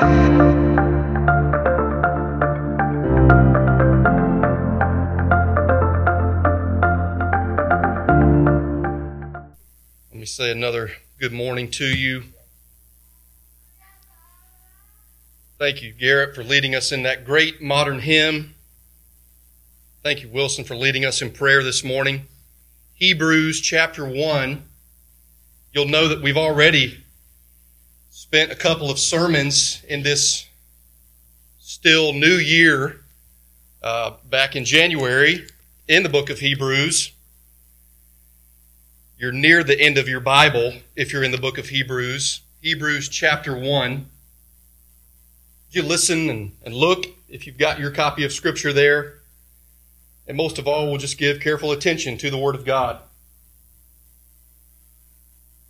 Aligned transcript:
Let 0.00 0.06
me 10.12 10.24
say 10.24 10.52
another 10.52 10.92
good 11.18 11.32
morning 11.32 11.68
to 11.72 11.84
you. 11.84 12.22
Thank 15.58 15.82
you, 15.82 15.92
Garrett, 15.92 16.36
for 16.36 16.44
leading 16.44 16.76
us 16.76 16.92
in 16.92 17.02
that 17.02 17.24
great 17.24 17.60
modern 17.60 17.98
hymn. 17.98 18.54
Thank 20.04 20.22
you, 20.22 20.28
Wilson, 20.28 20.64
for 20.64 20.76
leading 20.76 21.04
us 21.04 21.20
in 21.20 21.32
prayer 21.32 21.64
this 21.64 21.82
morning. 21.82 22.28
Hebrews 22.94 23.60
chapter 23.60 24.06
1. 24.06 24.62
You'll 25.72 25.88
know 25.88 26.06
that 26.06 26.22
we've 26.22 26.36
already 26.36 27.02
spent 28.28 28.52
a 28.52 28.54
couple 28.54 28.90
of 28.90 28.98
sermons 28.98 29.82
in 29.88 30.02
this 30.02 30.46
still 31.58 32.12
new 32.12 32.34
year 32.34 33.00
uh, 33.82 34.12
back 34.28 34.54
in 34.54 34.66
January 34.66 35.46
in 35.88 36.02
the 36.02 36.10
book 36.10 36.28
of 36.28 36.40
Hebrews. 36.40 37.12
You're 39.16 39.32
near 39.32 39.64
the 39.64 39.80
end 39.80 39.96
of 39.96 40.08
your 40.08 40.20
Bible 40.20 40.74
if 40.94 41.10
you're 41.10 41.24
in 41.24 41.30
the 41.30 41.38
book 41.38 41.56
of 41.56 41.70
Hebrews, 41.70 42.42
Hebrews 42.60 43.08
chapter 43.08 43.58
1. 43.58 44.04
You 45.70 45.82
listen 45.82 46.28
and, 46.28 46.52
and 46.62 46.74
look 46.74 47.06
if 47.30 47.46
you've 47.46 47.56
got 47.56 47.80
your 47.80 47.90
copy 47.90 48.24
of 48.24 48.32
Scripture 48.32 48.74
there. 48.74 49.20
And 50.26 50.36
most 50.36 50.58
of 50.58 50.68
all, 50.68 50.88
we'll 50.88 50.98
just 50.98 51.16
give 51.16 51.40
careful 51.40 51.72
attention 51.72 52.18
to 52.18 52.30
the 52.30 52.36
Word 52.36 52.56
of 52.56 52.66
God. 52.66 53.00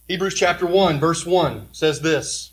Hebrews 0.09 0.35
chapter 0.35 0.67
1, 0.67 0.99
verse 0.99 1.27
1 1.27 1.69
says 1.71 2.01
this 2.01 2.53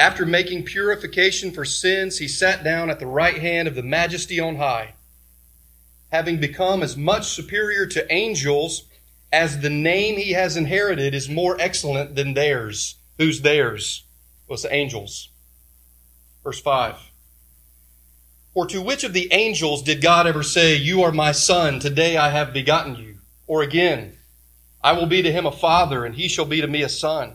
After 0.00 0.24
making 0.24 0.64
purification 0.64 1.52
for 1.52 1.64
sins, 1.64 2.18
he 2.18 2.26
sat 2.26 2.64
down 2.64 2.90
at 2.90 2.98
the 2.98 3.06
right 3.06 3.38
hand 3.38 3.68
of 3.68 3.76
the 3.76 3.82
majesty 3.82 4.40
on 4.40 4.56
high 4.56 4.94
having 6.10 6.38
become 6.38 6.82
as 6.82 6.96
much 6.96 7.28
superior 7.28 7.86
to 7.86 8.12
angels 8.12 8.84
as 9.32 9.60
the 9.60 9.70
name 9.70 10.16
he 10.16 10.32
has 10.32 10.56
inherited 10.56 11.14
is 11.14 11.28
more 11.28 11.56
excellent 11.60 12.16
than 12.16 12.34
theirs. 12.34 12.96
Who's 13.18 13.42
theirs? 13.42 14.04
Well, 14.46 14.54
it's 14.54 14.64
the 14.64 14.74
angels. 14.74 15.28
Verse 16.42 16.60
5. 16.60 16.96
For 18.52 18.66
to 18.66 18.82
which 18.82 19.04
of 19.04 19.12
the 19.12 19.32
angels 19.32 19.82
did 19.82 20.02
God 20.02 20.26
ever 20.26 20.42
say, 20.42 20.74
You 20.74 21.02
are 21.02 21.12
my 21.12 21.30
son, 21.30 21.78
today 21.78 22.16
I 22.16 22.30
have 22.30 22.52
begotten 22.52 22.96
you? 22.96 23.18
Or 23.46 23.62
again, 23.62 24.16
I 24.82 24.92
will 24.92 25.06
be 25.06 25.22
to 25.22 25.30
him 25.30 25.46
a 25.46 25.52
father, 25.52 26.04
and 26.04 26.16
he 26.16 26.26
shall 26.26 26.46
be 26.46 26.60
to 26.60 26.66
me 26.66 26.82
a 26.82 26.88
son. 26.88 27.34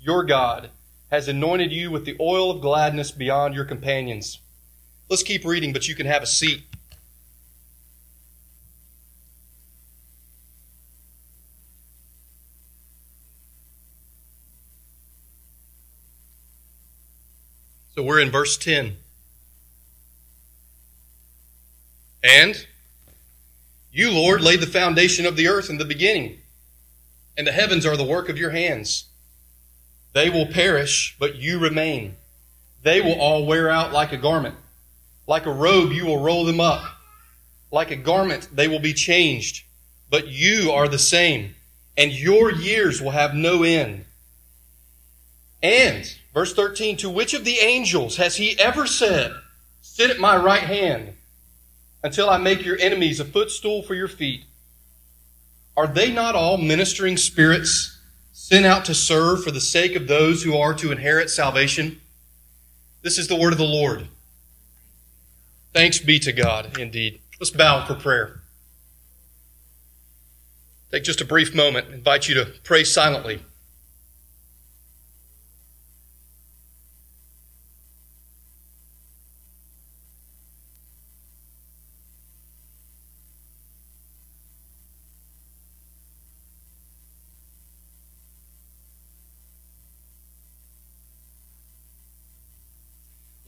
your 0.00 0.24
God, 0.24 0.70
has 1.10 1.28
anointed 1.28 1.72
you 1.72 1.90
with 1.90 2.04
the 2.04 2.16
oil 2.20 2.50
of 2.50 2.60
gladness 2.60 3.10
beyond 3.10 3.54
your 3.54 3.64
companions. 3.64 4.40
Let's 5.08 5.22
keep 5.22 5.44
reading, 5.44 5.72
but 5.72 5.88
you 5.88 5.94
can 5.94 6.06
have 6.06 6.22
a 6.22 6.26
seat. 6.26 6.64
So 17.94 18.04
we're 18.04 18.20
in 18.20 18.30
verse 18.30 18.56
10. 18.56 18.96
And 22.22 22.66
you, 23.90 24.12
Lord, 24.12 24.40
laid 24.40 24.60
the 24.60 24.66
foundation 24.66 25.26
of 25.26 25.34
the 25.34 25.48
earth 25.48 25.68
in 25.70 25.78
the 25.78 25.84
beginning, 25.84 26.38
and 27.36 27.44
the 27.46 27.52
heavens 27.52 27.84
are 27.84 27.96
the 27.96 28.04
work 28.04 28.28
of 28.28 28.38
your 28.38 28.50
hands. 28.50 29.06
They 30.12 30.30
will 30.30 30.46
perish, 30.46 31.16
but 31.18 31.36
you 31.36 31.58
remain. 31.58 32.16
They 32.82 33.00
will 33.00 33.18
all 33.20 33.46
wear 33.46 33.68
out 33.68 33.92
like 33.92 34.12
a 34.12 34.16
garment. 34.16 34.54
Like 35.26 35.46
a 35.46 35.52
robe, 35.52 35.92
you 35.92 36.06
will 36.06 36.20
roll 36.20 36.44
them 36.44 36.60
up. 36.60 36.82
Like 37.70 37.90
a 37.90 37.96
garment, 37.96 38.48
they 38.52 38.68
will 38.68 38.78
be 38.78 38.94
changed. 38.94 39.64
But 40.10 40.28
you 40.28 40.70
are 40.72 40.88
the 40.88 40.98
same, 40.98 41.54
and 41.96 42.12
your 42.12 42.50
years 42.50 43.00
will 43.00 43.10
have 43.10 43.34
no 43.34 43.62
end. 43.62 44.06
And 45.62 46.10
Verse 46.38 46.54
13, 46.54 46.98
to 46.98 47.10
which 47.10 47.34
of 47.34 47.44
the 47.44 47.58
angels 47.58 48.16
has 48.16 48.36
he 48.36 48.56
ever 48.60 48.86
said, 48.86 49.34
Sit 49.80 50.08
at 50.08 50.20
my 50.20 50.36
right 50.36 50.62
hand 50.62 51.14
until 52.04 52.30
I 52.30 52.38
make 52.38 52.64
your 52.64 52.78
enemies 52.78 53.18
a 53.18 53.24
footstool 53.24 53.82
for 53.82 53.96
your 53.96 54.06
feet? 54.06 54.44
Are 55.76 55.88
they 55.88 56.12
not 56.12 56.36
all 56.36 56.56
ministering 56.56 57.16
spirits 57.16 57.97
sent 58.48 58.64
out 58.64 58.86
to 58.86 58.94
serve 58.94 59.44
for 59.44 59.50
the 59.50 59.60
sake 59.60 59.94
of 59.94 60.08
those 60.08 60.42
who 60.42 60.56
are 60.56 60.72
to 60.72 60.90
inherit 60.90 61.28
salvation? 61.28 62.00
This 63.02 63.18
is 63.18 63.28
the 63.28 63.36
word 63.36 63.52
of 63.52 63.58
the 63.58 63.64
Lord. 63.64 64.08
Thanks 65.74 65.98
be 65.98 66.18
to 66.20 66.32
God, 66.32 66.78
indeed. 66.78 67.20
Let's 67.38 67.50
bow 67.50 67.84
for 67.84 67.94
prayer. 67.94 68.40
Take 70.90 71.04
just 71.04 71.20
a 71.20 71.26
brief 71.26 71.54
moment. 71.54 71.92
Invite 71.92 72.26
you 72.26 72.36
to 72.36 72.46
pray 72.64 72.84
silently. 72.84 73.42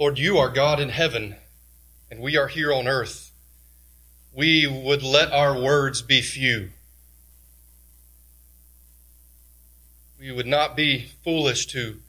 Lord, 0.01 0.19
you 0.19 0.39
are 0.39 0.49
God 0.49 0.81
in 0.81 0.89
heaven, 0.89 1.37
and 2.11 2.21
we 2.21 2.35
are 2.39 2.49
here 2.49 2.73
on 2.73 2.89
earth. 2.89 3.33
We 4.33 4.67
would 4.67 5.03
let 5.03 5.31
our 5.31 5.61
words 5.61 6.01
be 6.01 6.23
few. 6.23 6.71
We 10.19 10.33
would 10.33 10.47
not 10.47 10.75
be 10.75 11.11
foolish 11.23 11.67
to 11.67 12.01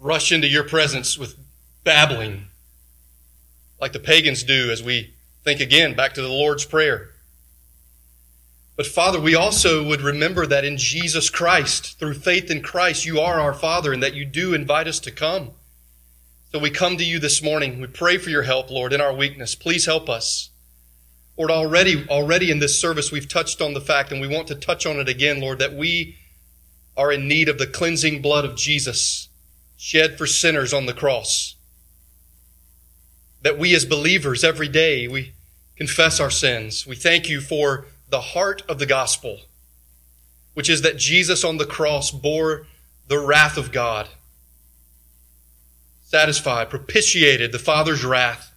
rush 0.00 0.32
into 0.32 0.48
your 0.48 0.64
presence 0.64 1.18
with 1.18 1.36
babbling 1.84 2.46
like 3.78 3.92
the 3.92 4.00
pagans 4.00 4.44
do 4.44 4.70
as 4.70 4.82
we 4.82 5.12
think 5.44 5.60
again 5.60 5.92
back 5.92 6.14
to 6.14 6.22
the 6.22 6.28
Lord's 6.28 6.64
Prayer. 6.64 7.10
But 8.76 8.86
Father, 8.86 9.18
we 9.18 9.34
also 9.34 9.82
would 9.82 10.02
remember 10.02 10.46
that 10.46 10.64
in 10.64 10.76
Jesus 10.76 11.30
Christ, 11.30 11.98
through 11.98 12.14
faith 12.14 12.50
in 12.50 12.62
Christ, 12.62 13.06
you 13.06 13.20
are 13.20 13.40
our 13.40 13.54
Father 13.54 13.92
and 13.92 14.02
that 14.02 14.14
you 14.14 14.26
do 14.26 14.52
invite 14.52 14.86
us 14.86 15.00
to 15.00 15.10
come. 15.10 15.52
So 16.52 16.58
we 16.58 16.70
come 16.70 16.98
to 16.98 17.04
you 17.04 17.18
this 17.18 17.42
morning. 17.42 17.80
We 17.80 17.86
pray 17.86 18.18
for 18.18 18.28
your 18.28 18.42
help, 18.42 18.70
Lord, 18.70 18.92
in 18.92 19.00
our 19.00 19.14
weakness. 19.14 19.54
Please 19.54 19.86
help 19.86 20.10
us. 20.10 20.50
Lord, 21.38 21.50
already, 21.50 22.06
already 22.08 22.50
in 22.50 22.60
this 22.60 22.80
service, 22.80 23.10
we've 23.10 23.28
touched 23.28 23.60
on 23.60 23.74
the 23.74 23.80
fact, 23.80 24.12
and 24.12 24.20
we 24.20 24.28
want 24.28 24.46
to 24.48 24.54
touch 24.54 24.86
on 24.86 24.98
it 24.98 25.08
again, 25.08 25.40
Lord, 25.40 25.58
that 25.58 25.74
we 25.74 26.16
are 26.96 27.12
in 27.12 27.28
need 27.28 27.48
of 27.48 27.58
the 27.58 27.66
cleansing 27.66 28.22
blood 28.22 28.44
of 28.44 28.56
Jesus 28.56 29.28
shed 29.76 30.16
for 30.16 30.26
sinners 30.26 30.72
on 30.72 30.86
the 30.86 30.94
cross. 30.94 31.56
That 33.42 33.58
we 33.58 33.74
as 33.74 33.84
believers 33.84 34.44
every 34.44 34.68
day, 34.68 35.08
we 35.08 35.32
confess 35.76 36.20
our 36.20 36.30
sins. 36.30 36.86
We 36.86 36.96
thank 36.96 37.28
you 37.28 37.40
for 37.40 37.86
the 38.16 38.32
heart 38.32 38.62
of 38.66 38.78
the 38.78 38.86
gospel. 38.86 39.40
which 40.54 40.70
is 40.70 40.80
that 40.80 40.96
Jesus 40.96 41.44
on 41.44 41.58
the 41.58 41.66
cross 41.66 42.10
bore 42.10 42.66
the 43.08 43.18
wrath 43.18 43.58
of 43.58 43.70
God, 43.70 44.08
satisfied, 46.02 46.70
propitiated 46.70 47.52
the 47.52 47.58
Father's 47.58 48.02
wrath. 48.06 48.54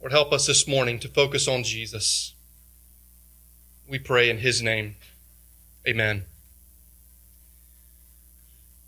Lord, 0.00 0.12
help 0.12 0.32
us 0.32 0.46
this 0.46 0.66
morning 0.66 0.98
to 1.00 1.08
focus 1.08 1.46
on 1.46 1.62
Jesus. 1.62 2.32
We 3.86 3.98
pray 3.98 4.30
in 4.30 4.38
His 4.38 4.62
name. 4.62 4.96
Amen. 5.86 6.24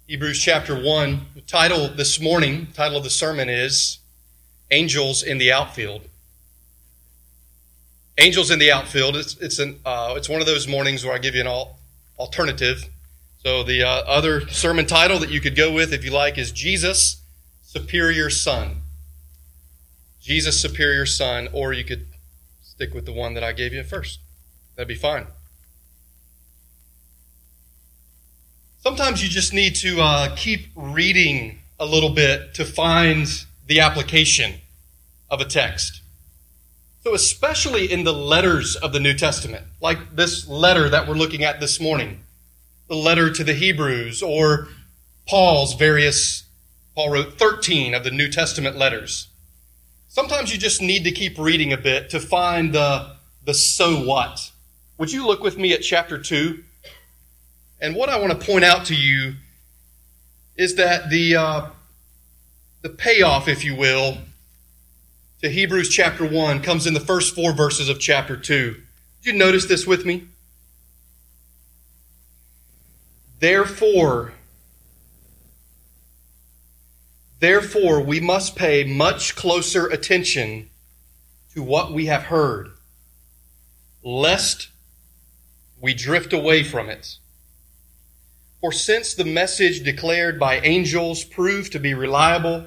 Hebrews 0.06 0.40
chapter 0.40 0.74
1, 0.74 1.20
the 1.34 1.42
title 1.42 1.88
this 1.88 2.18
morning, 2.18 2.68
title 2.72 2.96
of 2.96 3.04
the 3.04 3.10
sermon 3.10 3.50
is 3.50 3.98
Angels 4.70 5.22
in 5.22 5.36
the 5.36 5.52
Outfield. 5.52 6.08
Angels 8.18 8.50
in 8.50 8.58
the 8.58 8.70
outfield. 8.70 9.16
It's 9.16 9.36
it's 9.36 9.58
an 9.58 9.80
uh, 9.84 10.14
it's 10.16 10.28
one 10.28 10.40
of 10.40 10.46
those 10.46 10.68
mornings 10.68 11.04
where 11.04 11.14
I 11.14 11.18
give 11.18 11.34
you 11.34 11.40
an 11.40 11.46
all, 11.46 11.78
alternative. 12.18 12.88
So 13.42 13.64
the 13.64 13.82
uh, 13.82 13.88
other 14.06 14.48
sermon 14.48 14.86
title 14.86 15.18
that 15.18 15.30
you 15.30 15.40
could 15.40 15.56
go 15.56 15.72
with, 15.72 15.92
if 15.92 16.04
you 16.04 16.10
like, 16.10 16.38
is 16.38 16.52
Jesus 16.52 17.22
Superior 17.62 18.30
Son. 18.30 18.82
Jesus 20.20 20.60
Superior 20.60 21.06
Son, 21.06 21.48
or 21.52 21.72
you 21.72 21.84
could 21.84 22.06
stick 22.62 22.94
with 22.94 23.06
the 23.06 23.12
one 23.12 23.34
that 23.34 23.42
I 23.42 23.52
gave 23.52 23.72
you 23.72 23.82
first. 23.82 24.20
That'd 24.76 24.88
be 24.88 24.94
fine. 24.94 25.26
Sometimes 28.82 29.22
you 29.22 29.28
just 29.28 29.54
need 29.54 29.74
to 29.76 30.00
uh, 30.00 30.36
keep 30.36 30.66
reading 30.74 31.60
a 31.80 31.86
little 31.86 32.10
bit 32.10 32.52
to 32.54 32.64
find 32.64 33.26
the 33.66 33.80
application 33.80 34.54
of 35.30 35.40
a 35.40 35.44
text. 35.44 36.01
So, 37.02 37.14
especially 37.14 37.90
in 37.90 38.04
the 38.04 38.12
letters 38.12 38.76
of 38.76 38.92
the 38.92 39.00
New 39.00 39.14
Testament, 39.14 39.66
like 39.80 40.14
this 40.14 40.46
letter 40.46 40.88
that 40.88 41.08
we're 41.08 41.16
looking 41.16 41.42
at 41.42 41.58
this 41.58 41.80
morning, 41.80 42.20
the 42.88 42.94
letter 42.94 43.28
to 43.28 43.42
the 43.42 43.54
Hebrews, 43.54 44.22
or 44.22 44.68
Paul's 45.26 45.74
various, 45.74 46.44
Paul 46.94 47.10
wrote 47.10 47.38
13 47.40 47.92
of 47.92 48.04
the 48.04 48.12
New 48.12 48.30
Testament 48.30 48.76
letters. 48.76 49.26
Sometimes 50.06 50.52
you 50.52 50.60
just 50.60 50.80
need 50.80 51.02
to 51.02 51.10
keep 51.10 51.38
reading 51.38 51.72
a 51.72 51.76
bit 51.76 52.08
to 52.10 52.20
find 52.20 52.72
the, 52.72 53.16
the 53.44 53.54
so 53.54 54.04
what. 54.04 54.52
Would 54.98 55.10
you 55.10 55.26
look 55.26 55.42
with 55.42 55.58
me 55.58 55.72
at 55.72 55.82
chapter 55.82 56.18
2? 56.18 56.62
And 57.80 57.96
what 57.96 58.10
I 58.10 58.20
want 58.20 58.38
to 58.38 58.46
point 58.46 58.62
out 58.62 58.86
to 58.86 58.94
you 58.94 59.34
is 60.56 60.76
that 60.76 61.10
the, 61.10 61.34
uh, 61.34 61.66
the 62.82 62.90
payoff, 62.90 63.48
if 63.48 63.64
you 63.64 63.74
will, 63.74 64.18
to 65.42 65.50
Hebrews 65.50 65.88
chapter 65.88 66.24
1 66.24 66.62
comes 66.62 66.86
in 66.86 66.94
the 66.94 67.00
first 67.00 67.34
four 67.34 67.52
verses 67.52 67.88
of 67.88 67.98
chapter 67.98 68.36
2. 68.36 68.74
Did 69.22 69.32
you 69.32 69.32
notice 69.36 69.66
this 69.66 69.84
with 69.84 70.06
me? 70.06 70.28
Therefore, 73.40 74.34
therefore, 77.40 78.00
we 78.00 78.20
must 78.20 78.54
pay 78.54 78.84
much 78.84 79.34
closer 79.34 79.88
attention 79.88 80.70
to 81.54 81.62
what 81.62 81.92
we 81.92 82.06
have 82.06 82.24
heard, 82.24 82.70
lest 84.04 84.68
we 85.80 85.92
drift 85.92 86.32
away 86.32 86.62
from 86.62 86.88
it. 86.88 87.16
For 88.60 88.70
since 88.70 89.12
the 89.12 89.24
message 89.24 89.82
declared 89.82 90.38
by 90.38 90.60
angels 90.60 91.24
proved 91.24 91.72
to 91.72 91.80
be 91.80 91.94
reliable, 91.94 92.66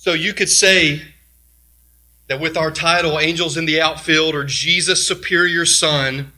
So 0.00 0.14
you 0.14 0.32
could 0.32 0.48
say 0.48 1.02
that 2.26 2.40
with 2.40 2.56
our 2.56 2.70
title, 2.70 3.18
Angels 3.18 3.58
in 3.58 3.66
the 3.66 3.82
Outfield, 3.82 4.34
or 4.34 4.44
Jesus 4.44 5.06
Superior 5.06 5.66
Son, 5.66 6.32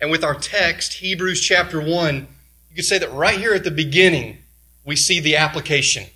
and 0.00 0.12
with 0.12 0.22
our 0.22 0.36
text, 0.36 0.92
Hebrews 0.92 1.40
chapter 1.40 1.80
1, 1.80 2.28
you 2.68 2.76
could 2.76 2.84
say 2.84 2.98
that 2.98 3.12
right 3.12 3.36
here 3.36 3.52
at 3.52 3.64
the 3.64 3.72
beginning, 3.72 4.38
we 4.84 4.94
see 4.94 5.18
the 5.18 5.34
application. 5.34 6.06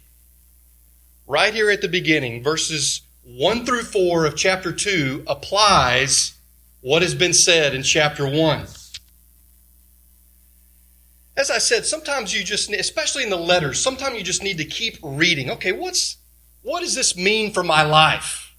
Right 1.27 1.53
here 1.53 1.69
at 1.69 1.81
the 1.81 1.89
beginning, 1.89 2.45
verses 2.45 3.01
1 3.25 3.67
through 3.67 3.83
4 3.83 4.27
of 4.27 4.37
chapter 4.37 4.71
2 4.71 5.25
applies 5.27 6.35
what 6.81 7.03
has 7.03 7.17
been 7.17 7.35
said 7.35 7.75
in 7.75 7.83
chapter 7.83 8.25
1. 8.25 8.67
As 11.37 11.51
I 11.51 11.59
said, 11.59 11.87
sometimes 11.87 12.33
you 12.33 12.45
just, 12.45 12.73
especially 12.73 13.25
in 13.25 13.31
the 13.31 13.37
letters, 13.37 13.81
sometimes 13.81 14.17
you 14.17 14.23
just 14.23 14.45
need 14.45 14.59
to 14.59 14.65
keep 14.65 14.97
reading. 15.03 15.51
Okay, 15.51 15.73
what's 15.73 16.19
what 16.65 16.81
does 16.81 16.95
this 16.95 17.17
mean 17.17 17.53
for 17.53 17.63
my 17.63 17.83
life? 17.83 18.53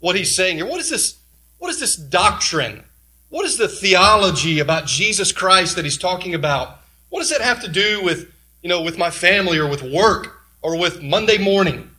What 0.00 0.16
he's 0.16 0.34
saying 0.34 0.56
here. 0.56 0.66
What 0.66 0.80
is 0.80 0.90
this? 0.90 1.16
What 1.58 1.70
is 1.70 1.80
this 1.80 1.96
doctrine? 1.96 2.84
What 3.30 3.46
is 3.46 3.56
the 3.56 3.68
theology 3.68 4.58
about 4.58 4.86
Jesus 4.86 5.32
Christ 5.32 5.76
that 5.76 5.84
he's 5.84 5.96
talking 5.96 6.34
about? 6.34 6.80
What 7.08 7.20
does 7.20 7.30
that 7.30 7.40
have 7.40 7.62
to 7.62 7.68
do 7.68 8.02
with, 8.02 8.32
you 8.62 8.68
know, 8.68 8.82
with 8.82 8.98
my 8.98 9.10
family 9.10 9.58
or 9.58 9.68
with 9.68 9.82
work 9.82 10.38
or 10.60 10.78
with 10.78 11.02
Monday 11.02 11.38
morning? 11.38 11.90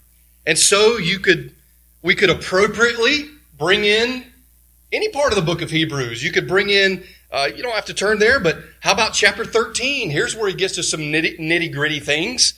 And 0.45 0.57
so 0.57 0.97
you 0.97 1.19
could, 1.19 1.53
we 2.01 2.15
could 2.15 2.29
appropriately 2.29 3.29
bring 3.57 3.83
in 3.83 4.25
any 4.91 5.09
part 5.09 5.31
of 5.31 5.35
the 5.35 5.41
book 5.41 5.61
of 5.61 5.69
Hebrews. 5.69 6.23
You 6.23 6.31
could 6.31 6.47
bring 6.47 6.69
in, 6.69 7.03
uh, 7.31 7.49
you 7.53 7.63
don't 7.63 7.75
have 7.75 7.85
to 7.85 7.93
turn 7.93 8.19
there, 8.19 8.39
but 8.39 8.57
how 8.79 8.93
about 8.93 9.13
chapter 9.13 9.43
13? 9.43 10.09
Here's 10.09 10.35
where 10.35 10.47
he 10.47 10.55
gets 10.55 10.75
to 10.75 10.83
some 10.83 11.01
nitty, 11.01 11.39
nitty 11.39 11.73
gritty 11.73 11.99
things. 11.99 12.53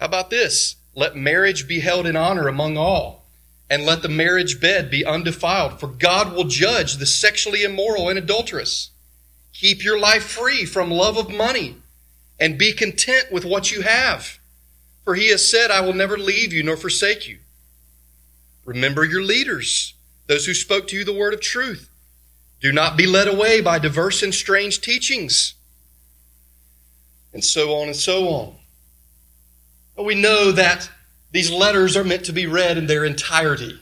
How 0.00 0.06
about 0.06 0.30
this? 0.30 0.76
Let 0.96 1.14
marriage 1.14 1.68
be 1.68 1.80
held 1.80 2.06
in 2.06 2.16
honor 2.16 2.48
among 2.48 2.78
all, 2.78 3.26
and 3.68 3.84
let 3.84 4.00
the 4.00 4.08
marriage 4.08 4.60
bed 4.60 4.90
be 4.90 5.04
undefiled, 5.04 5.78
for 5.78 5.88
God 5.88 6.34
will 6.34 6.44
judge 6.44 6.96
the 6.96 7.04
sexually 7.04 7.62
immoral 7.62 8.08
and 8.08 8.18
adulterous. 8.18 8.90
Keep 9.52 9.84
your 9.84 10.00
life 10.00 10.24
free 10.24 10.64
from 10.64 10.90
love 10.90 11.18
of 11.18 11.30
money, 11.30 11.76
and 12.40 12.58
be 12.58 12.72
content 12.72 13.30
with 13.30 13.44
what 13.44 13.70
you 13.70 13.82
have. 13.82 14.38
For 15.04 15.14
he 15.14 15.28
has 15.28 15.48
said, 15.48 15.70
I 15.70 15.82
will 15.82 15.92
never 15.92 16.16
leave 16.16 16.52
you 16.52 16.62
nor 16.62 16.78
forsake 16.78 17.28
you. 17.28 17.38
Remember 18.64 19.04
your 19.04 19.22
leaders, 19.22 19.94
those 20.26 20.46
who 20.46 20.54
spoke 20.54 20.88
to 20.88 20.96
you 20.96 21.04
the 21.04 21.12
word 21.12 21.34
of 21.34 21.40
truth. 21.40 21.90
Do 22.60 22.72
not 22.72 22.96
be 22.96 23.06
led 23.06 23.28
away 23.28 23.60
by 23.60 23.78
diverse 23.78 24.22
and 24.22 24.34
strange 24.34 24.80
teachings. 24.80 25.54
And 27.34 27.44
so 27.44 27.74
on 27.76 27.88
and 27.88 27.96
so 27.96 28.28
on. 28.28 28.54
We 29.98 30.14
know 30.14 30.52
that 30.52 30.90
these 31.32 31.50
letters 31.50 31.96
are 31.96 32.04
meant 32.04 32.24
to 32.26 32.32
be 32.32 32.46
read 32.46 32.78
in 32.78 32.86
their 32.86 33.04
entirety. 33.04 33.80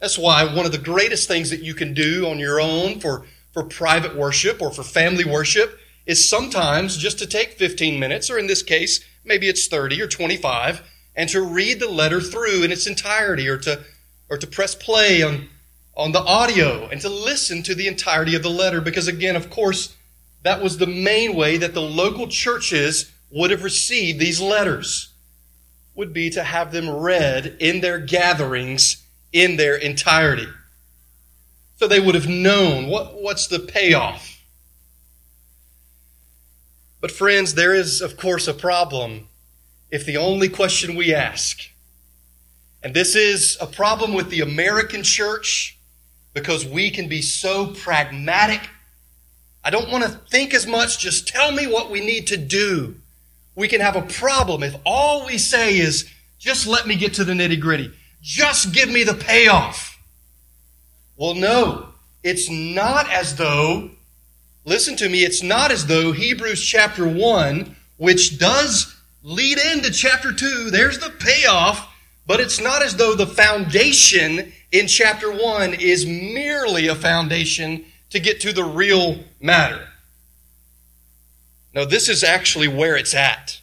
That's 0.00 0.18
why 0.18 0.44
one 0.44 0.66
of 0.66 0.72
the 0.72 0.78
greatest 0.78 1.28
things 1.28 1.50
that 1.50 1.62
you 1.62 1.74
can 1.74 1.94
do 1.94 2.28
on 2.28 2.40
your 2.40 2.60
own 2.60 2.98
for, 2.98 3.24
for 3.52 3.62
private 3.62 4.16
worship 4.16 4.60
or 4.60 4.72
for 4.72 4.82
family 4.82 5.24
worship 5.24 5.78
is 6.06 6.28
sometimes 6.28 6.96
just 6.96 7.20
to 7.20 7.26
take 7.26 7.52
15 7.52 8.00
minutes, 8.00 8.28
or 8.28 8.36
in 8.36 8.48
this 8.48 8.64
case, 8.64 9.04
maybe 9.24 9.48
it's 9.48 9.68
30 9.68 10.02
or 10.02 10.08
25, 10.08 10.82
and 11.14 11.28
to 11.30 11.40
read 11.40 11.78
the 11.78 11.88
letter 11.88 12.20
through 12.20 12.64
in 12.64 12.72
its 12.72 12.88
entirety 12.88 13.46
or 13.46 13.58
to, 13.58 13.84
or 14.28 14.36
to 14.36 14.46
press 14.46 14.74
play 14.74 15.22
on, 15.22 15.48
on 15.96 16.10
the 16.10 16.22
audio 16.22 16.88
and 16.88 17.00
to 17.00 17.08
listen 17.08 17.62
to 17.62 17.76
the 17.76 17.86
entirety 17.86 18.34
of 18.34 18.42
the 18.42 18.50
letter. 18.50 18.80
Because 18.80 19.06
again, 19.06 19.36
of 19.36 19.50
course, 19.50 19.94
that 20.42 20.60
was 20.60 20.78
the 20.78 20.86
main 20.88 21.36
way 21.36 21.56
that 21.58 21.74
the 21.74 21.80
local 21.80 22.26
churches 22.26 23.12
would 23.30 23.52
have 23.52 23.62
received 23.62 24.18
these 24.18 24.40
letters 24.40 25.11
would 25.94 26.12
be 26.12 26.30
to 26.30 26.42
have 26.42 26.72
them 26.72 26.88
read 26.88 27.56
in 27.60 27.80
their 27.80 27.98
gatherings 27.98 29.02
in 29.32 29.56
their 29.56 29.76
entirety. 29.76 30.48
So 31.76 31.88
they 31.88 32.00
would 32.00 32.14
have 32.14 32.28
known 32.28 32.88
what, 32.88 33.20
what's 33.20 33.46
the 33.46 33.58
payoff. 33.58 34.40
But, 37.00 37.10
friends, 37.10 37.54
there 37.54 37.74
is, 37.74 38.00
of 38.00 38.16
course, 38.16 38.46
a 38.46 38.54
problem 38.54 39.28
if 39.90 40.06
the 40.06 40.16
only 40.16 40.48
question 40.48 40.94
we 40.94 41.12
ask, 41.12 41.58
and 42.82 42.94
this 42.94 43.16
is 43.16 43.58
a 43.60 43.66
problem 43.66 44.14
with 44.14 44.30
the 44.30 44.40
American 44.40 45.02
church 45.02 45.78
because 46.32 46.64
we 46.64 46.90
can 46.90 47.08
be 47.08 47.20
so 47.20 47.66
pragmatic. 47.66 48.70
I 49.64 49.70
don't 49.70 49.90
want 49.90 50.04
to 50.04 50.10
think 50.10 50.54
as 50.54 50.66
much, 50.66 50.98
just 50.98 51.28
tell 51.28 51.52
me 51.52 51.66
what 51.66 51.90
we 51.90 52.00
need 52.00 52.26
to 52.28 52.36
do 52.36 52.96
we 53.54 53.68
can 53.68 53.80
have 53.80 53.96
a 53.96 54.02
problem 54.02 54.62
if 54.62 54.74
all 54.84 55.26
we 55.26 55.38
say 55.38 55.78
is, 55.78 56.08
just 56.38 56.66
let 56.66 56.86
me 56.86 56.96
get 56.96 57.14
to 57.14 57.24
the 57.24 57.32
nitty 57.32 57.60
gritty. 57.60 57.92
Just 58.20 58.72
give 58.72 58.88
me 58.88 59.04
the 59.04 59.14
payoff. 59.14 59.98
Well, 61.16 61.34
no, 61.34 61.88
it's 62.22 62.50
not 62.50 63.10
as 63.10 63.36
though 63.36 63.90
listen 64.64 64.96
to 64.96 65.08
me, 65.08 65.24
it's 65.24 65.42
not 65.42 65.70
as 65.70 65.86
though 65.86 66.12
Hebrews 66.12 66.64
chapter 66.64 67.06
1, 67.06 67.76
which 67.96 68.38
does 68.38 68.96
lead 69.22 69.58
into 69.58 69.90
chapter 69.90 70.32
2, 70.32 70.70
there's 70.70 70.98
the 70.98 71.10
payoff, 71.10 71.88
but 72.26 72.40
it's 72.40 72.60
not 72.60 72.82
as 72.82 72.96
though 72.96 73.14
the 73.14 73.26
foundation 73.26 74.52
in 74.70 74.86
chapter 74.86 75.30
1 75.32 75.74
is 75.74 76.06
merely 76.06 76.88
a 76.88 76.94
foundation 76.94 77.84
to 78.10 78.20
get 78.20 78.40
to 78.40 78.52
the 78.52 78.64
real 78.64 79.18
matter. 79.40 79.88
No, 81.74 81.84
this 81.84 82.08
is 82.08 82.22
actually 82.22 82.68
where 82.68 82.96
it's 82.96 83.14
at. 83.14 83.60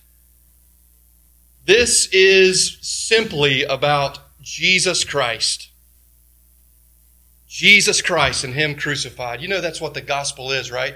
This 1.65 2.07
is 2.11 2.77
simply 2.81 3.63
about 3.63 4.19
Jesus 4.41 5.03
Christ. 5.03 5.69
Jesus 7.47 8.01
Christ 8.01 8.43
and 8.43 8.53
Him 8.53 8.75
crucified. 8.75 9.41
You 9.41 9.47
know 9.47 9.61
that's 9.61 9.81
what 9.81 9.93
the 9.93 10.01
gospel 10.01 10.51
is, 10.51 10.71
right? 10.71 10.95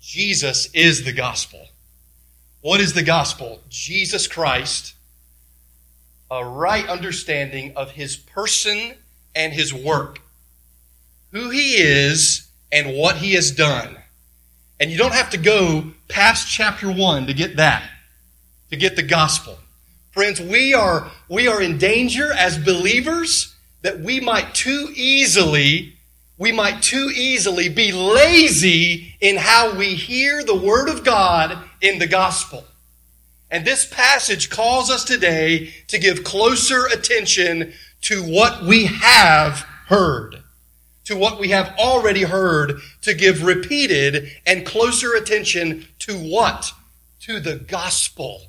Jesus 0.00 0.68
is 0.72 1.04
the 1.04 1.12
gospel. 1.12 1.68
What 2.60 2.80
is 2.80 2.92
the 2.92 3.02
gospel? 3.02 3.60
Jesus 3.68 4.28
Christ, 4.28 4.94
a 6.30 6.44
right 6.44 6.86
understanding 6.88 7.72
of 7.76 7.92
His 7.92 8.16
person 8.16 8.94
and 9.34 9.52
His 9.52 9.72
work, 9.74 10.20
who 11.32 11.50
He 11.50 11.74
is 11.76 12.48
and 12.70 12.96
what 12.96 13.16
He 13.16 13.34
has 13.34 13.50
done. 13.50 13.96
And 14.78 14.90
you 14.90 14.98
don't 14.98 15.14
have 15.14 15.30
to 15.30 15.38
go 15.38 15.92
past 16.08 16.48
chapter 16.48 16.90
1 16.90 17.26
to 17.26 17.34
get 17.34 17.56
that, 17.56 17.82
to 18.70 18.76
get 18.76 18.96
the 18.96 19.02
gospel. 19.02 19.58
Friends, 20.10 20.40
we 20.40 20.74
are, 20.74 21.10
we 21.28 21.48
are 21.48 21.60
in 21.60 21.78
danger 21.78 22.32
as 22.32 22.58
believers 22.58 23.54
that 23.82 24.00
we 24.00 24.20
might 24.20 24.54
too 24.54 24.90
easily, 24.94 25.94
we 26.38 26.52
might 26.52 26.82
too 26.82 27.10
easily 27.14 27.68
be 27.68 27.92
lazy 27.92 29.14
in 29.20 29.36
how 29.36 29.76
we 29.76 29.94
hear 29.94 30.44
the 30.44 30.54
Word 30.54 30.88
of 30.88 31.04
God 31.04 31.58
in 31.80 31.98
the 31.98 32.06
gospel. 32.06 32.64
And 33.50 33.64
this 33.64 33.86
passage 33.86 34.50
calls 34.50 34.90
us 34.90 35.04
today 35.04 35.72
to 35.88 35.98
give 35.98 36.24
closer 36.24 36.86
attention 36.86 37.72
to 38.02 38.22
what 38.22 38.64
we 38.64 38.86
have 38.86 39.60
heard, 39.86 40.42
to 41.06 41.16
what 41.16 41.40
we 41.40 41.48
have 41.48 41.74
already 41.78 42.22
heard, 42.22 42.80
to 43.02 43.14
give 43.14 43.42
repeated 43.42 44.30
and 44.46 44.66
closer 44.66 45.14
attention 45.14 45.88
to 46.00 46.16
what? 46.18 46.72
To 47.22 47.40
the 47.40 47.56
gospel 47.56 48.42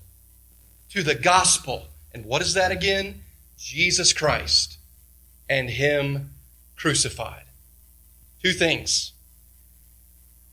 to 0.97 1.03
the 1.03 1.15
gospel. 1.15 1.85
And 2.13 2.25
what 2.25 2.41
is 2.41 2.53
that 2.55 2.71
again? 2.71 3.21
Jesus 3.57 4.13
Christ 4.13 4.77
and 5.49 5.69
Him 5.69 6.31
crucified. 6.75 7.43
Two 8.43 8.53
things. 8.53 9.13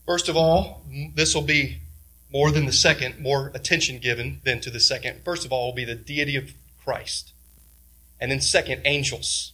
First 0.05 0.29
of 0.29 0.37
all, 0.37 0.83
this 1.15 1.33
will 1.33 1.41
be 1.41 1.79
more 2.31 2.51
than 2.51 2.65
the 2.65 2.73
second, 2.73 3.19
more 3.19 3.51
attention 3.55 3.99
given 3.99 4.41
than 4.43 4.59
to 4.61 4.69
the 4.69 4.79
second. 4.79 5.21
First 5.23 5.45
of 5.45 5.51
all, 5.51 5.67
will 5.67 5.75
be 5.75 5.85
the 5.85 5.95
deity 5.95 6.35
of 6.35 6.53
Christ. 6.83 7.33
And 8.19 8.31
then, 8.31 8.41
second, 8.41 8.81
angels. 8.85 9.53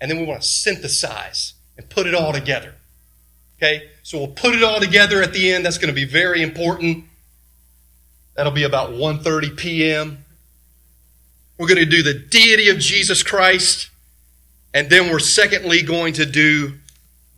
And 0.00 0.10
then 0.10 0.18
we 0.18 0.24
want 0.24 0.42
to 0.42 0.48
synthesize 0.48 1.54
and 1.76 1.88
put 1.88 2.06
it 2.06 2.14
all 2.14 2.32
together. 2.32 2.74
Okay? 3.56 3.88
So 4.02 4.18
we'll 4.18 4.28
put 4.28 4.54
it 4.54 4.62
all 4.62 4.80
together 4.80 5.22
at 5.22 5.32
the 5.32 5.50
end. 5.52 5.64
That's 5.64 5.78
going 5.78 5.88
to 5.88 5.94
be 5.94 6.04
very 6.06 6.42
important. 6.42 7.04
That'll 8.34 8.52
be 8.52 8.64
about 8.64 8.90
1:30 8.90 9.56
p.m. 9.56 10.24
We're 11.58 11.66
going 11.66 11.78
to 11.78 11.84
do 11.84 12.02
the 12.02 12.14
deity 12.14 12.70
of 12.70 12.78
Jesus 12.78 13.22
Christ, 13.22 13.90
and 14.72 14.88
then 14.88 15.10
we're 15.10 15.18
secondly 15.18 15.82
going 15.82 16.14
to 16.14 16.24
do 16.24 16.78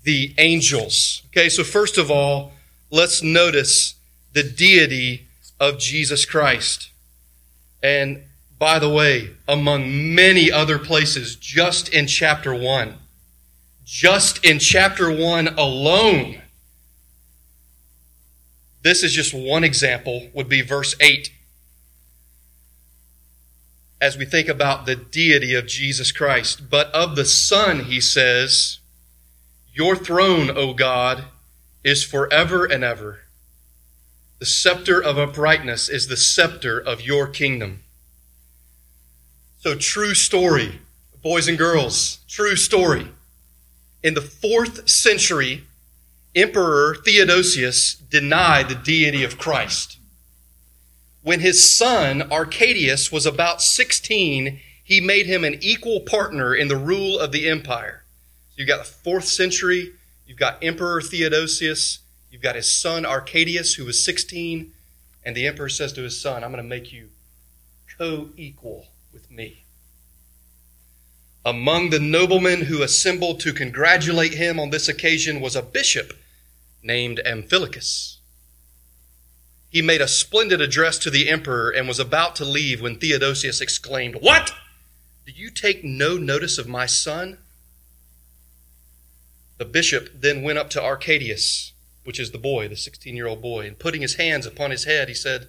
the 0.04 0.32
angels. 0.38 1.22
Okay, 1.28 1.48
so 1.48 1.64
first 1.64 1.98
of 1.98 2.10
all, 2.10 2.52
let's 2.90 3.22
notice 3.22 3.94
the 4.32 4.44
deity 4.44 5.26
of 5.58 5.78
Jesus 5.78 6.24
Christ. 6.24 6.90
And 7.82 8.22
by 8.58 8.78
the 8.78 8.88
way, 8.88 9.30
among 9.48 10.14
many 10.14 10.52
other 10.52 10.78
places, 10.78 11.34
just 11.34 11.88
in 11.88 12.06
chapter 12.06 12.54
1, 12.54 12.94
just 13.92 14.42
in 14.42 14.58
chapter 14.58 15.14
1 15.14 15.48
alone, 15.48 16.40
this 18.80 19.02
is 19.02 19.12
just 19.12 19.34
one 19.34 19.62
example, 19.62 20.30
would 20.32 20.48
be 20.48 20.62
verse 20.62 20.96
8. 20.98 21.30
As 24.00 24.16
we 24.16 24.24
think 24.24 24.48
about 24.48 24.86
the 24.86 24.96
deity 24.96 25.54
of 25.54 25.66
Jesus 25.66 26.10
Christ. 26.10 26.70
But 26.70 26.86
of 26.92 27.16
the 27.16 27.26
Son, 27.26 27.84
he 27.84 28.00
says, 28.00 28.78
Your 29.74 29.94
throne, 29.94 30.50
O 30.56 30.72
God, 30.72 31.24
is 31.84 32.02
forever 32.02 32.64
and 32.64 32.82
ever. 32.82 33.20
The 34.38 34.46
scepter 34.46 35.02
of 35.02 35.18
uprightness 35.18 35.90
is 35.90 36.08
the 36.08 36.16
scepter 36.16 36.80
of 36.80 37.02
your 37.02 37.26
kingdom. 37.26 37.82
So, 39.58 39.74
true 39.74 40.14
story, 40.14 40.80
boys 41.22 41.46
and 41.46 41.58
girls, 41.58 42.20
true 42.26 42.56
story. 42.56 43.08
In 44.02 44.14
the 44.14 44.20
fourth 44.20 44.88
century, 44.88 45.64
Emperor 46.34 46.96
Theodosius 47.04 47.94
denied 47.94 48.68
the 48.68 48.74
deity 48.74 49.22
of 49.22 49.38
Christ. 49.38 49.98
When 51.22 51.40
his 51.40 51.76
son 51.76 52.22
Arcadius 52.32 53.12
was 53.12 53.26
about 53.26 53.62
16, 53.62 54.60
he 54.82 55.00
made 55.00 55.26
him 55.26 55.44
an 55.44 55.58
equal 55.60 56.00
partner 56.00 56.54
in 56.54 56.68
the 56.68 56.76
rule 56.76 57.18
of 57.18 57.30
the 57.30 57.48
empire. 57.48 58.02
So 58.50 58.54
you've 58.56 58.68
got 58.68 58.84
the 58.84 58.92
fourth 58.92 59.26
century, 59.26 59.92
you've 60.26 60.38
got 60.38 60.62
Emperor 60.62 61.00
Theodosius, 61.00 62.00
you've 62.30 62.42
got 62.42 62.56
his 62.56 62.70
son 62.70 63.06
Arcadius, 63.06 63.74
who 63.74 63.84
was 63.84 64.04
16, 64.04 64.72
and 65.24 65.36
the 65.36 65.46
emperor 65.46 65.68
says 65.68 65.92
to 65.92 66.02
his 66.02 66.20
son, 66.20 66.42
I'm 66.42 66.50
going 66.50 66.62
to 66.62 66.68
make 66.68 66.92
you 66.92 67.10
co 67.98 68.30
equal 68.36 68.88
with 69.12 69.30
me. 69.30 69.62
Among 71.44 71.90
the 71.90 71.98
noblemen 71.98 72.62
who 72.62 72.82
assembled 72.82 73.40
to 73.40 73.52
congratulate 73.52 74.34
him 74.34 74.60
on 74.60 74.70
this 74.70 74.88
occasion 74.88 75.40
was 75.40 75.56
a 75.56 75.62
bishop 75.62 76.16
named 76.82 77.20
Amphilochus. 77.26 78.18
He 79.68 79.82
made 79.82 80.00
a 80.00 80.08
splendid 80.08 80.60
address 80.60 80.98
to 80.98 81.10
the 81.10 81.28
emperor 81.28 81.70
and 81.70 81.88
was 81.88 81.98
about 81.98 82.36
to 82.36 82.44
leave 82.44 82.80
when 82.80 82.96
Theodosius 82.96 83.60
exclaimed, 83.60 84.16
What? 84.16 84.52
Do 85.26 85.32
you 85.32 85.50
take 85.50 85.82
no 85.82 86.16
notice 86.16 86.58
of 86.58 86.68
my 86.68 86.86
son? 86.86 87.38
The 89.58 89.64
bishop 89.64 90.10
then 90.20 90.42
went 90.42 90.58
up 90.58 90.70
to 90.70 90.82
Arcadius, 90.82 91.72
which 92.04 92.20
is 92.20 92.30
the 92.30 92.38
boy, 92.38 92.68
the 92.68 92.76
16 92.76 93.16
year 93.16 93.26
old 93.26 93.40
boy, 93.40 93.66
and 93.66 93.78
putting 93.78 94.02
his 94.02 94.14
hands 94.14 94.46
upon 94.46 94.70
his 94.70 94.84
head, 94.84 95.08
he 95.08 95.14
said, 95.14 95.48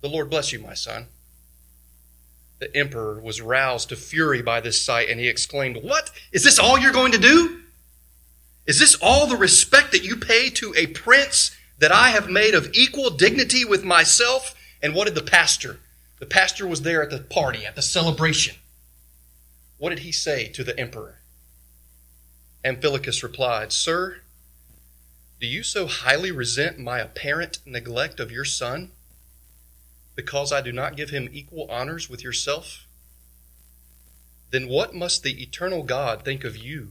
The 0.00 0.08
Lord 0.08 0.30
bless 0.30 0.52
you, 0.52 0.60
my 0.60 0.74
son. 0.74 1.08
The 2.58 2.74
emperor 2.76 3.20
was 3.20 3.40
roused 3.40 3.90
to 3.90 3.96
fury 3.96 4.42
by 4.42 4.60
this 4.60 4.80
sight, 4.80 5.08
and 5.08 5.20
he 5.20 5.28
exclaimed, 5.28 5.78
What? 5.82 6.10
Is 6.32 6.42
this 6.42 6.58
all 6.58 6.78
you're 6.78 6.92
going 6.92 7.12
to 7.12 7.18
do? 7.18 7.60
Is 8.66 8.78
this 8.78 8.96
all 9.00 9.26
the 9.26 9.36
respect 9.36 9.92
that 9.92 10.04
you 10.04 10.16
pay 10.16 10.50
to 10.50 10.74
a 10.76 10.88
prince 10.88 11.56
that 11.78 11.92
I 11.92 12.08
have 12.08 12.28
made 12.28 12.54
of 12.54 12.70
equal 12.74 13.10
dignity 13.10 13.64
with 13.64 13.84
myself? 13.84 14.54
And 14.82 14.94
what 14.94 15.06
did 15.06 15.14
the 15.14 15.22
pastor? 15.22 15.78
The 16.18 16.26
pastor 16.26 16.66
was 16.66 16.82
there 16.82 17.02
at 17.02 17.10
the 17.10 17.18
party, 17.18 17.64
at 17.64 17.76
the 17.76 17.82
celebration. 17.82 18.56
What 19.78 19.90
did 19.90 20.00
he 20.00 20.12
say 20.12 20.48
to 20.48 20.64
the 20.64 20.78
emperor? 20.78 21.20
Amphilochus 22.64 23.22
replied, 23.22 23.72
Sir, 23.72 24.20
do 25.40 25.46
you 25.46 25.62
so 25.62 25.86
highly 25.86 26.32
resent 26.32 26.78
my 26.78 26.98
apparent 26.98 27.60
neglect 27.64 28.18
of 28.18 28.32
your 28.32 28.44
son 28.44 28.90
because 30.18 30.52
I 30.52 30.60
do 30.60 30.72
not 30.72 30.96
give 30.96 31.08
him 31.08 31.30
equal 31.32 31.70
honors 31.70 32.10
with 32.10 32.22
yourself? 32.22 32.86
Then 34.50 34.68
what 34.68 34.94
must 34.94 35.22
the 35.22 35.42
eternal 35.42 35.82
God 35.82 36.24
think 36.24 36.44
of 36.44 36.56
you? 36.56 36.90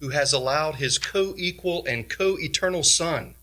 who 0.00 0.08
has 0.08 0.32
allowed 0.32 0.76
his 0.76 0.98
co 0.98 1.34
equal 1.36 1.84
and 1.86 2.08
co 2.08 2.36
eternal 2.38 2.82
Son, 2.82 3.34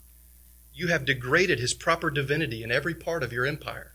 you 0.73 0.87
have 0.87 1.05
degraded 1.05 1.59
his 1.59 1.73
proper 1.73 2.09
divinity 2.09 2.63
in 2.63 2.71
every 2.71 2.93
part 2.93 3.23
of 3.23 3.31
your 3.31 3.45
empire. 3.45 3.93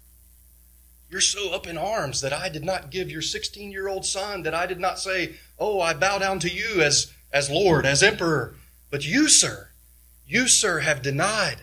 You're 1.11 1.21
so 1.21 1.53
up 1.53 1.67
in 1.67 1.77
arms 1.77 2.21
that 2.23 2.33
I 2.33 2.49
did 2.49 2.65
not 2.65 2.91
give 2.91 3.11
your 3.11 3.21
16 3.21 3.71
year 3.71 3.87
old 3.87 4.07
son, 4.07 4.45
that 4.45 4.55
I 4.55 4.65
did 4.67 4.81
not 4.81 4.99
say, 4.99 5.35
Oh, 5.59 5.81
I 5.81 5.93
bow 5.93 6.19
down 6.19 6.39
to 6.41 6.49
you 6.49 6.81
as, 6.81 7.13
as 7.31 7.51
Lord, 7.51 7.85
as 7.85 8.03
Emperor. 8.03 8.55
But 8.91 9.07
you, 9.07 9.29
sir, 9.29 9.69
you, 10.27 10.49
sir, 10.49 10.81
have 10.81 11.03
denied 11.03 11.63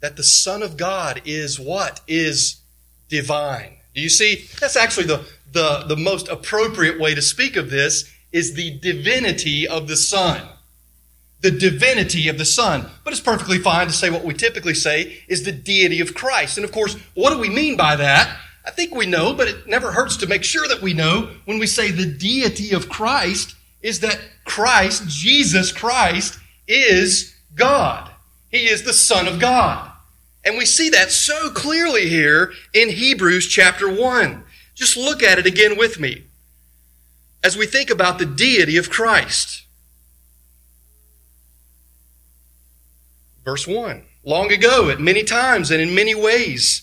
that 0.00 0.16
the 0.16 0.24
Son 0.24 0.62
of 0.62 0.76
God 0.76 1.22
is 1.24 1.60
what? 1.60 2.00
Is 2.08 2.56
divine. 3.14 3.72
Do 3.94 4.00
you 4.00 4.08
see? 4.08 4.46
That's 4.60 4.76
actually 4.76 5.06
the, 5.06 5.24
the, 5.52 5.84
the 5.86 5.96
most 5.96 6.28
appropriate 6.28 6.98
way 6.98 7.14
to 7.14 7.22
speak 7.22 7.56
of 7.56 7.70
this 7.70 8.10
is 8.32 8.54
the 8.54 8.78
divinity 8.80 9.68
of 9.68 9.86
the 9.86 9.96
Son. 9.96 10.48
The 11.40 11.52
divinity 11.52 12.28
of 12.28 12.38
the 12.38 12.44
Son. 12.44 12.90
But 13.04 13.12
it's 13.12 13.20
perfectly 13.20 13.58
fine 13.58 13.86
to 13.86 13.92
say 13.92 14.10
what 14.10 14.24
we 14.24 14.34
typically 14.34 14.74
say 14.74 15.22
is 15.28 15.44
the 15.44 15.52
deity 15.52 16.00
of 16.00 16.14
Christ. 16.14 16.58
And 16.58 16.64
of 16.64 16.72
course, 16.72 16.96
what 17.14 17.30
do 17.30 17.38
we 17.38 17.48
mean 17.48 17.76
by 17.76 17.94
that? 17.96 18.36
I 18.66 18.70
think 18.70 18.94
we 18.94 19.06
know, 19.06 19.34
but 19.34 19.46
it 19.46 19.66
never 19.68 19.92
hurts 19.92 20.16
to 20.18 20.26
make 20.26 20.42
sure 20.42 20.66
that 20.66 20.82
we 20.82 20.94
know 20.94 21.30
when 21.44 21.58
we 21.58 21.66
say 21.66 21.90
the 21.90 22.06
deity 22.06 22.72
of 22.74 22.88
Christ 22.88 23.54
is 23.82 24.00
that 24.00 24.18
Christ, 24.44 25.06
Jesus 25.06 25.70
Christ, 25.70 26.38
is 26.66 27.34
God. 27.54 28.10
He 28.50 28.66
is 28.66 28.82
the 28.82 28.94
Son 28.94 29.28
of 29.28 29.38
God. 29.38 29.93
And 30.44 30.58
we 30.58 30.66
see 30.66 30.90
that 30.90 31.10
so 31.10 31.50
clearly 31.50 32.08
here 32.08 32.52
in 32.74 32.90
Hebrews 32.90 33.48
chapter 33.48 33.92
1. 33.92 34.44
Just 34.74 34.96
look 34.96 35.22
at 35.22 35.38
it 35.38 35.46
again 35.46 35.78
with 35.78 35.98
me 35.98 36.24
as 37.42 37.56
we 37.56 37.66
think 37.66 37.90
about 37.90 38.18
the 38.18 38.26
deity 38.26 38.76
of 38.76 38.90
Christ. 38.90 39.64
Verse 43.44 43.66
1 43.66 44.02
Long 44.24 44.50
ago, 44.50 44.88
at 44.90 45.00
many 45.00 45.22
times 45.22 45.70
and 45.70 45.80
in 45.80 45.94
many 45.94 46.14
ways, 46.14 46.82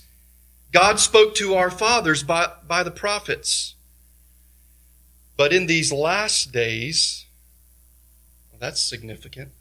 God 0.71 0.99
spoke 0.99 1.35
to 1.35 1.55
our 1.55 1.71
fathers 1.71 2.23
by, 2.23 2.51
by 2.67 2.83
the 2.83 2.91
prophets. 2.91 3.75
But 5.35 5.51
in 5.51 5.65
these 5.65 5.91
last 5.91 6.51
days, 6.51 7.25
that's 8.59 8.79
significant. 8.79 9.51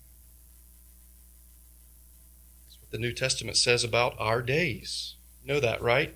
The 2.90 2.98
New 2.98 3.12
Testament 3.12 3.56
says 3.56 3.84
about 3.84 4.14
our 4.18 4.42
days. 4.42 5.14
You 5.42 5.54
know 5.54 5.60
that, 5.60 5.80
right? 5.80 6.14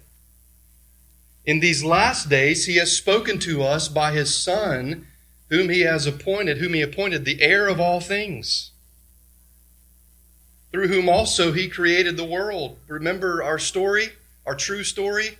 In 1.44 1.60
these 1.60 1.84
last 1.84 2.28
days, 2.28 2.66
he 2.66 2.76
has 2.76 2.96
spoken 2.96 3.38
to 3.40 3.62
us 3.62 3.88
by 3.88 4.12
his 4.12 4.42
Son, 4.42 5.06
whom 5.50 5.68
he 5.68 5.82
has 5.82 6.06
appointed, 6.06 6.58
whom 6.58 6.74
he 6.74 6.80
appointed 6.80 7.24
the 7.24 7.40
heir 7.42 7.68
of 7.68 7.78
all 7.78 8.00
things, 8.00 8.72
through 10.72 10.88
whom 10.88 11.08
also 11.08 11.52
he 11.52 11.68
created 11.68 12.16
the 12.16 12.24
world. 12.24 12.78
Remember 12.88 13.42
our 13.42 13.58
story, 13.58 14.08
our 14.46 14.54
true 14.56 14.82
story? 14.82 15.38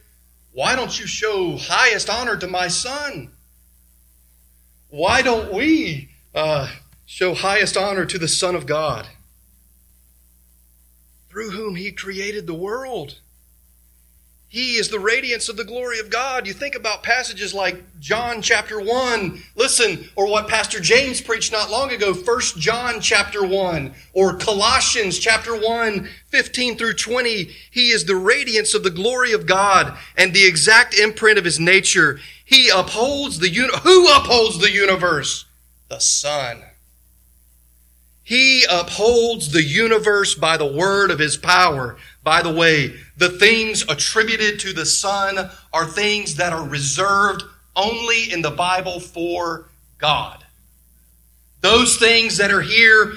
Why 0.53 0.77
don't 0.77 1.01
you 1.01 1.07
show 1.07 1.57
highest 1.57 2.09
honor 2.09 2.37
to 2.37 2.47
my 2.47 2.69
Son? 2.69 3.33
Why 4.89 5.23
don't 5.23 5.53
we 5.53 6.11
uh, 6.35 6.71
show 7.07 7.35
highest 7.35 7.77
honor 7.77 8.05
to 8.05 8.19
the 8.19 8.29
Son 8.29 8.55
of 8.55 8.67
God, 8.67 9.09
through 11.35 11.51
whom 11.51 11.75
he 11.75 11.91
created 11.91 12.47
the 12.47 12.55
world? 12.55 13.17
He 14.47 14.77
is 14.77 14.89
the 14.89 15.01
radiance 15.01 15.49
of 15.49 15.57
the 15.57 15.65
glory 15.65 15.99
of 15.99 16.09
God. 16.09 16.47
You 16.47 16.53
think 16.53 16.77
about 16.77 17.03
passages 17.03 17.53
like 17.53 17.83
John 17.99 18.41
chapter 18.41 18.81
1, 18.81 19.43
listen, 19.57 20.09
or 20.15 20.31
what 20.31 20.47
Pastor 20.47 20.79
James 20.79 21.21
preached 21.21 21.51
not 21.51 21.73
long 21.73 21.91
ago, 21.91 22.15
1 22.15 22.41
John 22.59 23.01
chapter 23.01 23.45
1, 23.45 23.93
or 24.13 24.37
Colossians 24.37 25.19
chapter 25.19 25.61
1, 25.61 26.09
15 26.29 26.79
through 26.79 26.95
20. 26.95 27.51
He 27.69 27.91
is 27.91 28.05
the 28.05 28.15
radiance 28.15 28.73
of 28.73 28.85
the 28.85 28.91
glory 28.91 29.33
of 29.33 29.45
God 29.45 29.99
and 30.17 30.33
the 30.33 30.47
exact 30.47 30.95
imprint 30.97 31.37
of 31.37 31.45
his 31.45 31.59
nature. 31.59 32.21
He 32.45 32.69
upholds 32.69 33.41
the 33.41 33.49
uni- 33.49 33.77
who 33.83 34.07
upholds 34.07 34.61
the 34.61 34.71
universe? 34.71 35.47
The 35.89 35.99
Son. 35.99 36.63
He 38.25 38.65
upholds 38.71 39.53
the 39.53 39.63
universe 39.63 40.35
by 40.35 40.57
the 40.57 40.73
word 40.73 41.11
of 41.11 41.19
his 41.19 41.37
power. 41.37 41.97
By 42.23 42.41
the 42.41 42.53
way, 42.53 42.95
the 43.19 43.29
things 43.29 43.83
attributed 43.83 44.59
to 44.61 44.73
the 44.73 44.87
Son 44.87 45.51
are 45.73 45.87
things 45.87 46.37
that 46.37 46.55
are 46.55 46.67
reserved 46.67 47.43
only 47.77 48.33
in 48.33 48.41
the 48.41 48.51
Bible 48.51 48.99
for 48.99 49.69
God. 49.99 50.43
Those 51.61 51.97
things 51.97 52.39
that 52.39 52.51
are 52.51 52.63
here 52.63 53.13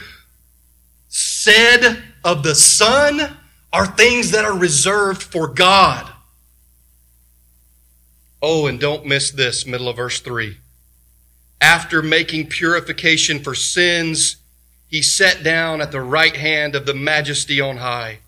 said 1.08 2.04
of 2.24 2.44
the 2.44 2.56
Son 2.56 3.38
are 3.72 3.88
things 3.88 4.32
that 4.32 4.44
are 4.44 4.58
reserved 4.58 5.24
for 5.24 5.48
God. 5.48 6.12
Oh, 8.42 8.68
and 8.68 8.80
don't 8.80 9.06
miss 9.06 9.32
this, 9.32 9.66
middle 9.66 9.88
of 9.88 9.96
verse 9.96 10.20
3. 10.20 10.58
After 11.62 12.02
making 12.02 12.48
purification 12.48 13.40
for 13.40 13.56
sins, 13.56 14.38
he 14.88 15.01
sat 15.01 15.44
down 15.44 15.82
at 15.82 15.91
the 15.91 16.01
right 16.01 16.36
hand 16.36 16.75
of 16.75 16.86
the 16.86 16.94
majesty 16.94 17.60
on 17.60 17.77
high, 17.77 18.20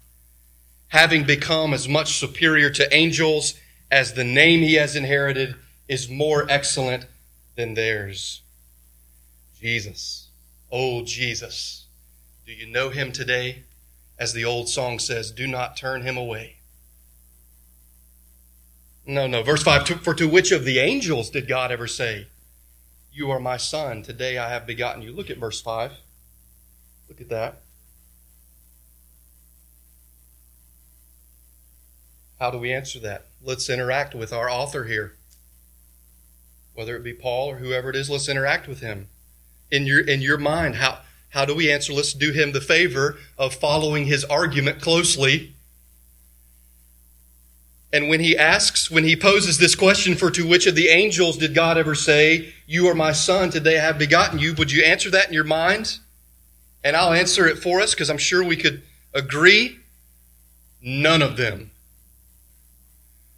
having 0.89 1.23
become 1.23 1.74
as 1.74 1.87
much 1.87 2.19
superior 2.19 2.69
to 2.69 2.93
angels 2.93 3.53
as 3.89 4.13
the 4.13 4.24
name 4.24 4.61
he 4.61 4.75
has 4.75 4.95
inherited 4.95 5.55
is 5.87 6.09
more 6.09 6.45
excellent 6.50 7.05
than 7.55 7.74
theirs. 7.74 8.41
Jesus. 9.59 10.27
Oh, 10.72 11.03
Jesus. 11.03 11.85
Do 12.45 12.53
you 12.53 12.67
know 12.67 12.89
him 12.89 13.11
today? 13.11 13.63
As 14.17 14.33
the 14.33 14.43
old 14.43 14.67
song 14.67 15.00
says, 15.00 15.31
do 15.31 15.48
not 15.48 15.77
turn 15.77 16.01
him 16.01 16.17
away. 16.17 16.57
No, 19.05 19.27
no. 19.27 19.41
Verse 19.43 19.63
5 19.63 19.87
For 20.03 20.13
to 20.13 20.27
which 20.27 20.51
of 20.51 20.65
the 20.65 20.79
angels 20.79 21.29
did 21.29 21.48
God 21.48 21.72
ever 21.72 21.87
say, 21.87 22.27
You 23.11 23.31
are 23.31 23.39
my 23.39 23.57
son, 23.57 24.03
today 24.03 24.37
I 24.37 24.50
have 24.50 24.67
begotten 24.67 25.01
you? 25.01 25.11
Look 25.11 25.29
at 25.29 25.37
verse 25.37 25.61
5. 25.61 25.93
Look 27.09 27.19
at 27.19 27.29
that. 27.29 27.61
How 32.39 32.51
do 32.51 32.57
we 32.57 32.72
answer 32.72 33.00
that? 33.00 33.25
Let's 33.43 33.69
interact 33.69 34.15
with 34.15 34.31
our 34.31 34.50
author 34.50 34.85
here. 34.85 35.15
Whether 36.74 36.95
it 36.95 37.03
be 37.03 37.13
Paul 37.13 37.50
or 37.50 37.57
whoever 37.57 37.89
it 37.89 37.95
is, 37.95 38.09
let's 38.09 38.29
interact 38.29 38.67
with 38.67 38.79
him. 38.79 39.07
In 39.69 39.85
your 39.85 40.00
in 40.00 40.22
your 40.22 40.37
mind, 40.37 40.75
how 40.75 41.00
how 41.29 41.45
do 41.45 41.53
we 41.53 41.72
answer? 41.72 41.91
Let's 41.91 42.13
do 42.13 42.31
him 42.31 42.53
the 42.53 42.61
favor 42.61 43.17
of 43.37 43.53
following 43.53 44.05
his 44.05 44.24
argument 44.24 44.81
closely. 44.81 45.55
And 47.91 48.07
when 48.07 48.19
he 48.19 48.37
asks, 48.37 48.89
when 48.89 49.03
he 49.03 49.15
poses 49.15 49.57
this 49.57 49.74
question 49.75 50.15
for 50.15 50.29
to 50.31 50.48
which 50.48 50.67
of 50.67 50.75
the 50.75 50.89
angels 50.89 51.37
did 51.37 51.55
God 51.55 51.77
ever 51.77 51.95
say, 51.95 52.53
You 52.67 52.87
are 52.87 52.95
my 52.95 53.11
son, 53.11 53.50
today 53.50 53.79
I 53.79 53.81
have 53.81 53.98
begotten 53.98 54.39
you, 54.39 54.53
would 54.53 54.72
you 54.72 54.83
answer 54.83 55.09
that 55.09 55.27
in 55.27 55.33
your 55.33 55.43
mind? 55.43 55.98
And 56.83 56.96
I'll 56.96 57.13
answer 57.13 57.48
it 57.48 57.57
for 57.57 57.81
us 57.81 57.94
because 57.94 58.09
I'm 58.09 58.18
sure 58.18 58.44
we 58.44 58.55
could 58.55 58.83
agree. 59.13 59.79
None 60.81 61.22
of 61.22 61.37
them. 61.37 61.72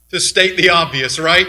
To 0.09 0.19
state 0.19 0.57
the 0.57 0.69
obvious, 0.69 1.17
right? 1.17 1.47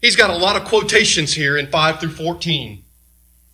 He's 0.00 0.16
got 0.16 0.30
a 0.30 0.36
lot 0.36 0.56
of 0.56 0.64
quotations 0.64 1.34
here 1.34 1.56
in 1.56 1.68
5 1.68 2.00
through 2.00 2.10
14. 2.10 2.82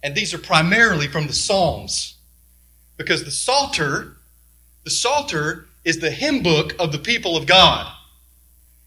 And 0.03 0.15
these 0.15 0.33
are 0.33 0.39
primarily 0.39 1.07
from 1.07 1.27
the 1.27 1.33
Psalms. 1.33 2.17
Because 2.97 3.25
the 3.25 3.31
Psalter, 3.31 4.17
the 4.85 4.91
Psalter 4.91 5.67
is 5.85 5.99
the 5.99 6.11
hymn 6.11 6.43
book 6.43 6.75
of 6.79 6.93
the 6.93 6.99
people 6.99 7.37
of 7.37 7.47
God. 7.47 7.93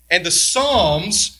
And 0.09 0.25
the 0.25 0.31
Psalms, 0.31 1.39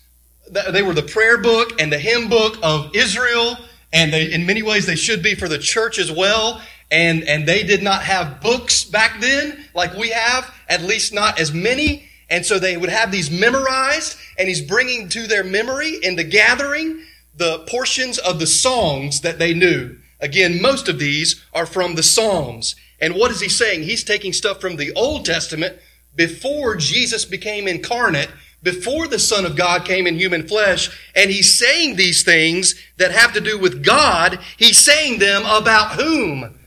they 0.49 0.81
were 0.81 0.93
the 0.93 1.03
prayer 1.03 1.37
book 1.37 1.79
and 1.81 1.91
the 1.91 1.99
hymn 1.99 2.29
book 2.29 2.57
of 2.61 2.95
Israel 2.95 3.57
and 3.93 4.11
they, 4.11 4.33
in 4.33 4.45
many 4.45 4.63
ways 4.63 4.85
they 4.85 4.95
should 4.95 5.23
be 5.23 5.35
for 5.35 5.47
the 5.47 5.59
church 5.59 5.99
as 5.99 6.11
well. 6.11 6.61
And, 6.91 7.23
and 7.23 7.47
they 7.47 7.63
did 7.63 7.81
not 7.81 8.03
have 8.03 8.41
books 8.41 8.83
back 8.83 9.21
then 9.21 9.65
like 9.73 9.95
we 9.95 10.09
have, 10.09 10.53
at 10.67 10.81
least 10.81 11.13
not 11.13 11.39
as 11.39 11.53
many. 11.53 12.09
And 12.29 12.45
so 12.45 12.59
they 12.59 12.75
would 12.75 12.89
have 12.89 13.11
these 13.11 13.29
memorized, 13.29 14.17
and 14.37 14.47
he's 14.47 14.61
bringing 14.61 15.07
to 15.09 15.27
their 15.27 15.43
memory 15.43 15.95
in 16.01 16.15
the 16.15 16.23
gathering 16.23 17.03
the 17.35 17.59
portions 17.67 18.17
of 18.17 18.39
the 18.39 18.47
songs 18.47 19.21
that 19.21 19.39
they 19.39 19.53
knew. 19.53 19.97
Again, 20.19 20.61
most 20.61 20.87
of 20.87 20.99
these 20.99 21.43
are 21.53 21.65
from 21.65 21.95
the 21.95 22.03
Psalms. 22.03 22.75
And 22.99 23.15
what 23.15 23.31
is 23.31 23.41
he 23.41 23.49
saying? 23.49 23.83
He's 23.83 24.03
taking 24.03 24.33
stuff 24.33 24.61
from 24.61 24.77
the 24.77 24.93
Old 24.93 25.25
Testament 25.25 25.77
before 26.15 26.75
Jesus 26.75 27.25
became 27.25 27.67
incarnate 27.67 28.29
before 28.63 29.07
the 29.07 29.19
Son 29.19 29.45
of 29.45 29.55
God 29.55 29.85
came 29.85 30.07
in 30.07 30.17
human 30.17 30.47
flesh, 30.47 30.89
and 31.15 31.29
he's 31.29 31.57
saying 31.57 31.95
these 31.95 32.23
things 32.23 32.75
that 32.97 33.11
have 33.11 33.33
to 33.33 33.41
do 33.41 33.59
with 33.59 33.83
God. 33.83 34.39
He's 34.57 34.79
saying 34.79 35.19
them 35.19 35.43
about 35.45 35.99
whom? 35.99 36.57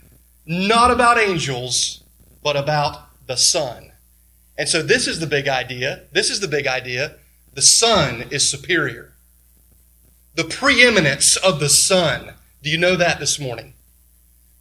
Not 0.47 0.91
about 0.91 1.19
angels, 1.19 2.05
but 2.43 2.55
about 2.55 3.09
the 3.27 3.37
Son. 3.37 3.91
And 4.59 4.69
so 4.69 4.83
this 4.83 5.09
is 5.09 5.19
the 5.19 5.27
big 5.27 5.49
idea. 5.49 6.05
This 6.13 6.31
is 6.31 6.41
the 6.41 6.49
big 6.49 6.67
idea. 6.67 7.17
The 7.55 7.63
Son 7.63 8.25
is 8.31 8.49
superior. 8.49 9.15
The 10.35 10.45
preeminence 10.45 11.37
of 11.37 11.61
the 11.61 11.71
Son. 11.71 12.35
Do 12.63 12.71
you 12.71 12.79
know 12.79 12.97
that 12.97 13.19
this 13.19 13.41
morning? 13.41 13.75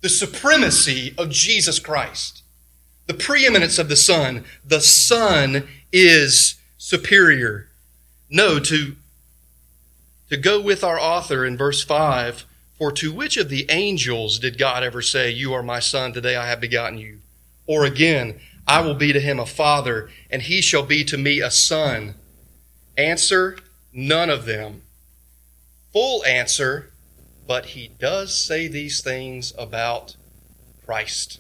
The 0.02 0.10
supremacy 0.10 1.14
of 1.18 1.30
Jesus 1.30 1.80
Christ. 1.80 2.44
The 3.08 3.14
preeminence 3.14 3.78
of 3.78 3.90
the 3.90 3.96
Son. 3.96 4.46
The 4.66 4.82
Son 4.82 5.68
is 5.92 6.56
superior. 6.86 7.68
No, 8.30 8.60
to, 8.60 8.96
to 10.30 10.38
go 10.38 10.62
with 10.62 10.84
our 10.84 11.00
author 11.00 11.44
in 11.44 11.58
verse 11.58 11.84
5 11.84 12.46
For 12.78 12.92
to 12.92 13.12
which 13.12 13.38
of 13.38 13.50
the 13.50 13.66
angels 13.70 14.38
did 14.38 14.60
God 14.60 14.84
ever 14.84 15.02
say, 15.02 15.32
You 15.32 15.52
are 15.54 15.64
my 15.64 15.80
son, 15.80 16.14
today 16.14 16.36
I 16.36 16.46
have 16.46 16.62
begotten 16.62 17.00
you? 17.00 17.22
Or 17.66 17.86
again, 17.86 18.40
I 18.68 18.82
will 18.82 18.94
be 18.94 19.12
to 19.14 19.20
him 19.20 19.40
a 19.40 19.48
father, 19.48 20.12
and 20.30 20.44
he 20.44 20.62
shall 20.62 20.84
be 20.84 21.04
to 21.06 21.18
me 21.18 21.42
a 21.42 21.50
son. 21.50 22.14
Answer, 22.96 23.58
none 23.92 24.30
of 24.30 24.46
them. 24.46 24.84
Full 25.92 26.24
answer, 26.26 26.92
but 27.48 27.68
he 27.68 27.88
does 27.88 28.38
say 28.38 28.68
these 28.68 29.02
things 29.02 29.54
about 29.58 30.18
Christ. 30.86 31.40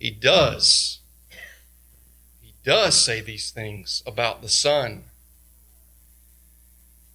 He 0.00 0.10
does. 0.10 1.00
He 2.40 2.54
does 2.64 2.98
say 2.98 3.20
these 3.20 3.50
things 3.50 4.02
about 4.06 4.40
the 4.40 4.48
Son. 4.48 5.04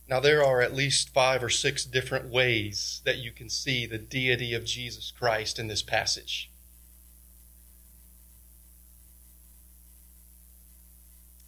Now, 0.07 0.19
there 0.19 0.45
are 0.45 0.61
at 0.61 0.75
least 0.75 1.09
five 1.09 1.43
or 1.43 1.49
six 1.49 1.83
different 1.83 2.29
ways 2.29 3.01
that 3.03 3.17
you 3.17 3.31
can 3.31 3.49
see 3.49 3.87
the 3.87 3.97
deity 3.97 4.53
of 4.53 4.65
Jesus 4.65 5.11
Christ 5.11 5.57
in 5.57 5.67
this 5.67 5.81
passage. 5.81 6.51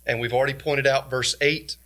And 0.08 0.20
we've 0.20 0.34
already 0.34 0.56
pointed 0.56 0.88
out 0.88 1.12
verse 1.12 1.36
8. 1.40 1.78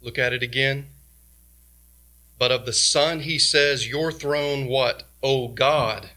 Look 0.00 0.16
at 0.16 0.32
it 0.32 0.44
again. 0.44 0.90
But 2.38 2.52
of 2.52 2.66
the 2.66 2.72
Son, 2.72 3.20
he 3.20 3.36
says, 3.36 3.88
Your 3.88 4.12
throne, 4.12 4.66
what? 4.66 5.02
O 5.24 5.48
God, 5.48 6.10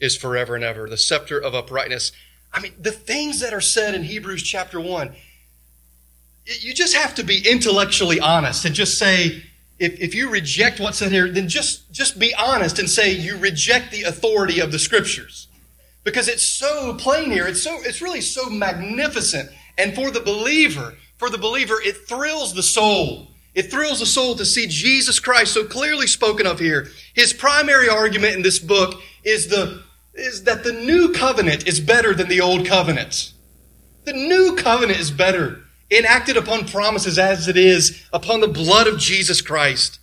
is 0.00 0.16
forever 0.16 0.54
and 0.54 0.64
ever. 0.64 0.88
The 0.88 0.96
scepter 0.96 1.38
of 1.38 1.54
uprightness. 1.54 2.12
I 2.52 2.60
mean, 2.60 2.72
the 2.78 2.92
things 2.92 3.40
that 3.40 3.52
are 3.52 3.60
said 3.60 3.94
in 3.94 4.04
Hebrews 4.04 4.42
chapter 4.42 4.80
1, 4.80 5.14
you 6.60 6.74
just 6.74 6.96
have 6.96 7.14
to 7.16 7.22
be 7.22 7.48
intellectually 7.48 8.18
honest 8.18 8.64
and 8.64 8.74
just 8.74 8.98
say, 8.98 9.44
if, 9.78 9.98
if 10.00 10.14
you 10.14 10.28
reject 10.28 10.80
what's 10.80 10.98
said 10.98 11.12
here, 11.12 11.28
then 11.28 11.48
just, 11.48 11.90
just 11.92 12.18
be 12.18 12.34
honest 12.34 12.78
and 12.78 12.88
say 12.88 13.12
you 13.12 13.36
reject 13.36 13.92
the 13.92 14.02
authority 14.02 14.60
of 14.60 14.72
the 14.72 14.78
scriptures. 14.78 15.48
Because 16.02 16.28
it's 16.28 16.42
so 16.42 16.94
plain 16.94 17.30
here. 17.30 17.46
It's 17.46 17.62
so, 17.62 17.78
it's 17.82 18.02
really 18.02 18.20
so 18.20 18.48
magnificent. 18.50 19.50
And 19.78 19.94
for 19.94 20.10
the 20.10 20.20
believer, 20.20 20.94
for 21.18 21.30
the 21.30 21.38
believer, 21.38 21.80
it 21.80 22.08
thrills 22.08 22.54
the 22.54 22.62
soul. 22.62 23.28
It 23.54 23.70
thrills 23.70 24.00
the 24.00 24.06
soul 24.06 24.36
to 24.36 24.44
see 24.44 24.66
Jesus 24.66 25.18
Christ 25.18 25.52
so 25.52 25.64
clearly 25.64 26.06
spoken 26.06 26.46
of 26.46 26.58
here. 26.58 26.88
His 27.14 27.32
primary 27.32 27.88
argument 27.88 28.34
in 28.34 28.42
this 28.42 28.58
book 28.58 29.00
is 29.24 29.48
the, 29.48 29.82
is 30.14 30.44
that 30.44 30.64
the 30.64 30.72
new 30.72 31.12
covenant 31.12 31.66
is 31.66 31.80
better 31.80 32.14
than 32.14 32.28
the 32.28 32.40
old 32.40 32.66
covenant. 32.66 33.32
The 34.04 34.12
new 34.12 34.56
covenant 34.56 34.98
is 34.98 35.10
better, 35.10 35.62
enacted 35.90 36.36
upon 36.36 36.66
promises 36.66 37.18
as 37.18 37.48
it 37.48 37.56
is 37.56 38.04
upon 38.12 38.40
the 38.40 38.48
blood 38.48 38.86
of 38.86 38.98
Jesus 38.98 39.40
Christ. 39.40 39.98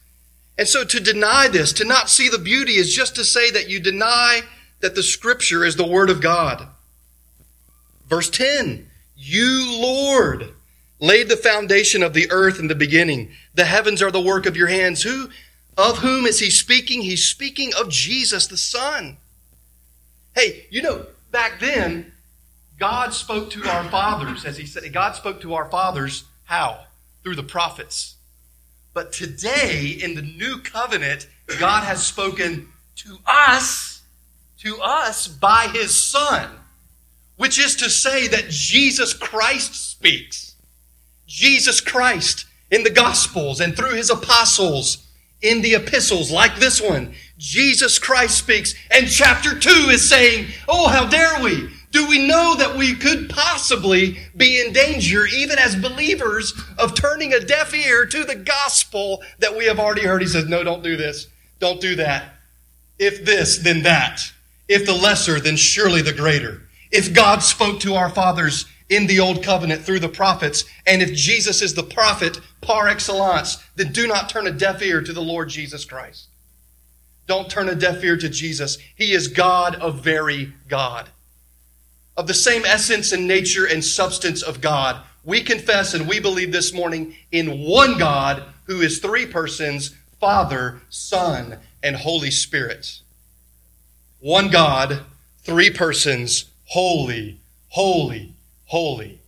And 0.58 0.68
so 0.68 0.84
to 0.84 1.00
deny 1.00 1.48
this, 1.48 1.72
to 1.74 1.86
not 1.86 2.10
see 2.10 2.30
the 2.30 2.40
beauty 2.40 2.74
is 2.74 2.96
just 2.96 3.16
to 3.16 3.24
say 3.24 3.52
that 3.52 3.70
you 3.70 3.80
deny 3.80 4.42
that 4.80 4.96
the 4.96 5.04
scripture 5.04 5.64
is 5.64 5.76
the 5.76 5.88
word 5.88 6.10
of 6.10 6.22
God. 6.22 6.68
Verse 8.08 8.30
10, 8.30 8.90
you 9.16 9.80
Lord 9.80 10.54
laid 11.00 11.30
the 11.30 11.38
foundation 11.38 12.02
of 12.02 12.14
the 12.14 12.32
earth 12.32 12.60
in 12.60 12.68
the 12.68 12.76
beginning. 12.76 13.32
The 13.54 13.66
heavens 13.66 14.02
are 14.02 14.12
the 14.12 14.22
work 14.22 14.46
of 14.46 14.58
your 14.58 14.68
hands. 14.68 15.04
Who, 15.04 15.30
of 15.78 16.00
whom 16.00 16.26
is 16.26 16.40
he 16.40 16.50
speaking? 16.50 17.02
He's 17.02 17.26
speaking 17.26 17.72
of 17.80 17.90
Jesus, 17.90 18.48
the 18.48 18.58
Son. 18.58 19.18
Hey, 20.38 20.68
you 20.70 20.84
know, 20.84 21.04
back 21.32 21.60
then, 21.60 22.12
God 22.78 23.12
spoke 23.12 23.50
to 23.50 23.68
our 23.68 23.84
fathers, 23.86 24.46
as 24.46 24.56
he 24.56 24.68
said, 24.68 24.94
God 24.94 25.16
spoke 25.16 25.42
to 25.42 25.56
our 25.56 25.68
fathers 25.68 26.26
how? 26.44 26.86
Through 27.24 27.38
the 27.38 27.44
prophets. 27.44 28.18
But 28.94 29.12
today, 29.12 29.98
in 30.00 30.14
the 30.14 30.22
new 30.22 30.60
covenant, 30.60 31.28
God 31.60 31.86
has 31.86 32.06
spoken 32.06 32.68
to 32.98 33.18
us, 33.26 34.04
to 34.60 34.78
us 34.80 35.28
by 35.28 35.70
his 35.74 36.04
Son, 36.04 36.52
which 37.38 37.58
is 37.58 37.76
to 37.78 37.90
say 37.90 38.28
that 38.28 38.50
Jesus 38.50 39.14
Christ 39.14 39.74
speaks. 39.90 40.56
Jesus 41.26 41.82
Christ 41.82 42.46
in 42.70 42.84
the 42.84 42.92
Gospels 42.92 43.60
and 43.60 43.76
through 43.76 43.96
his 43.96 44.12
apostles 44.12 45.07
in 45.42 45.62
the 45.62 45.76
epistles 45.76 46.32
like 46.32 46.58
this 46.58 46.82
one. 46.82 47.14
Jesus 47.38 48.00
Christ 48.00 48.38
speaks 48.38 48.74
and 48.90 49.08
chapter 49.08 49.58
2 49.58 49.70
is 49.90 50.08
saying, 50.08 50.48
Oh, 50.68 50.88
how 50.88 51.08
dare 51.08 51.42
we? 51.44 51.70
Do 51.92 52.08
we 52.08 52.28
know 52.28 52.56
that 52.58 52.76
we 52.76 52.96
could 52.96 53.30
possibly 53.30 54.18
be 54.36 54.60
in 54.60 54.74
danger, 54.74 55.26
even 55.26 55.58
as 55.58 55.76
believers, 55.76 56.54
of 56.78 56.94
turning 56.94 57.34
a 57.34 57.40
deaf 57.40 57.74
ear 57.74 58.06
to 58.06 58.24
the 58.24 58.36
gospel 58.36 59.24
that 59.40 59.56
we 59.56 59.66
have 59.66 59.80
already 59.80 60.04
heard? 60.04 60.22
He 60.22 60.28
says, 60.28 60.48
No, 60.48 60.64
don't 60.64 60.84
do 60.84 60.98
this. 60.98 61.28
Don't 61.60 61.82
do 61.82 61.96
that. 61.96 62.36
If 63.00 63.24
this, 63.26 63.58
then 63.58 63.84
that. 63.84 64.32
If 64.68 64.86
the 64.86 64.94
lesser, 64.94 65.40
then 65.40 65.56
surely 65.56 66.02
the 66.02 66.14
greater. 66.14 66.64
If 66.92 67.14
God 67.14 67.42
spoke 67.42 67.80
to 67.82 67.96
our 67.96 68.10
fathers 68.10 68.66
in 68.90 69.08
the 69.08 69.20
old 69.20 69.44
covenant 69.44 69.84
through 69.84 70.00
the 70.00 70.10
prophets. 70.10 70.64
And 70.86 71.02
if 71.02 71.14
Jesus 71.14 71.62
is 71.62 71.74
the 71.74 71.84
prophet 71.84 72.40
par 72.62 72.88
excellence, 72.88 73.64
then 73.76 73.92
do 73.92 74.08
not 74.08 74.30
turn 74.30 74.48
a 74.48 74.52
deaf 74.52 74.82
ear 74.82 75.02
to 75.02 75.14
the 75.14 75.22
Lord 75.22 75.50
Jesus 75.50 75.86
Christ. 75.86 76.28
Don't 77.28 77.50
turn 77.50 77.68
a 77.68 77.76
deaf 77.76 78.04
ear 78.04 78.18
to 78.18 78.30
Jesus. 78.30 78.78
He 78.96 79.12
is 79.12 79.28
God 79.28 79.76
of 79.76 80.02
very 80.02 80.54
God. 80.70 81.10
Of 82.16 82.28
the 82.28 82.34
same 82.34 82.66
essence 82.66 83.12
and 83.12 83.28
nature 83.28 83.66
and 83.66 83.84
substance 83.84 84.42
of 84.42 84.62
God, 84.62 85.04
we 85.24 85.42
confess 85.42 85.94
and 85.94 86.08
we 86.08 86.20
believe 86.20 86.54
this 86.54 86.74
morning 86.74 87.16
in 87.32 87.68
one 87.68 87.98
God 87.98 88.44
who 88.64 88.82
is 88.82 89.00
three 89.00 89.26
persons 89.26 89.94
Father, 90.20 90.82
Son, 90.90 91.60
and 91.84 91.96
Holy 91.96 92.32
Spirit. 92.32 93.02
One 94.20 94.50
God, 94.50 95.02
three 95.44 95.70
persons, 95.70 96.46
holy, 96.66 97.40
holy, 97.70 98.34
holy. 98.68 99.20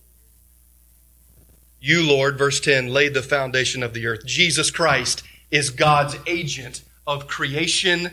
You, 1.80 2.06
Lord, 2.06 2.38
verse 2.38 2.60
10, 2.60 2.88
laid 2.88 3.14
the 3.14 3.22
foundation 3.22 3.82
of 3.82 3.94
the 3.94 4.06
earth. 4.06 4.24
Jesus 4.26 4.70
Christ 4.70 5.22
is 5.50 5.70
God's 5.70 6.16
agent 6.26 6.82
of 7.06 7.26
creation 7.26 8.10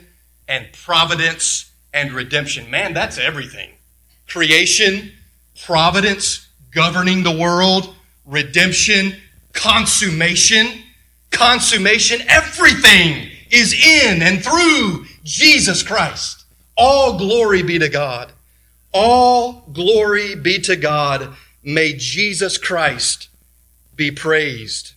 and 0.47 0.67
providence 0.71 1.71
and 1.93 2.13
redemption. 2.13 2.71
Man, 2.71 2.93
that's 2.93 3.17
everything. 3.17 3.71
Creation, 4.27 5.11
providence, 5.63 6.47
governing 6.71 7.23
the 7.23 7.37
world, 7.37 7.93
redemption, 8.25 9.15
consummation, 9.53 10.67
consummation, 11.31 12.21
everything 12.29 13.29
is 13.51 13.73
in 13.73 14.21
and 14.21 14.43
through 14.43 15.05
Jesus 15.23 15.83
Christ. 15.83 16.45
All 16.77 17.17
glory 17.17 17.63
be 17.63 17.79
to 17.79 17.89
God. 17.89 18.31
All 18.99 19.63
glory 19.71 20.35
be 20.35 20.59
to 20.61 20.75
God. 20.75 21.35
May 21.63 21.93
Jesus 21.93 22.57
Christ 22.57 23.29
be 23.95 24.09
praised. 24.09 24.93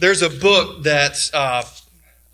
There's 0.00 0.22
a 0.22 0.30
book 0.30 0.82
that 0.82 1.30
uh, 1.32 1.62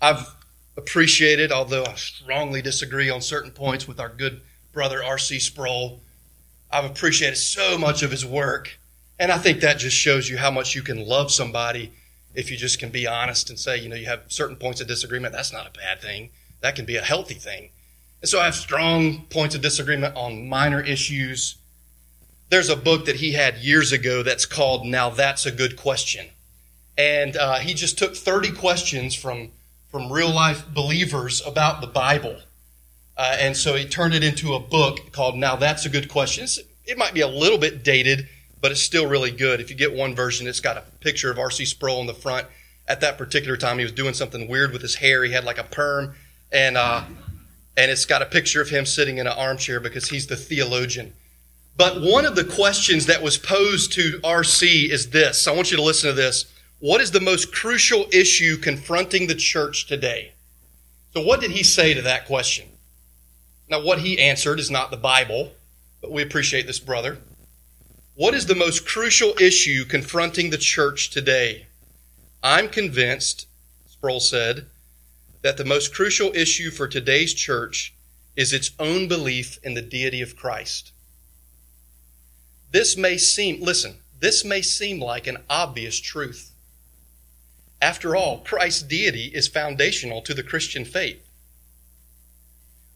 I've 0.01 0.35
appreciated, 0.77 1.51
although 1.51 1.83
I 1.83 1.93
strongly 1.93 2.61
disagree 2.61 3.09
on 3.09 3.21
certain 3.21 3.51
points 3.51 3.87
with 3.87 3.99
our 3.99 4.09
good 4.09 4.41
brother 4.71 5.03
R.C. 5.03 5.39
Sproul. 5.39 6.01
I've 6.71 6.85
appreciated 6.85 7.37
so 7.37 7.77
much 7.77 8.01
of 8.01 8.09
his 8.09 8.25
work. 8.25 8.79
And 9.19 9.31
I 9.31 9.37
think 9.37 9.61
that 9.61 9.77
just 9.77 9.95
shows 9.95 10.27
you 10.27 10.37
how 10.37 10.51
much 10.51 10.73
you 10.73 10.81
can 10.81 11.05
love 11.05 11.31
somebody 11.31 11.91
if 12.33 12.49
you 12.49 12.57
just 12.57 12.79
can 12.79 12.89
be 12.89 13.07
honest 13.07 13.49
and 13.49 13.59
say, 13.59 13.77
you 13.77 13.89
know, 13.89 13.95
you 13.95 14.07
have 14.07 14.23
certain 14.27 14.55
points 14.55 14.81
of 14.81 14.87
disagreement. 14.87 15.33
That's 15.33 15.53
not 15.53 15.67
a 15.67 15.77
bad 15.77 16.01
thing. 16.01 16.31
That 16.61 16.75
can 16.75 16.85
be 16.85 16.97
a 16.97 17.03
healthy 17.03 17.35
thing. 17.35 17.69
And 18.25 18.29
so 18.31 18.41
I 18.41 18.45
have 18.45 18.55
strong 18.55 19.21
points 19.29 19.53
of 19.53 19.61
disagreement 19.61 20.15
on 20.15 20.49
minor 20.49 20.81
issues. 20.81 21.57
There's 22.49 22.69
a 22.69 22.75
book 22.75 23.05
that 23.05 23.17
he 23.17 23.33
had 23.33 23.57
years 23.57 23.91
ago 23.91 24.23
that's 24.23 24.47
called 24.47 24.83
Now 24.83 25.11
That's 25.11 25.45
a 25.45 25.51
Good 25.51 25.77
Question. 25.77 26.25
And 26.97 27.37
uh, 27.37 27.59
he 27.59 27.75
just 27.75 27.99
took 27.99 28.15
30 28.15 28.53
questions 28.53 29.13
from, 29.13 29.51
from 29.91 30.11
real 30.11 30.33
life 30.33 30.65
believers 30.73 31.45
about 31.45 31.81
the 31.81 31.87
Bible. 31.87 32.37
Uh, 33.15 33.37
and 33.39 33.55
so 33.55 33.75
he 33.75 33.85
turned 33.85 34.15
it 34.15 34.23
into 34.23 34.55
a 34.55 34.59
book 34.59 35.11
called 35.11 35.37
Now 35.37 35.55
That's 35.55 35.85
a 35.85 35.89
Good 35.89 36.09
Question. 36.09 36.45
It's, 36.45 36.57
it 36.83 36.97
might 36.97 37.13
be 37.13 37.21
a 37.21 37.27
little 37.27 37.59
bit 37.59 37.83
dated, 37.83 38.27
but 38.59 38.71
it's 38.71 38.81
still 38.81 39.07
really 39.07 39.29
good. 39.29 39.59
If 39.59 39.69
you 39.69 39.75
get 39.75 39.93
one 39.93 40.15
version, 40.15 40.47
it's 40.47 40.61
got 40.61 40.77
a 40.77 40.83
picture 40.99 41.29
of 41.29 41.37
R.C. 41.37 41.63
Sproul 41.65 42.01
in 42.01 42.07
the 42.07 42.15
front. 42.15 42.47
At 42.87 43.01
that 43.01 43.19
particular 43.19 43.55
time, 43.55 43.77
he 43.77 43.85
was 43.85 43.91
doing 43.91 44.15
something 44.15 44.47
weird 44.47 44.71
with 44.71 44.81
his 44.81 44.95
hair. 44.95 45.23
He 45.23 45.31
had 45.31 45.43
like 45.43 45.59
a 45.59 45.63
perm. 45.63 46.15
And 46.51 46.75
uh, 46.75 47.03
and 47.77 47.91
it's 47.91 48.05
got 48.05 48.21
a 48.21 48.25
picture 48.25 48.61
of 48.61 48.69
him 48.69 48.85
sitting 48.85 49.17
in 49.17 49.27
an 49.27 49.33
armchair 49.33 49.79
because 49.79 50.09
he's 50.09 50.27
the 50.27 50.35
theologian. 50.35 51.13
But 51.77 52.01
one 52.01 52.25
of 52.25 52.35
the 52.35 52.45
questions 52.45 53.05
that 53.07 53.21
was 53.21 53.37
posed 53.37 53.91
to 53.93 54.19
RC 54.23 54.89
is 54.89 55.09
this. 55.09 55.47
I 55.47 55.51
want 55.51 55.71
you 55.71 55.77
to 55.77 55.83
listen 55.83 56.09
to 56.09 56.15
this. 56.15 56.45
What 56.79 57.01
is 57.01 57.11
the 57.11 57.19
most 57.19 57.53
crucial 57.53 58.07
issue 58.13 58.57
confronting 58.57 59.27
the 59.27 59.35
church 59.35 59.87
today? 59.87 60.33
So, 61.13 61.21
what 61.21 61.41
did 61.41 61.51
he 61.51 61.63
say 61.63 61.93
to 61.93 62.01
that 62.03 62.25
question? 62.25 62.67
Now, 63.69 63.81
what 63.81 63.99
he 63.99 64.19
answered 64.19 64.59
is 64.59 64.69
not 64.69 64.91
the 64.91 64.97
Bible, 64.97 65.51
but 66.01 66.11
we 66.11 66.21
appreciate 66.21 66.67
this 66.67 66.79
brother. 66.79 67.17
What 68.15 68.33
is 68.33 68.45
the 68.45 68.55
most 68.55 68.85
crucial 68.85 69.33
issue 69.39 69.83
confronting 69.85 70.49
the 70.49 70.57
church 70.57 71.09
today? 71.09 71.67
I'm 72.43 72.69
convinced, 72.69 73.47
Sproul 73.87 74.19
said, 74.19 74.67
that 75.45 75.57
the 75.57 75.63
most 75.63 75.93
crucial 75.93 76.31
issue 76.33 76.71
for 76.71 76.87
today's 76.87 77.31
church 77.31 77.93
is 78.35 78.51
its 78.51 78.71
own 78.79 79.07
belief 79.07 79.59
in 79.61 79.75
the 79.75 79.81
deity 79.83 80.19
of 80.19 80.35
Christ. 80.35 80.91
This 82.71 82.97
may 82.97 83.19
seem, 83.19 83.61
listen, 83.61 83.97
this 84.19 84.43
may 84.43 84.63
seem 84.63 84.99
like 84.99 85.27
an 85.27 85.37
obvious 85.47 85.99
truth. 85.99 86.51
After 87.79 88.15
all, 88.15 88.39
Christ's 88.39 88.81
deity 88.81 89.25
is 89.35 89.47
foundational 89.47 90.23
to 90.23 90.33
the 90.33 90.41
Christian 90.41 90.83
faith. 90.83 91.23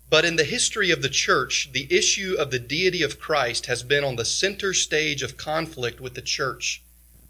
But 0.09 0.25
in 0.25 0.35
the 0.35 0.43
history 0.43 0.89
of 0.89 1.03
the 1.03 1.07
church, 1.07 1.69
the 1.71 1.85
issue 1.95 2.35
of 2.39 2.49
the 2.49 2.57
deity 2.57 3.03
of 3.03 3.19
Christ 3.19 3.67
has 3.67 3.83
been 3.83 4.03
on 4.03 4.15
the 4.15 4.25
center 4.25 4.73
stage 4.73 5.21
of 5.21 5.37
conflict 5.37 6.01
with 6.01 6.15
the 6.15 6.23
church 6.23 6.81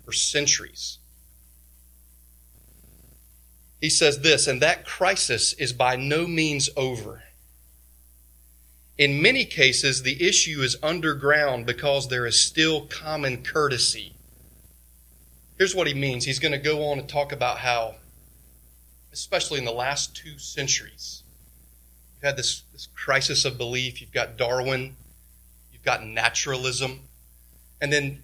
for 0.06 0.14
centuries. 0.14 1.00
He 3.80 3.89
says 3.89 4.20
this, 4.20 4.48
and 4.48 4.62
that 4.62 4.86
crisis 4.86 5.54
is 5.54 5.72
by 5.72 5.96
no 5.96 6.28
means 6.28 6.70
over. 6.76 7.24
In 8.98 9.22
many 9.22 9.46
cases, 9.46 10.04
the 10.04 10.28
issue 10.28 10.62
is 10.62 10.76
underground 10.84 11.65
because 11.65 12.10
there 12.10 12.26
is 12.26 12.38
still 12.38 12.82
common 12.82 13.44
courtesy. 13.44 14.13
Here's 15.58 15.74
what 15.74 15.88
he 15.88 15.94
means. 15.94 16.26
He's 16.26 16.39
going 16.39 16.52
to 16.52 16.58
go 16.58 16.89
on 16.89 17.00
and 17.00 17.08
talk 17.08 17.32
about 17.32 17.60
how, 17.60 17.96
especially 19.13 19.60
in 19.60 19.65
the 19.65 19.72
last 19.72 20.13
two 20.15 20.38
centuries, 20.38 21.24
you've 22.15 22.24
had 22.24 22.36
this, 22.36 22.63
this 22.74 22.89
crisis 22.94 23.46
of 23.46 23.58
belief. 23.58 24.02
You've 24.02 24.12
got 24.12 24.38
Darwin, 24.38 24.98
you've 25.72 25.84
got 25.84 26.06
naturalism, 26.06 27.00
and 27.80 27.94
then 27.94 28.22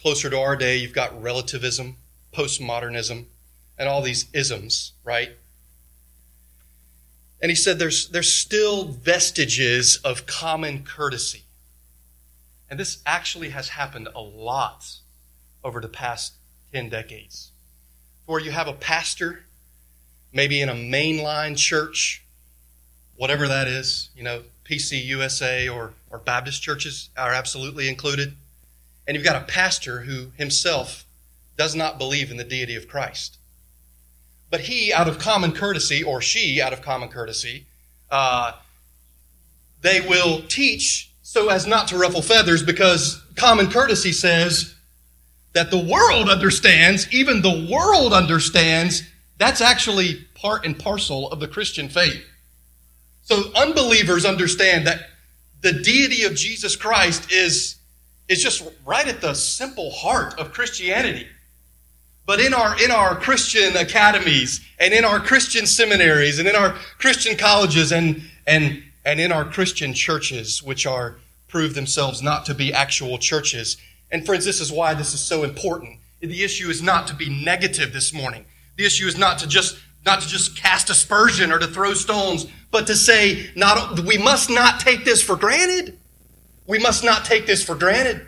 closer 0.00 0.28
to 0.28 0.38
our 0.40 0.56
day, 0.56 0.76
you've 0.76 0.92
got 0.92 1.22
relativism, 1.22 1.96
postmodernism, 2.32 3.26
and 3.78 3.88
all 3.88 4.02
these 4.02 4.26
isms, 4.32 4.92
right? 5.04 5.30
And 7.40 7.50
he 7.50 7.54
said 7.54 7.78
there's, 7.78 8.08
there's 8.08 8.32
still 8.32 8.84
vestiges 8.84 9.96
of 10.02 10.26
common 10.26 10.84
courtesy. 10.84 11.42
And 12.70 12.80
this 12.80 13.02
actually 13.06 13.50
has 13.50 13.70
happened 13.70 14.08
a 14.14 14.20
lot 14.20 14.96
over 15.62 15.80
the 15.80 15.88
past 15.88 16.34
10 16.72 16.88
decades. 16.88 17.52
Where 18.24 18.40
you 18.40 18.50
have 18.50 18.68
a 18.68 18.72
pastor, 18.72 19.44
maybe 20.32 20.60
in 20.60 20.68
a 20.68 20.74
mainline 20.74 21.56
church, 21.56 22.24
whatever 23.16 23.46
that 23.48 23.68
is, 23.68 24.10
you 24.16 24.22
know, 24.22 24.42
PC 24.64 25.04
USA 25.04 25.68
or, 25.68 25.92
or 26.10 26.18
Baptist 26.18 26.62
churches 26.62 27.10
are 27.16 27.32
absolutely 27.32 27.88
included. 27.88 28.34
And 29.06 29.14
you've 29.16 29.24
got 29.24 29.40
a 29.40 29.46
pastor 29.46 30.00
who 30.00 30.32
himself 30.36 31.04
does 31.56 31.74
not 31.74 31.98
believe 31.98 32.30
in 32.30 32.36
the 32.36 32.44
deity 32.44 32.74
of 32.74 32.88
Christ. 32.88 33.35
But 34.50 34.60
he, 34.60 34.92
out 34.92 35.08
of 35.08 35.18
common 35.18 35.52
courtesy, 35.52 36.02
or 36.02 36.20
she, 36.20 36.60
out 36.60 36.72
of 36.72 36.82
common 36.82 37.08
courtesy, 37.08 37.66
uh, 38.10 38.52
they 39.82 40.00
will 40.00 40.42
teach 40.48 41.10
so 41.22 41.48
as 41.48 41.66
not 41.66 41.88
to 41.88 41.98
ruffle 41.98 42.22
feathers 42.22 42.62
because 42.62 43.22
common 43.34 43.70
courtesy 43.70 44.12
says 44.12 44.74
that 45.52 45.70
the 45.70 45.78
world 45.78 46.28
understands, 46.28 47.12
even 47.12 47.42
the 47.42 47.68
world 47.70 48.12
understands, 48.12 49.02
that's 49.38 49.60
actually 49.60 50.26
part 50.34 50.64
and 50.64 50.78
parcel 50.78 51.30
of 51.30 51.40
the 51.40 51.48
Christian 51.48 51.88
faith. 51.88 52.22
So 53.22 53.50
unbelievers 53.54 54.24
understand 54.24 54.86
that 54.86 55.08
the 55.62 55.72
deity 55.72 56.24
of 56.24 56.34
Jesus 56.34 56.76
Christ 56.76 57.32
is, 57.32 57.76
is 58.28 58.42
just 58.42 58.62
right 58.84 59.08
at 59.08 59.20
the 59.20 59.34
simple 59.34 59.90
heart 59.90 60.38
of 60.38 60.52
Christianity. 60.52 61.26
But 62.26 62.40
in 62.40 62.52
our, 62.52 62.82
in 62.82 62.90
our 62.90 63.14
Christian 63.14 63.76
academies 63.76 64.60
and 64.78 64.92
in 64.92 65.04
our 65.04 65.20
Christian 65.20 65.66
seminaries 65.66 66.38
and 66.38 66.48
in 66.48 66.56
our 66.56 66.70
Christian 66.98 67.36
colleges 67.36 67.92
and, 67.92 68.22
and, 68.46 68.82
and 69.04 69.20
in 69.20 69.30
our 69.30 69.44
Christian 69.44 69.94
churches, 69.94 70.62
which 70.62 70.86
are 70.86 71.16
prove 71.48 71.74
themselves 71.74 72.22
not 72.22 72.44
to 72.46 72.54
be 72.54 72.72
actual 72.72 73.18
churches. 73.18 73.76
And 74.10 74.26
friends, 74.26 74.44
this 74.44 74.60
is 74.60 74.72
why 74.72 74.94
this 74.94 75.14
is 75.14 75.20
so 75.20 75.44
important. 75.44 75.98
The 76.20 76.42
issue 76.42 76.68
is 76.68 76.82
not 76.82 77.06
to 77.08 77.14
be 77.14 77.28
negative 77.28 77.92
this 77.92 78.12
morning. 78.12 78.44
The 78.76 78.84
issue 78.84 79.06
is 79.06 79.16
not 79.16 79.38
to 79.38 79.46
just 79.46 79.78
not 80.04 80.20
to 80.20 80.28
just 80.28 80.56
cast 80.56 80.88
aspersion 80.88 81.50
or 81.50 81.58
to 81.58 81.66
throw 81.66 81.92
stones, 81.94 82.46
but 82.70 82.86
to 82.86 82.94
say 82.94 83.50
not 83.56 84.00
we 84.00 84.18
must 84.18 84.50
not 84.50 84.80
take 84.80 85.04
this 85.04 85.22
for 85.22 85.36
granted. 85.36 85.98
We 86.66 86.78
must 86.78 87.04
not 87.04 87.24
take 87.24 87.46
this 87.46 87.62
for 87.62 87.74
granted. 87.74 88.26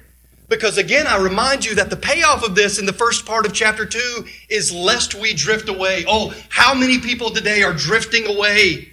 Because 0.49 0.79
again, 0.79 1.07
I 1.07 1.19
remind 1.19 1.65
you 1.67 1.75
that 1.75 1.91
the 1.91 1.97
payoff 1.97 2.43
of 2.43 2.55
this 2.55 2.79
in 2.79 2.87
the 2.87 2.93
first 2.93 3.27
part 3.27 3.45
of 3.45 3.53
chapter 3.53 3.85
2 3.85 4.27
is 4.49 4.73
lest 4.73 5.15
we 5.15 5.35
drift 5.35 5.69
away. 5.69 6.05
Oh, 6.09 6.35
how 6.49 6.75
many 6.75 6.99
people 6.99 7.31
today 7.31 7.63
are 7.63 7.75
drifting 7.75 8.27
away? 8.27 8.89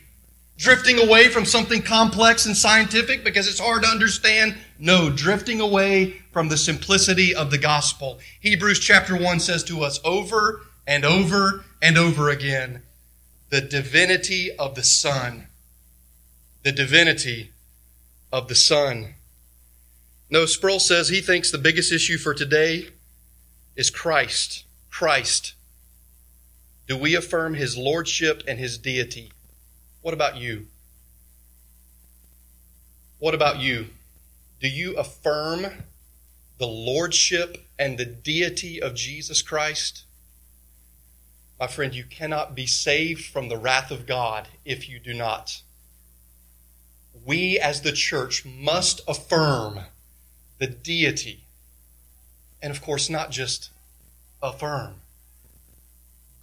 Drifting 0.58 1.00
away 1.00 1.30
from 1.30 1.46
something 1.46 1.82
complex 1.82 2.46
and 2.46 2.56
scientific 2.56 3.24
because 3.24 3.48
it's 3.48 3.60
hard 3.60 3.84
to 3.84 3.90
understand? 3.90 4.58
No, 4.78 5.10
drifting 5.10 5.62
away 5.62 6.22
from 6.32 6.50
the 6.50 6.58
simplicity 6.58 7.34
of 7.34 7.52
the 7.52 7.58
gospel. 7.58 8.20
Hebrews 8.42 8.80
chapter 8.80 9.18
1 9.18 9.40
says 9.40 9.64
to 9.66 9.82
us 9.84 10.00
over 10.04 10.62
and 10.86 11.06
over 11.06 11.64
and 11.82 11.98
over 11.98 12.30
again 12.30 12.82
the 13.50 13.62
divinity 13.62 14.54
of 14.58 14.76
the 14.76 14.84
Son. 14.84 15.48
The 16.64 16.74
divinity 16.74 17.52
of 18.32 18.50
the 18.50 18.56
Son. 18.56 19.16
No, 20.36 20.46
Sproul 20.46 20.82
says 20.82 21.08
he 21.08 21.22
thinks 21.22 21.50
the 21.50 21.58
biggest 21.58 21.94
issue 21.94 22.18
for 22.18 22.34
today 22.34 22.90
is 23.78 23.90
Christ. 23.90 24.66
Christ. 24.90 25.54
Do 26.90 26.98
we 26.98 27.16
affirm 27.16 27.54
his 27.54 27.78
lordship 27.78 28.44
and 28.46 28.60
his 28.60 28.78
deity? 28.78 29.32
What 30.02 30.14
about 30.14 30.36
you? 30.36 30.68
What 33.18 33.34
about 33.34 33.60
you? 33.60 33.88
Do 34.60 34.68
you 34.68 34.98
affirm 34.98 35.68
the 36.58 36.68
lordship 36.68 37.66
and 37.80 37.98
the 37.98 38.04
deity 38.04 38.82
of 38.82 38.94
Jesus 38.94 39.42
Christ? 39.42 40.04
My 41.58 41.68
friend, 41.68 41.96
you 41.96 42.04
cannot 42.04 42.56
be 42.56 42.68
saved 42.68 43.24
from 43.24 43.48
the 43.48 43.58
wrath 43.58 43.90
of 43.90 44.06
God 44.06 44.50
if 44.66 44.90
you 44.90 45.00
do 45.00 45.14
not. 45.14 45.62
We 47.26 47.58
as 47.58 47.84
the 47.84 47.94
church 47.94 48.44
must 48.44 49.00
affirm 49.08 49.80
the 50.58 50.68
deity. 50.68 51.42
And 52.62 52.72
of 52.72 52.82
course, 52.82 53.10
not 53.10 53.32
just 53.32 53.70
affirm, 54.42 54.96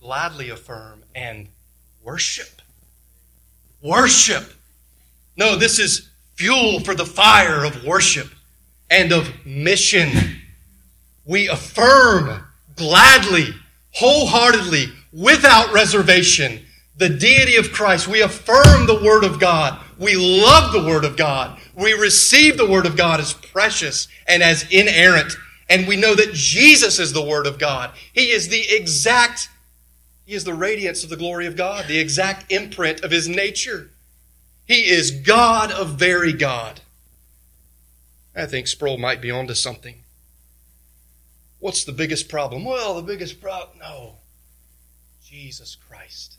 gladly 0.01 0.51
affirm 0.51 1.03
and 1.15 1.49
worship. 2.03 2.63
Worship. 3.83 4.53
No, 5.37 5.57
this 5.57 5.79
is 5.79 6.09
fuel 6.37 6.81
for 6.81 6.95
the 6.95 7.07
fire 7.07 7.65
of 7.65 7.85
worship 7.85 8.29
and 8.91 9.13
of 9.13 9.29
mission. 9.47 10.11
We 11.25 11.49
affirm 11.49 12.45
gladly, 12.77 13.49
wholeheartedly, 13.95 14.87
without 15.13 15.73
reservation, 15.73 16.61
the 16.97 17.09
deity 17.09 17.57
of 17.57 17.73
Christ. 17.73 18.09
We 18.09 18.23
affirm 18.23 18.87
the 18.87 19.01
Word 19.03 19.25
of 19.25 19.41
God. 19.41 19.81
We 19.99 20.15
love 20.15 20.73
the 20.73 20.87
Word 20.87 21.05
of 21.05 21.17
God. 21.17 21.59
We 21.75 21.93
receive 21.93 22.57
the 22.57 22.71
Word 22.71 22.87
of 22.87 22.97
God 22.97 23.21
as 23.21 23.33
precious 23.33 24.09
and 24.27 24.43
as 24.43 24.71
inerrant. 24.71 25.37
And 25.69 25.87
we 25.87 25.97
know 25.97 26.15
that 26.15 26.35
Jesus 26.35 26.99
is 26.99 27.13
the 27.13 27.25
Word 27.25 27.47
of 27.47 27.59
God. 27.59 27.93
He 28.13 28.31
is 28.31 28.49
the 28.49 28.65
exact, 28.69 29.49
He 30.27 30.35
is 30.35 30.45
the 30.45 30.55
radiance 30.55 31.03
of 31.03 31.11
the 31.11 31.17
glory 31.17 31.47
of 31.47 31.57
God, 31.57 31.87
the 31.87 31.99
exact 31.99 32.53
imprint 32.53 33.03
of 33.03 33.11
His 33.11 33.29
nature. 33.29 33.91
He 34.67 34.91
is 34.91 35.11
God 35.11 35.73
of 35.73 35.99
very 35.99 36.33
God. 36.33 36.81
I 38.35 38.47
think 38.47 38.67
Sproul 38.67 38.99
might 38.99 39.21
be 39.21 39.31
onto 39.31 39.55
something. 39.55 39.97
What's 41.59 41.85
the 41.85 41.93
biggest 41.93 42.29
problem? 42.29 42.65
Well, 42.65 42.95
the 42.95 43.03
biggest 43.03 43.41
problem, 43.41 43.79
no. 43.79 44.17
Jesus 45.25 45.77
Christ. 45.77 46.37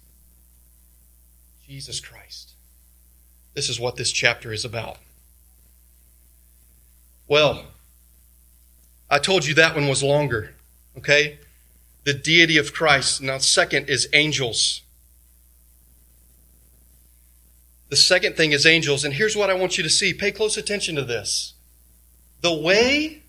Jesus 1.65 1.99
Christ. 1.99 2.51
This 3.53 3.69
is 3.69 3.79
what 3.79 3.95
this 3.95 4.11
chapter 4.11 4.51
is 4.51 4.65
about. 4.65 4.97
Well, 7.27 7.65
I 9.09 9.19
told 9.19 9.45
you 9.45 9.53
that 9.55 9.75
one 9.75 9.87
was 9.87 10.03
longer, 10.03 10.55
okay? 10.97 11.39
The 12.03 12.13
deity 12.13 12.57
of 12.57 12.73
Christ. 12.73 13.21
Now, 13.21 13.37
second 13.37 13.89
is 13.89 14.07
angels. 14.13 14.81
The 17.89 17.95
second 17.95 18.35
thing 18.35 18.53
is 18.53 18.65
angels. 18.65 19.05
And 19.05 19.13
here's 19.13 19.35
what 19.35 19.49
I 19.49 19.53
want 19.53 19.77
you 19.77 19.83
to 19.83 19.89
see. 19.89 20.13
Pay 20.13 20.31
close 20.31 20.57
attention 20.57 20.95
to 20.95 21.03
this. 21.03 21.53
The 22.41 22.53
way 22.53 23.21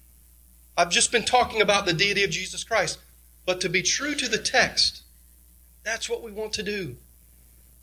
I've 0.77 0.91
just 0.91 1.13
been 1.13 1.25
talking 1.25 1.61
about 1.61 1.87
the 1.87 1.93
deity 1.93 2.25
of 2.25 2.31
Jesus 2.31 2.65
Christ, 2.65 2.99
but 3.47 3.61
to 3.61 3.69
be 3.69 3.83
true 3.83 4.15
to 4.15 4.29
the 4.29 4.39
text, 4.39 5.03
that's 5.85 6.09
what 6.09 6.23
we 6.23 6.33
want 6.33 6.53
to 6.55 6.63
do. 6.63 6.97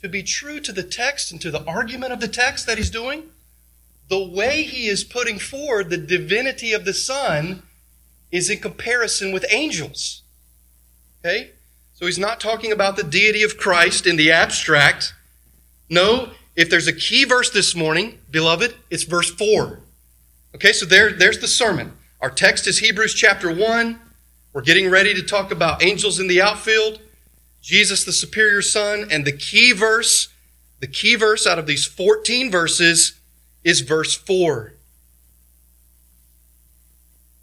To 0.02 0.10
be 0.10 0.24
true 0.24 0.60
to 0.60 0.72
the 0.72 0.84
text 0.84 1.32
and 1.32 1.40
to 1.42 1.52
the 1.52 1.64
argument 1.66 2.12
of 2.14 2.20
the 2.20 2.28
text 2.28 2.66
that 2.66 2.80
he's 2.80 2.90
doing, 2.90 3.30
the 4.12 4.20
way 4.22 4.64
he 4.64 4.88
is 4.88 5.06
putting 5.06 5.40
forward 5.40 5.90
the 5.90 5.96
divinity 5.96 6.74
of 6.74 6.84
the 6.84 6.94
Son 6.94 7.64
is 8.30 8.50
in 8.50 8.60
comparison 8.60 9.32
with 9.32 9.46
angels. 9.50 10.24
Okay? 11.24 11.52
So 11.94 12.06
he's 12.08 12.20
not 12.20 12.42
talking 12.42 12.74
about 12.74 12.98
the 12.98 13.04
deity 13.04 13.42
of 13.42 13.58
Christ 13.58 14.06
in 14.06 14.18
the 14.18 14.30
abstract. 14.30 15.14
No, 15.90 16.32
if 16.58 16.70
there's 16.70 16.90
a 16.90 16.94
key 16.94 17.24
verse 17.24 17.52
this 17.52 17.74
morning, 17.74 18.20
beloved, 18.30 18.76
it's 18.90 19.04
verse 19.04 19.30
4. 19.32 19.80
Okay, 20.56 20.74
so 20.74 20.86
there, 20.86 21.14
there's 21.14 21.40
the 21.40 21.48
sermon. 21.48 21.94
Our 22.20 22.30
text 22.30 22.68
is 22.68 22.80
Hebrews 22.80 23.14
chapter 23.14 23.50
1. 23.50 23.98
We're 24.52 24.62
getting 24.62 24.90
ready 24.90 25.14
to 25.14 25.24
talk 25.24 25.52
about 25.52 25.82
angels 25.82 26.20
in 26.20 26.28
the 26.28 26.42
outfield, 26.42 27.00
Jesus 27.62 28.04
the 28.04 28.12
superior 28.12 28.62
son, 28.62 29.08
and 29.10 29.24
the 29.24 29.32
key 29.32 29.72
verse, 29.72 30.28
the 30.82 30.88
key 30.88 31.16
verse 31.16 31.48
out 31.48 31.58
of 31.58 31.66
these 31.66 31.86
14 31.86 32.52
verses 32.52 33.21
is 33.64 33.82
verse 33.82 34.16
4. 34.16 34.74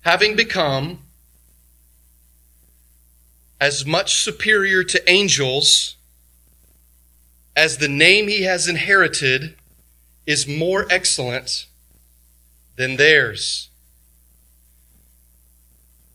Having 0.03 0.37
become 0.37 1.01
as 3.61 3.85
much 3.85 4.15
superior 4.15 4.85
to 4.85 5.11
angels 5.11 5.97
as 7.57 7.79
the 7.79 7.89
name 7.89 8.29
he 8.29 8.43
has 8.43 8.69
inherited 8.69 9.57
is 10.27 10.47
more 10.47 10.87
excellent 10.91 11.67
than 12.77 12.97
theirs. 12.97 13.69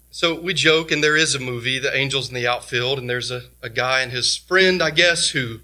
So 0.10 0.40
we 0.40 0.54
joke, 0.54 0.92
and 0.92 1.04
there 1.04 1.18
is 1.18 1.36
a 1.36 1.40
movie, 1.40 1.80
The 1.80 1.96
Angels 1.96 2.30
in 2.30 2.36
the 2.36 2.48
Outfield, 2.48 3.00
and 3.00 3.10
there's 3.10 3.32
a, 3.32 3.44
a 3.62 3.70
guy 3.70 4.02
and 4.02 4.12
his 4.12 4.38
friend, 4.38 4.82
I 4.82 4.92
guess, 4.92 5.30
who 5.30 5.62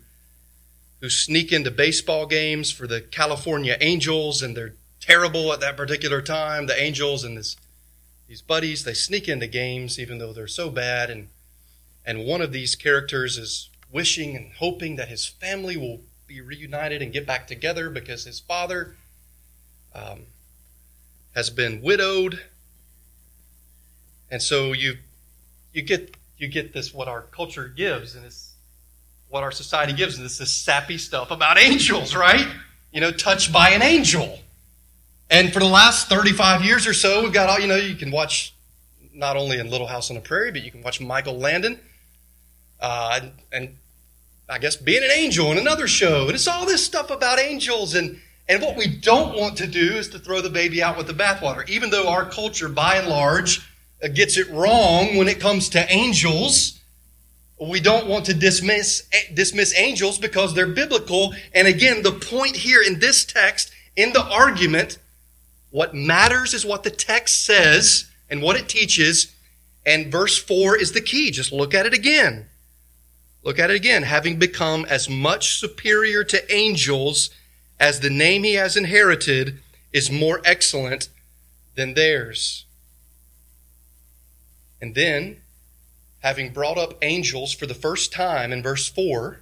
who 1.01 1.09
sneak 1.09 1.51
into 1.51 1.71
baseball 1.71 2.25
games 2.25 2.71
for 2.71 2.87
the 2.87 3.01
California 3.01 3.77
Angels, 3.79 4.41
and 4.41 4.55
they're 4.55 4.73
terrible 4.99 5.53
at 5.53 5.59
that 5.61 5.77
particular 5.77 6.21
time. 6.21 6.67
The 6.67 6.81
Angels 6.81 7.23
and 7.23 7.37
this, 7.37 7.55
these 8.27 8.41
buddies, 8.41 8.83
they 8.83 8.93
sneak 8.93 9.27
into 9.27 9.47
games 9.47 9.97
even 9.97 10.17
though 10.17 10.33
they're 10.33 10.47
so 10.47 10.69
bad, 10.69 11.09
and 11.09 11.29
and 12.05 12.25
one 12.25 12.41
of 12.41 12.51
these 12.51 12.75
characters 12.75 13.37
is 13.37 13.69
wishing 13.91 14.35
and 14.35 14.51
hoping 14.53 14.95
that 14.95 15.09
his 15.09 15.25
family 15.25 15.77
will 15.77 16.01
be 16.27 16.41
reunited 16.41 17.01
and 17.01 17.11
get 17.11 17.25
back 17.25 17.47
together 17.47 17.89
because 17.89 18.25
his 18.25 18.39
father 18.39 18.95
um, 19.93 20.21
has 21.35 21.49
been 21.49 21.81
widowed, 21.81 22.41
and 24.29 24.41
so 24.41 24.73
you 24.73 24.97
you 25.73 25.81
get 25.81 26.15
you 26.37 26.47
get 26.47 26.73
this 26.73 26.93
what 26.93 27.07
our 27.07 27.21
culture 27.21 27.67
gives, 27.67 28.15
and 28.15 28.25
it's 28.25 28.48
what 29.29 29.43
our 29.43 29.51
society 29.51 29.93
gives, 29.93 30.19
it's 30.19 30.37
this 30.37 30.53
sappy 30.53 30.97
stuff 30.97 31.31
about 31.31 31.57
angels, 31.57 32.15
right? 32.15 32.47
You 32.91 33.01
know, 33.01 33.11
touched 33.11 33.53
by 33.53 33.69
an 33.69 33.81
angel. 33.81 34.39
And 35.29 35.53
for 35.53 35.59
the 35.59 35.65
last 35.65 36.09
35 36.09 36.63
years 36.63 36.87
or 36.87 36.93
so, 36.93 37.23
we've 37.23 37.33
got 37.33 37.49
all, 37.49 37.59
you 37.59 37.67
know, 37.67 37.75
you 37.75 37.95
can 37.95 38.09
watch 38.09 38.53
not 39.13 39.37
only 39.37 39.59
in 39.59 39.69
Little 39.69 39.87
House 39.87 40.09
on 40.09 40.15
the 40.15 40.21
Prairie, 40.21 40.51
but 40.51 40.63
you 40.63 40.71
can 40.71 40.81
watch 40.81 40.99
Michael 40.99 41.37
Landon. 41.37 41.79
Uh, 42.79 43.19
and, 43.21 43.31
and 43.51 43.77
I 44.49 44.57
guess 44.57 44.75
being 44.75 45.03
an 45.03 45.11
angel 45.11 45.51
in 45.51 45.59
another 45.59 45.87
show. 45.87 46.25
And 46.25 46.31
it's 46.31 46.47
all 46.47 46.65
this 46.65 46.83
stuff 46.83 47.11
about 47.11 47.37
angels. 47.39 47.93
And, 47.93 48.19
and 48.47 48.61
what 48.63 48.75
we 48.75 48.87
don't 48.87 49.37
want 49.37 49.57
to 49.57 49.67
do 49.67 49.97
is 49.97 50.09
to 50.09 50.19
throw 50.19 50.41
the 50.41 50.49
baby 50.49 50.81
out 50.81 50.97
with 50.97 51.05
the 51.05 51.13
bathwater. 51.13 51.67
Even 51.69 51.91
though 51.91 52.09
our 52.09 52.25
culture, 52.25 52.69
by 52.69 52.95
and 52.95 53.07
large, 53.07 53.69
uh, 54.03 54.07
gets 54.07 54.37
it 54.37 54.49
wrong 54.49 55.17
when 55.17 55.27
it 55.27 55.39
comes 55.39 55.69
to 55.69 55.91
angels, 55.91 56.78
we 57.61 57.79
don't 57.79 58.07
want 58.07 58.25
to 58.25 58.33
dismiss, 58.33 59.03
dismiss 59.33 59.75
angels 59.77 60.17
because 60.17 60.53
they're 60.53 60.67
biblical. 60.67 61.33
And 61.53 61.67
again, 61.67 62.03
the 62.03 62.13
point 62.13 62.55
here 62.55 62.81
in 62.81 62.99
this 62.99 63.25
text, 63.25 63.71
in 63.95 64.13
the 64.13 64.23
argument, 64.23 64.97
what 65.71 65.93
matters 65.93 66.53
is 66.53 66.65
what 66.65 66.83
the 66.83 66.89
text 66.89 67.45
says 67.45 68.09
and 68.29 68.41
what 68.41 68.55
it 68.55 68.69
teaches. 68.69 69.33
And 69.85 70.11
verse 70.11 70.37
4 70.37 70.77
is 70.77 70.93
the 70.93 71.01
key. 71.01 71.31
Just 71.31 71.51
look 71.51 71.73
at 71.73 71.85
it 71.85 71.93
again. 71.93 72.47
Look 73.43 73.59
at 73.59 73.71
it 73.71 73.75
again. 73.75 74.03
Having 74.03 74.39
become 74.39 74.85
as 74.85 75.09
much 75.09 75.59
superior 75.59 76.23
to 76.25 76.53
angels 76.53 77.29
as 77.79 77.99
the 77.99 78.09
name 78.09 78.43
he 78.43 78.55
has 78.55 78.75
inherited 78.75 79.59
is 79.91 80.11
more 80.11 80.41
excellent 80.45 81.09
than 81.75 81.93
theirs. 81.93 82.65
And 84.81 84.95
then, 84.95 85.41
having 86.19 86.51
brought 86.51 86.77
up 86.77 86.95
angels 87.01 87.53
for 87.53 87.65
the 87.65 87.73
first 87.73 88.11
time 88.11 88.51
in 88.51 88.61
verse 88.61 88.87
4, 88.87 89.39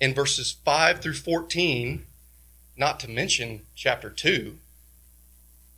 in 0.00 0.14
verses 0.14 0.56
5 0.64 1.00
through 1.00 1.14
14, 1.14 2.06
not 2.76 2.98
to 3.00 3.08
mention 3.08 3.62
chapter 3.74 4.10
2, 4.10 4.58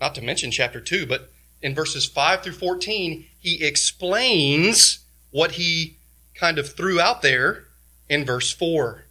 not 0.01 0.15
to 0.15 0.23
mention 0.23 0.51
chapter 0.51 0.81
2, 0.81 1.07
but 1.07 1.31
in 1.61 1.75
verses 1.75 2.07
5 2.07 2.43
through 2.43 2.53
14, 2.53 3.27
he 3.39 3.65
explains 3.65 5.01
what 5.31 5.53
he 5.53 5.97
kind 6.35 6.59
of 6.59 6.75
threw 6.75 7.01
out 7.01 7.23
there 7.23 7.65
in 8.09 8.25
verse 8.25 8.53
4. 8.53 9.05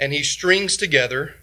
And 0.00 0.12
he 0.12 0.22
strings 0.22 0.76
together 0.76 1.36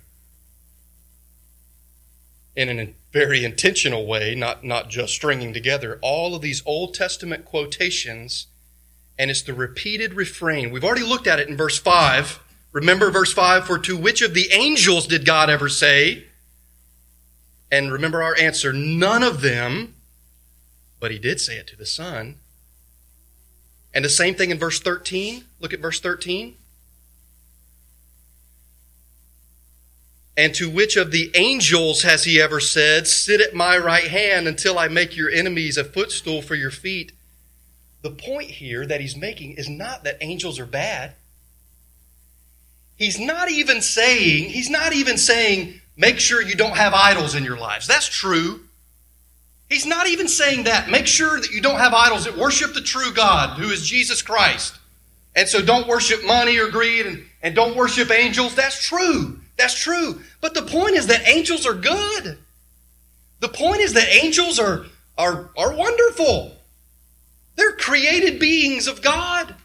in 2.56 2.80
a 2.80 2.94
very 3.12 3.44
intentional 3.44 4.06
way, 4.06 4.34
not, 4.36 4.64
not 4.64 4.90
just 4.90 5.14
stringing 5.14 5.54
together, 5.54 6.00
all 6.02 6.36
of 6.36 6.42
these 6.42 6.64
Old 6.66 6.94
Testament 6.94 7.46
quotations, 7.46 8.48
and 9.18 9.30
it's 9.30 9.42
the 9.42 9.54
repeated 9.54 10.14
refrain. 10.14 10.72
We've 10.72 10.84
already 10.84 11.04
looked 11.04 11.28
at 11.28 11.40
it 11.40 11.50
in 11.50 11.58
verse 11.58 11.78
5. 11.78 12.40
Remember 12.72 13.12
verse 13.12 13.34
5 13.34 13.66
For 13.66 13.80
to 13.80 13.98
which 13.98 14.22
of 14.22 14.34
the 14.34 14.52
angels 14.52 15.08
did 15.08 15.26
God 15.26 15.50
ever 15.50 15.70
say? 15.70 16.26
And 17.72 17.92
remember 17.92 18.22
our 18.22 18.38
answer 18.38 18.72
none 18.72 19.24
of 19.24 19.42
them, 19.42 19.96
but 21.00 21.12
he 21.12 21.20
did 21.20 21.42
say 21.42 21.58
it 21.58 21.68
to 21.68 21.76
the 21.76 21.86
Son. 21.86 22.36
And 23.94 24.04
the 24.04 24.10
same 24.10 24.36
thing 24.36 24.52
in 24.52 24.60
verse 24.60 24.80
13. 24.80 25.46
Look 25.60 25.74
at 25.74 25.80
verse 25.80 26.00
13. 26.00 26.56
And 30.38 30.54
to 30.56 30.70
which 30.70 30.98
of 30.98 31.12
the 31.12 31.32
angels 31.34 32.04
has 32.04 32.26
he 32.26 32.42
ever 32.42 32.60
said, 32.60 33.08
Sit 33.08 33.40
at 33.40 33.54
my 33.54 33.78
right 33.78 34.08
hand 34.08 34.48
until 34.48 34.78
I 34.78 34.88
make 34.88 35.16
your 35.16 35.30
enemies 35.30 35.78
a 35.78 35.84
footstool 35.84 36.42
for 36.42 36.56
your 36.56 36.72
feet? 36.72 37.14
The 38.02 38.12
point 38.12 38.52
here 38.52 38.86
that 38.86 39.02
he's 39.02 39.16
making 39.16 39.54
is 39.54 39.70
not 39.70 40.04
that 40.04 40.18
angels 40.22 40.60
are 40.60 40.66
bad. 40.66 41.14
He's 42.98 43.20
not 43.20 43.50
even 43.50 43.82
saying, 43.82 44.50
he's 44.50 44.70
not 44.70 44.94
even 44.94 45.18
saying, 45.18 45.82
make 45.98 46.20
sure 46.20 46.42
you 46.42 46.56
don't 46.56 46.78
have 46.78 46.94
idols 46.94 47.36
in 47.36 47.44
your 47.44 47.58
lives. 47.58 47.88
That's 47.88 48.08
true. 48.08 48.62
He's 49.70 49.86
not 49.86 50.08
even 50.08 50.28
saying 50.28 50.66
that. 50.66 50.90
Make 50.90 51.08
sure 51.08 51.40
that 51.40 51.52
you 51.52 51.62
don't 51.62 51.80
have 51.80 51.94
idols 51.94 52.26
that 52.26 52.38
worship 52.38 52.74
the 52.74 52.82
true 52.82 53.12
God, 53.14 53.58
who 53.58 53.70
is 53.70 53.88
Jesus 53.88 54.22
Christ. 54.22 54.78
And 55.36 55.50
so 55.50 55.62
don't 55.62 55.88
worship 55.88 56.24
money 56.26 56.58
or 56.60 56.70
greed 56.70 57.06
and, 57.06 57.24
and 57.42 57.56
don't 57.56 57.76
worship 57.76 58.12
angels. 58.12 58.56
That's 58.56 58.82
true. 58.86 59.40
That's 59.58 59.80
true. 59.80 60.22
But 60.42 60.54
the 60.54 60.62
point 60.64 60.96
is 60.96 61.08
that 61.08 61.28
angels 61.28 61.66
are 61.66 61.74
good. 61.74 62.38
The 63.40 63.50
point 63.50 63.82
is 63.82 63.94
that 63.94 64.14
angels 64.14 64.60
are, 64.60 64.86
are, 65.18 65.50
are 65.58 65.74
wonderful. 65.74 66.56
They're 67.56 67.76
created 67.76 68.40
beings 68.40 68.88
of 68.88 69.02
God. 69.02 69.56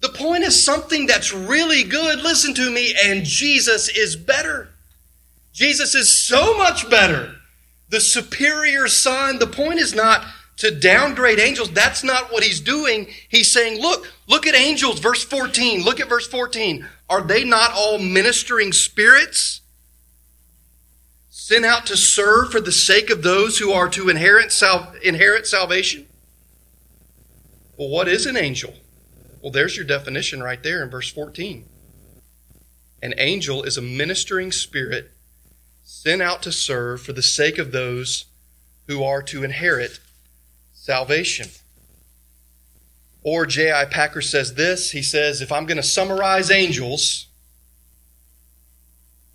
The 0.00 0.08
point 0.10 0.44
is 0.44 0.62
something 0.62 1.06
that's 1.06 1.32
really 1.32 1.82
good. 1.82 2.20
Listen 2.20 2.52
to 2.54 2.70
me. 2.70 2.94
And 3.04 3.24
Jesus 3.24 3.88
is 3.88 4.16
better. 4.16 4.70
Jesus 5.52 5.94
is 5.94 6.12
so 6.12 6.58
much 6.58 6.90
better 6.90 7.36
the 7.88 8.00
superior 8.00 8.88
son. 8.88 9.38
The 9.38 9.46
point 9.46 9.78
is 9.78 9.94
not 9.94 10.26
to 10.56 10.70
downgrade 10.70 11.38
angels. 11.38 11.70
That's 11.70 12.04
not 12.04 12.32
what 12.32 12.44
he's 12.44 12.60
doing. 12.60 13.08
He's 13.28 13.50
saying, 13.50 13.80
look, 13.80 14.12
look 14.28 14.46
at 14.46 14.54
angels, 14.54 15.00
verse 15.00 15.24
14. 15.24 15.82
Look 15.82 16.00
at 16.00 16.08
verse 16.08 16.26
14. 16.26 16.86
Are 17.08 17.22
they 17.22 17.44
not 17.44 17.72
all 17.72 17.98
ministering 17.98 18.72
spirits? 18.72 19.60
Sent 21.28 21.64
out 21.64 21.86
to 21.86 21.96
serve 21.96 22.50
for 22.50 22.60
the 22.60 22.72
sake 22.72 23.10
of 23.10 23.22
those 23.22 23.58
who 23.58 23.72
are 23.72 23.88
to 23.90 24.08
inherit, 24.08 24.52
sal- 24.52 24.94
inherit 25.02 25.46
salvation? 25.46 26.06
Well, 27.76 27.88
what 27.88 28.08
is 28.08 28.24
an 28.24 28.36
angel? 28.36 28.74
Well, 29.42 29.50
there's 29.50 29.76
your 29.76 29.84
definition 29.84 30.42
right 30.42 30.62
there 30.62 30.82
in 30.82 30.88
verse 30.88 31.10
14. 31.10 31.66
An 33.02 33.14
angel 33.18 33.62
is 33.64 33.76
a 33.76 33.82
ministering 33.82 34.52
spirit 34.52 35.10
sent 35.82 36.22
out 36.22 36.42
to 36.42 36.52
serve 36.52 37.02
for 37.02 37.12
the 37.12 37.22
sake 37.22 37.58
of 37.58 37.70
those 37.70 38.24
who 38.86 39.02
are 39.02 39.20
to 39.22 39.44
inherit 39.44 39.98
salvation. 40.84 41.48
Or 43.22 43.46
J.I. 43.46 43.86
Packer 43.86 44.20
says 44.20 44.52
this 44.52 44.90
he 44.90 45.02
says, 45.02 45.40
if 45.40 45.50
I'm 45.50 45.64
going 45.64 45.78
to 45.78 45.82
summarize 45.82 46.50
angels, 46.50 47.28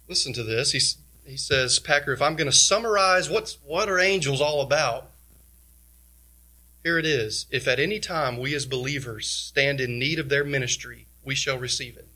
listen 0.07 0.31
to 0.33 0.43
this. 0.43 0.73
He, 0.73 0.79
he 1.27 1.37
says, 1.37 1.79
Packer, 1.79 2.13
if 2.13 2.21
I'm 2.21 2.35
going 2.35 2.49
to 2.49 2.55
summarize 2.55 3.31
what's, 3.31 3.57
what 3.65 3.89
are 3.89 3.99
angels 3.99 4.41
all 4.41 4.61
about, 4.61 5.09
here 6.83 6.99
it 6.99 7.05
is. 7.05 7.47
If 7.49 7.67
at 7.67 7.79
any 7.79 7.99
time 7.99 8.37
we 8.37 8.53
as 8.53 8.67
believers 8.67 9.27
stand 9.27 9.81
in 9.81 9.97
need 9.97 10.19
of 10.19 10.29
their 10.29 10.43
ministry, 10.43 11.07
we 11.25 11.33
shall 11.33 11.57
receive 11.57 11.97
it. 11.97 12.07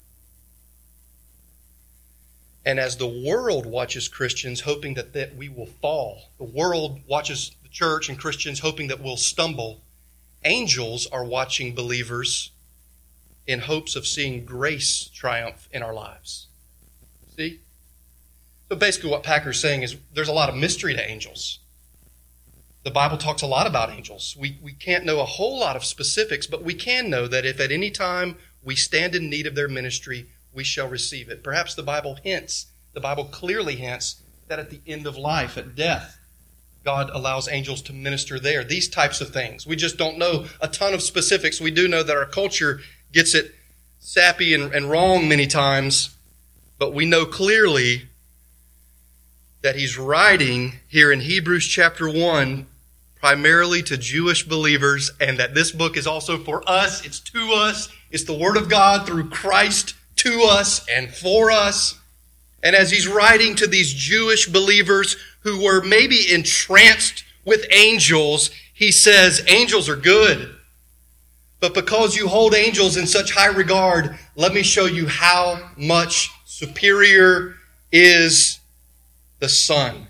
And 2.64 2.80
as 2.80 2.98
the 2.98 3.08
world 3.08 3.66
watches 3.66 4.08
Christians 4.08 4.62
hoping 4.62 4.94
that, 4.94 5.14
that 5.14 5.36
we 5.36 5.50
will 5.50 5.66
fall, 5.66 6.30
the 6.38 6.44
world 6.44 7.02
watches 7.08 7.52
church 7.74 8.08
and 8.08 8.18
Christians 8.18 8.60
hoping 8.60 8.88
that 8.88 9.02
we'll 9.02 9.18
stumble, 9.18 9.82
angels 10.46 11.08
are 11.08 11.26
watching 11.26 11.76
believers 11.76 12.52
in 13.46 13.60
hopes 13.60 13.98
of 13.98 14.08
seeing 14.08 14.46
grace 14.46 15.10
triumph 15.14 15.68
in 15.74 15.84
our 15.84 15.94
lives. 15.94 16.48
See? 17.36 17.60
So 18.70 18.78
basically, 18.78 19.10
what 19.10 19.24
Packer's 19.24 19.60
saying 19.60 19.84
is 19.84 19.98
there's 20.14 20.30
a 20.30 20.34
lot 20.34 20.50
of 20.50 20.56
mystery 20.56 20.94
to 20.94 21.10
angels. 21.10 21.60
The 22.84 22.92
Bible 22.92 23.18
talks 23.18 23.42
a 23.42 23.48
lot 23.48 23.68
about 23.68 23.92
angels. 23.92 24.36
We, 24.40 24.58
we 24.62 24.74
can't 24.74 25.06
know 25.06 25.20
a 25.20 25.26
whole 25.26 25.60
lot 25.60 25.76
of 25.76 25.86
specifics, 25.86 26.48
but 26.48 26.64
we 26.64 26.74
can 26.74 27.10
know 27.10 27.28
that 27.28 27.46
if 27.46 27.60
at 27.60 27.72
any 27.72 27.90
time 27.90 28.38
we 28.64 28.76
stand 28.76 29.16
in 29.16 29.30
need 29.30 29.48
of 29.48 29.56
their 29.56 29.68
ministry, 29.68 30.28
we 30.54 30.64
shall 30.64 30.88
receive 30.88 31.30
it. 31.30 31.44
Perhaps 31.44 31.76
the 31.76 31.84
Bible 31.84 32.18
hints, 32.24 32.68
the 32.94 33.00
Bible 33.00 33.26
clearly 33.26 33.76
hints, 33.76 34.22
that 34.48 34.60
at 34.60 34.70
the 34.70 34.82
end 34.86 35.08
of 35.08 35.18
life, 35.18 35.58
at 35.58 35.76
death, 35.76 36.20
God 36.84 37.10
allows 37.14 37.48
angels 37.48 37.82
to 37.84 37.94
minister 37.94 38.40
there. 38.40 38.64
These 38.64 38.90
types 38.90 39.22
of 39.22 39.30
things. 39.30 39.66
We 39.66 39.76
just 39.76 39.98
don't 39.98 40.18
know 40.18 40.46
a 40.60 40.68
ton 40.68 40.94
of 40.94 41.02
specifics. 41.02 41.62
We 41.62 41.72
do 41.72 41.88
know 41.88 42.04
that 42.04 42.18
our 42.18 42.26
culture 42.26 42.82
gets 43.12 43.34
it 43.34 43.54
sappy 44.00 44.54
and, 44.54 44.74
and 44.74 44.90
wrong 44.90 45.30
many 45.30 45.48
times, 45.48 46.16
but 46.78 46.94
we 46.94 47.06
know 47.06 47.26
clearly 47.26 48.04
that 49.62 49.78
he's 49.78 49.98
writing 49.98 50.74
here 50.90 51.12
in 51.12 51.22
Hebrews 51.22 51.66
chapter 51.66 52.10
1 52.12 52.68
primarily 53.24 53.82
to 53.82 53.96
Jewish 53.96 54.44
believers, 54.44 55.10
and 55.22 55.40
that 55.40 55.56
this 55.56 55.72
book 55.72 55.96
is 55.96 56.06
also 56.06 56.38
for 56.38 56.62
us. 56.70 57.06
It's 57.06 57.22
to 57.22 57.54
us. 57.54 57.88
It's 58.12 58.26
the 58.26 58.38
Word 58.38 58.58
of 58.58 58.68
God 58.68 59.08
through 59.08 59.30
Christ 59.30 59.96
to 60.18 60.44
us 60.44 60.86
and 60.90 61.10
for 61.10 61.50
us. 61.50 61.98
And 62.62 62.76
as 62.76 62.92
he's 62.92 63.08
writing 63.08 63.56
to 63.56 63.66
these 63.66 63.94
Jewish 63.94 64.50
believers 64.50 65.16
who 65.44 65.64
were 65.64 65.84
maybe 65.84 66.32
entranced 66.34 67.24
with 67.46 67.66
angels, 67.72 68.50
he 68.74 68.92
says, 68.92 69.44
Angels 69.48 69.88
are 69.90 69.96
good. 69.96 70.56
But 71.60 71.74
because 71.74 72.16
you 72.16 72.28
hold 72.28 72.54
angels 72.54 72.98
in 72.98 73.08
such 73.08 73.32
high 73.32 73.48
regard, 73.48 74.18
let 74.36 74.54
me 74.54 74.64
show 74.64 74.86
you 74.86 75.08
how 75.08 75.72
much 75.78 76.30
superior 76.46 77.56
is 77.92 78.60
the 79.40 79.48
Son. 79.48 80.08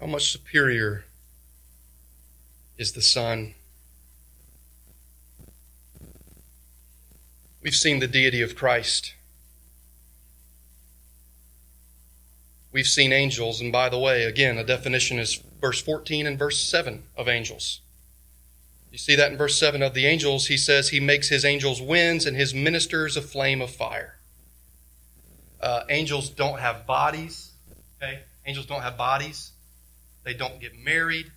How 0.00 0.06
much 0.06 0.30
superior 0.30 1.04
is 2.78 2.92
the 2.92 3.02
Son? 3.02 3.54
We've 7.62 7.74
seen 7.74 7.98
the 7.98 8.06
deity 8.06 8.40
of 8.40 8.54
Christ. 8.54 9.14
We've 12.78 12.86
seen 12.86 13.12
angels, 13.12 13.60
and 13.60 13.72
by 13.72 13.88
the 13.88 13.98
way, 13.98 14.22
again, 14.22 14.56
a 14.56 14.62
definition 14.62 15.18
is 15.18 15.42
verse 15.60 15.82
14 15.82 16.28
and 16.28 16.38
verse 16.38 16.62
7 16.62 17.02
of 17.16 17.26
angels. 17.26 17.80
You 18.92 18.98
see 18.98 19.16
that 19.16 19.32
in 19.32 19.36
verse 19.36 19.58
7 19.58 19.82
of 19.82 19.94
the 19.94 20.06
angels, 20.06 20.46
he 20.46 20.56
says 20.56 20.90
he 20.90 21.00
makes 21.00 21.28
his 21.28 21.44
angels 21.44 21.82
winds 21.82 22.24
and 22.24 22.36
his 22.36 22.54
ministers 22.54 23.16
a 23.16 23.20
flame 23.20 23.60
of 23.60 23.70
fire. 23.70 24.20
Uh, 25.60 25.82
angels 25.90 26.30
don't 26.30 26.60
have 26.60 26.86
bodies. 26.86 27.50
Okay? 28.00 28.20
Angels 28.46 28.66
don't 28.66 28.82
have 28.82 28.96
bodies. 28.96 29.50
They 30.22 30.34
don't 30.34 30.60
get 30.60 30.78
married. 30.78 31.32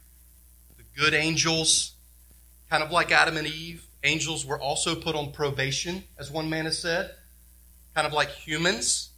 The 0.78 0.84
good 0.96 1.16
angels, 1.16 1.94
kind 2.70 2.84
of 2.84 2.92
like 2.92 3.12
Adam 3.12 3.36
and 3.36 3.48
Eve, 3.48 3.84
angels 4.04 4.46
were 4.46 4.60
also 4.62 4.94
put 4.94 5.16
on 5.16 5.32
probation, 5.32 6.04
as 6.20 6.30
one 6.30 6.52
man 6.52 6.66
has 6.66 6.78
said. 6.78 7.10
Kind 7.96 8.06
of 8.06 8.14
like 8.14 8.30
humans, 8.30 9.11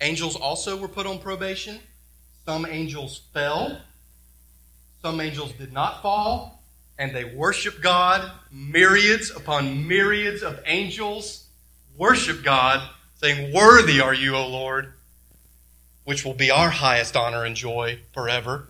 angels 0.00 0.36
also 0.36 0.76
were 0.76 0.88
put 0.88 1.06
on 1.06 1.18
probation. 1.18 1.80
Some 2.44 2.66
angels 2.66 3.22
fell, 3.32 3.80
some 5.02 5.20
angels 5.20 5.52
did 5.52 5.72
not 5.72 6.02
fall, 6.02 6.62
and 6.98 7.14
they 7.14 7.24
worship 7.24 7.80
God. 7.80 8.30
Myriads 8.50 9.30
upon 9.30 9.86
myriads 9.86 10.42
of 10.42 10.60
angels 10.66 11.46
worship 11.96 12.42
God, 12.42 12.88
saying, 13.14 13.52
Worthy 13.52 14.00
are 14.00 14.14
you, 14.14 14.34
O 14.34 14.48
Lord, 14.48 14.94
which 16.04 16.24
will 16.24 16.34
be 16.34 16.50
our 16.50 16.70
highest 16.70 17.16
honor 17.16 17.44
and 17.44 17.54
joy 17.54 18.00
forever. 18.12 18.68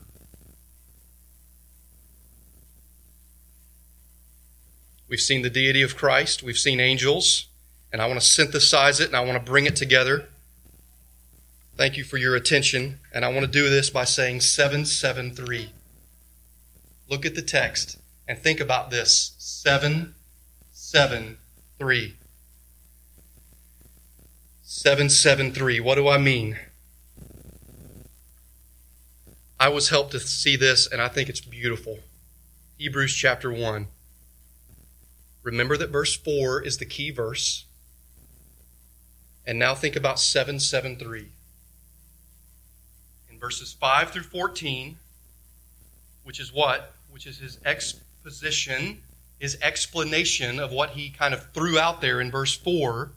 We've 5.09 5.21
seen 5.21 5.43
the 5.43 5.51
deity 5.51 5.83
of 5.83 5.97
Christ, 5.97 6.43
we've 6.43 6.59
seen 6.59 6.79
angels, 6.79 7.47
and 7.93 8.01
I 8.01 8.07
want 8.07 8.21
to 8.21 8.27
synthesize 8.27 9.01
it 9.01 9.09
and 9.09 9.17
I 9.17 9.25
want 9.25 9.45
to 9.45 9.51
bring 9.51 9.67
it 9.67 9.75
together. 9.75 10.29
Thank 11.81 11.97
you 11.97 12.05
for 12.05 12.19
your 12.19 12.37
attention, 12.37 13.01
and 13.11 13.25
I 13.25 13.29
want 13.29 13.47
to 13.47 13.51
do 13.51 13.71
this 13.71 13.89
by 13.89 14.05
saying 14.05 14.43
773. 14.43 15.73
Look 17.09 17.25
at 17.25 17.35
the 17.35 17.41
text 17.41 17.99
and 18.29 18.39
think 18.39 18.61
about 18.61 18.91
this 18.91 19.35
773. 19.39 22.17
773. 24.61 25.81
What 25.81 25.95
do 25.95 26.07
I 26.07 26.19
mean? 26.19 26.59
I 29.59 29.71
was 29.71 29.89
helped 29.89 30.13
to 30.13 30.21
see 30.21 30.57
this, 30.57 30.87
and 30.87 31.01
I 31.01 31.09
think 31.09 31.31
it's 31.31 31.41
beautiful. 31.41 32.01
Hebrews 32.77 33.15
chapter 33.15 33.51
1. 33.51 33.87
Remember 35.43 35.79
that 35.79 35.89
verse 35.89 36.15
4 36.15 36.61
is 36.61 36.77
the 36.77 36.85
key 36.85 37.11
verse. 37.11 37.65
And 39.47 39.59
now 39.59 39.75
think 39.75 39.97
about 39.97 40.21
773. 40.21 41.31
Verses 43.41 43.73
5 43.73 44.11
through 44.11 44.23
14, 44.23 44.97
which 46.25 46.39
is 46.39 46.53
what? 46.53 46.93
Which 47.11 47.27
is 47.27 47.39
his 47.39 47.59
exposition, 47.65 49.01
his 49.39 49.57
explanation 49.63 50.61
of 50.61 50.71
what 50.71 50.91
he 50.91 51.09
kind 51.09 51.33
of 51.33 51.51
threw 51.53 51.79
out 51.79 52.03
there 52.03 52.21
in 52.21 52.31
verse 52.31 52.55
4. 52.55 53.11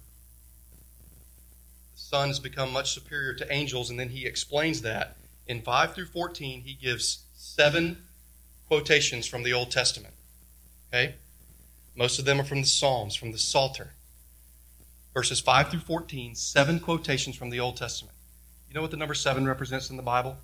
The 1.93 1.99
Son 1.99 2.29
has 2.29 2.39
become 2.39 2.71
much 2.71 2.93
superior 2.93 3.33
to 3.33 3.51
angels, 3.51 3.89
and 3.89 3.99
then 3.99 4.09
he 4.09 4.25
explains 4.25 4.81
that. 4.81 5.17
In 5.45 5.61
5 5.61 5.93
through 5.93 6.05
14, 6.05 6.61
he 6.61 6.73
gives 6.73 7.25
seven 7.35 8.03
quotations 8.67 9.27
from 9.27 9.43
the 9.43 9.51
Old 9.51 9.71
Testament. 9.71 10.13
Okay? 10.87 11.15
Most 11.95 12.17
of 12.17 12.25
them 12.25 12.39
are 12.39 12.45
from 12.45 12.61
the 12.61 12.67
Psalms, 12.67 13.15
from 13.15 13.33
the 13.33 13.37
Psalter. 13.37 13.91
Verses 15.13 15.39
5 15.41 15.69
through 15.69 15.79
14, 15.81 16.33
seven 16.33 16.79
quotations 16.79 17.35
from 17.35 17.49
the 17.49 17.59
Old 17.59 17.77
Testament. 17.77 18.15
You 18.73 18.79
know 18.79 18.81
what 18.81 18.89
the 18.89 18.97
number 18.97 19.13
seven 19.13 19.45
represents 19.45 19.91
in 19.91 19.97
the 19.97 20.01
Bible? 20.01 20.35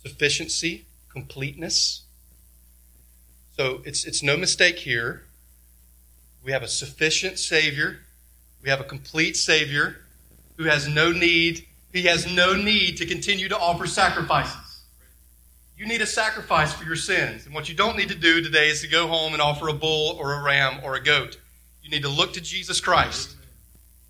Sufficiency, 0.00 0.86
completeness. 1.12 2.04
So 3.54 3.82
it's, 3.84 4.06
it's 4.06 4.22
no 4.22 4.38
mistake 4.38 4.78
here. 4.78 5.24
We 6.42 6.52
have 6.52 6.62
a 6.62 6.68
sufficient 6.68 7.38
Savior. 7.38 7.98
We 8.62 8.70
have 8.70 8.80
a 8.80 8.84
complete 8.84 9.36
Savior 9.36 9.96
who 10.56 10.64
has 10.64 10.88
no 10.88 11.12
need. 11.12 11.66
He 11.92 12.04
has 12.04 12.34
no 12.34 12.54
need 12.54 12.96
to 12.96 13.04
continue 13.04 13.50
to 13.50 13.58
offer 13.58 13.86
sacrifices. 13.86 14.84
You 15.76 15.86
need 15.86 16.00
a 16.00 16.06
sacrifice 16.06 16.72
for 16.72 16.84
your 16.84 16.96
sins. 16.96 17.44
And 17.44 17.54
what 17.54 17.68
you 17.68 17.74
don't 17.74 17.98
need 17.98 18.08
to 18.08 18.14
do 18.14 18.42
today 18.42 18.70
is 18.70 18.80
to 18.80 18.88
go 18.88 19.06
home 19.06 19.34
and 19.34 19.42
offer 19.42 19.68
a 19.68 19.74
bull 19.74 20.16
or 20.18 20.32
a 20.32 20.42
ram 20.42 20.80
or 20.82 20.94
a 20.94 21.02
goat. 21.02 21.36
You 21.82 21.90
need 21.90 22.04
to 22.04 22.08
look 22.08 22.32
to 22.32 22.40
Jesus 22.40 22.80
Christ. 22.80 23.36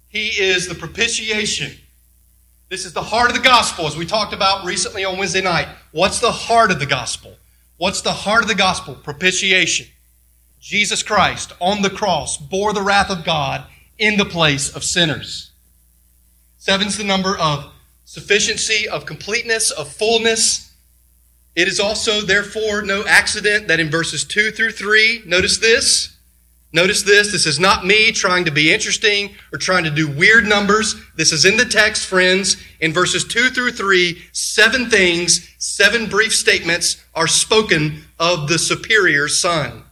He 0.09 0.29
is 0.41 0.69
the 0.69 0.77
propitiation. 0.77 1.73
This 2.69 2.85
is 2.85 2.93
the 2.93 3.03
heart 3.03 3.31
of 3.31 3.37
the 3.37 3.43
gospel, 3.43 3.87
as 3.87 3.97
we 3.97 4.05
talked 4.05 4.35
about 4.35 4.65
recently 4.65 5.05
on 5.05 5.17
Wednesday 5.17 5.41
night. 5.41 5.69
What's 5.93 6.21
the 6.21 6.33
heart 6.33 6.71
of 6.71 6.79
the 6.79 6.87
gospel? 6.87 7.37
What's 7.79 8.03
the 8.03 8.13
heart 8.13 8.43
of 8.43 8.49
the 8.49 8.55
gospel? 8.55 8.95
Propitiation. 8.95 9.87
Jesus 10.61 11.03
Christ 11.03 11.53
on 11.61 11.83
the 11.83 11.91
cross 11.91 12.37
bore 12.37 12.73
the 12.73 12.83
wrath 12.83 13.11
of 13.11 13.25
God 13.25 13.65
in 13.97 14.17
the 14.17 14.25
place 14.25 14.75
of 14.75 14.85
sinners. 14.85 15.51
Seven's 16.59 16.99
the 16.99 17.05
number 17.05 17.39
of 17.39 17.73
sufficiency, 18.05 18.89
of 18.89 19.07
completeness, 19.07 19.71
of 19.71 19.89
fullness, 19.89 20.69
it 21.59 21.67
is 21.67 21.81
also, 21.81 22.21
therefore, 22.21 22.83
no 22.83 23.05
accident 23.05 23.67
that 23.67 23.81
in 23.81 23.91
verses 23.91 24.23
2 24.23 24.53
through 24.53 24.71
3, 24.71 25.25
notice 25.27 25.59
this. 25.59 26.17
Notice 26.73 27.03
this. 27.03 27.33
This 27.33 27.47
is 27.47 27.59
not 27.59 27.87
me 27.87 28.13
trying 28.13 28.45
to 28.45 28.51
be 28.51 28.73
interesting 28.73 29.35
or 29.53 29.59
trying 29.59 29.85
to 29.85 29.91
do 29.91 30.07
weird 30.07 30.47
numbers. 30.47 30.95
This 31.17 31.33
is 31.33 31.47
in 31.47 31.57
the 31.57 31.65
text, 31.65 32.07
friends. 32.07 32.59
In 32.81 32.93
verses 32.93 33.25
2 33.25 33.49
through 33.51 33.73
3, 33.73 34.23
seven 34.33 34.91
things, 34.91 35.49
seven 35.59 36.09
brief 36.09 36.35
statements 36.35 37.03
are 37.15 37.27
spoken 37.27 38.05
of 38.19 38.49
the 38.49 38.59
superior 38.59 39.29
son. 39.29 39.85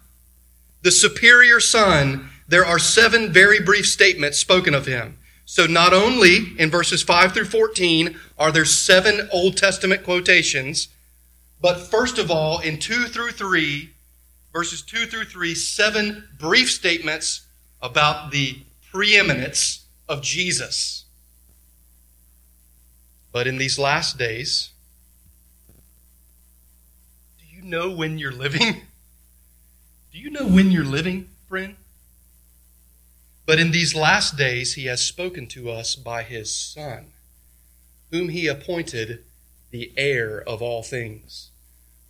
The 0.83 0.91
superior 0.91 1.61
son, 1.61 2.29
there 2.47 2.67
are 2.67 2.79
seven 2.79 3.33
very 3.33 3.59
brief 3.61 3.87
statements 3.87 4.39
spoken 4.39 4.75
of 4.75 4.87
him. 4.87 5.19
So 5.47 5.65
not 5.65 5.95
only 5.95 6.53
in 6.59 6.71
verses 6.71 7.03
5 7.03 7.33
through 7.33 7.47
14 7.47 8.19
are 8.39 8.53
there 8.53 8.65
seven 8.65 9.29
Old 9.33 9.57
Testament 9.57 10.05
quotations, 10.05 10.89
but 11.61 11.79
first 11.79 12.19
of 12.19 12.31
all, 12.31 12.59
in 12.59 12.79
2 12.79 13.07
through 13.07 13.31
3, 13.31 13.91
verses 14.57 14.81
2 14.81 15.05
through 15.05 15.27
3, 15.27 15.55
seven 15.55 16.27
brief 16.39 16.71
statements 16.71 17.47
about 17.83 18.31
the 18.31 18.57
preeminence 18.91 19.85
of 20.09 20.23
Jesus. 20.23 21.05
But 23.33 23.47
in 23.47 23.59
these 23.59 23.79
last 23.79 24.17
days, 24.17 24.71
do 27.39 27.45
you 27.55 27.61
know 27.61 27.91
when 27.91 28.17
you're 28.17 28.33
living? 28.33 28.81
Do 30.15 30.23
you 30.23 30.31
know 30.31 30.47
when 30.47 30.71
you're 30.71 30.85
living, 30.85 31.29
friend? 31.47 31.77
But 33.45 33.59
in 33.59 33.73
these 33.73 33.95
last 33.95 34.39
days, 34.39 34.73
he 34.73 34.87
has 34.87 35.03
spoken 35.03 35.47
to 35.49 35.71
us 35.71 35.95
by 35.95 36.23
his 36.23 36.51
Son, 36.51 37.09
whom 38.11 38.31
he 38.31 38.47
appointed 38.47 39.23
the 39.71 39.93
heir 39.99 40.43
of 40.49 40.63
all 40.63 40.83
things, 40.83 41.51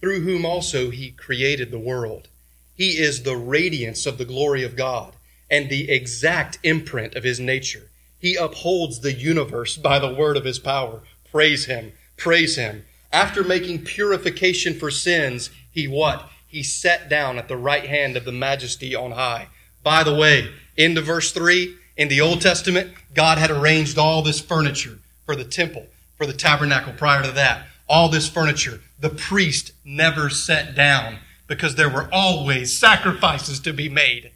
through 0.00 0.20
whom 0.20 0.46
also 0.46 0.90
he 0.90 1.10
created 1.10 1.72
the 1.72 1.80
world. 1.80 2.28
He 2.76 2.98
is 2.98 3.22
the 3.22 3.36
radiance 3.36 4.06
of 4.06 4.18
the 4.18 4.24
glory 4.24 4.62
of 4.62 4.76
God 4.76 5.14
and 5.50 5.68
the 5.68 5.90
exact 5.90 6.58
imprint 6.62 7.14
of 7.14 7.24
his 7.24 7.40
nature. 7.40 7.90
He 8.18 8.36
upholds 8.36 9.00
the 9.00 9.12
universe 9.12 9.76
by 9.76 9.98
the 9.98 10.12
word 10.12 10.36
of 10.36 10.44
his 10.44 10.58
power. 10.58 11.00
Praise 11.30 11.66
him, 11.66 11.92
praise 12.16 12.56
him. 12.56 12.84
After 13.12 13.42
making 13.42 13.84
purification 13.84 14.74
for 14.74 14.90
sins, 14.90 15.50
he 15.70 15.86
what? 15.88 16.28
He 16.46 16.62
sat 16.62 17.08
down 17.08 17.38
at 17.38 17.48
the 17.48 17.56
right 17.56 17.86
hand 17.86 18.16
of 18.16 18.24
the 18.24 18.32
majesty 18.32 18.94
on 18.94 19.12
high. 19.12 19.48
By 19.82 20.02
the 20.02 20.14
way, 20.14 20.50
into 20.76 21.00
verse 21.00 21.32
3, 21.32 21.74
in 21.96 22.08
the 22.08 22.20
Old 22.20 22.42
Testament, 22.42 22.92
God 23.14 23.38
had 23.38 23.50
arranged 23.50 23.96
all 23.96 24.22
this 24.22 24.40
furniture 24.40 24.98
for 25.24 25.34
the 25.34 25.44
temple, 25.44 25.86
for 26.16 26.26
the 26.26 26.32
tabernacle 26.32 26.92
prior 26.92 27.22
to 27.22 27.32
that. 27.32 27.66
All 27.88 28.08
this 28.08 28.28
furniture. 28.28 28.80
The 28.98 29.10
priest 29.10 29.72
never 29.84 30.28
sat 30.28 30.74
down 30.74 31.18
because 31.46 31.74
there 31.74 31.90
were 31.90 32.08
always 32.12 32.76
sacrifices 32.76 33.60
to 33.60 33.72
be 33.72 33.88
made. 33.88 34.30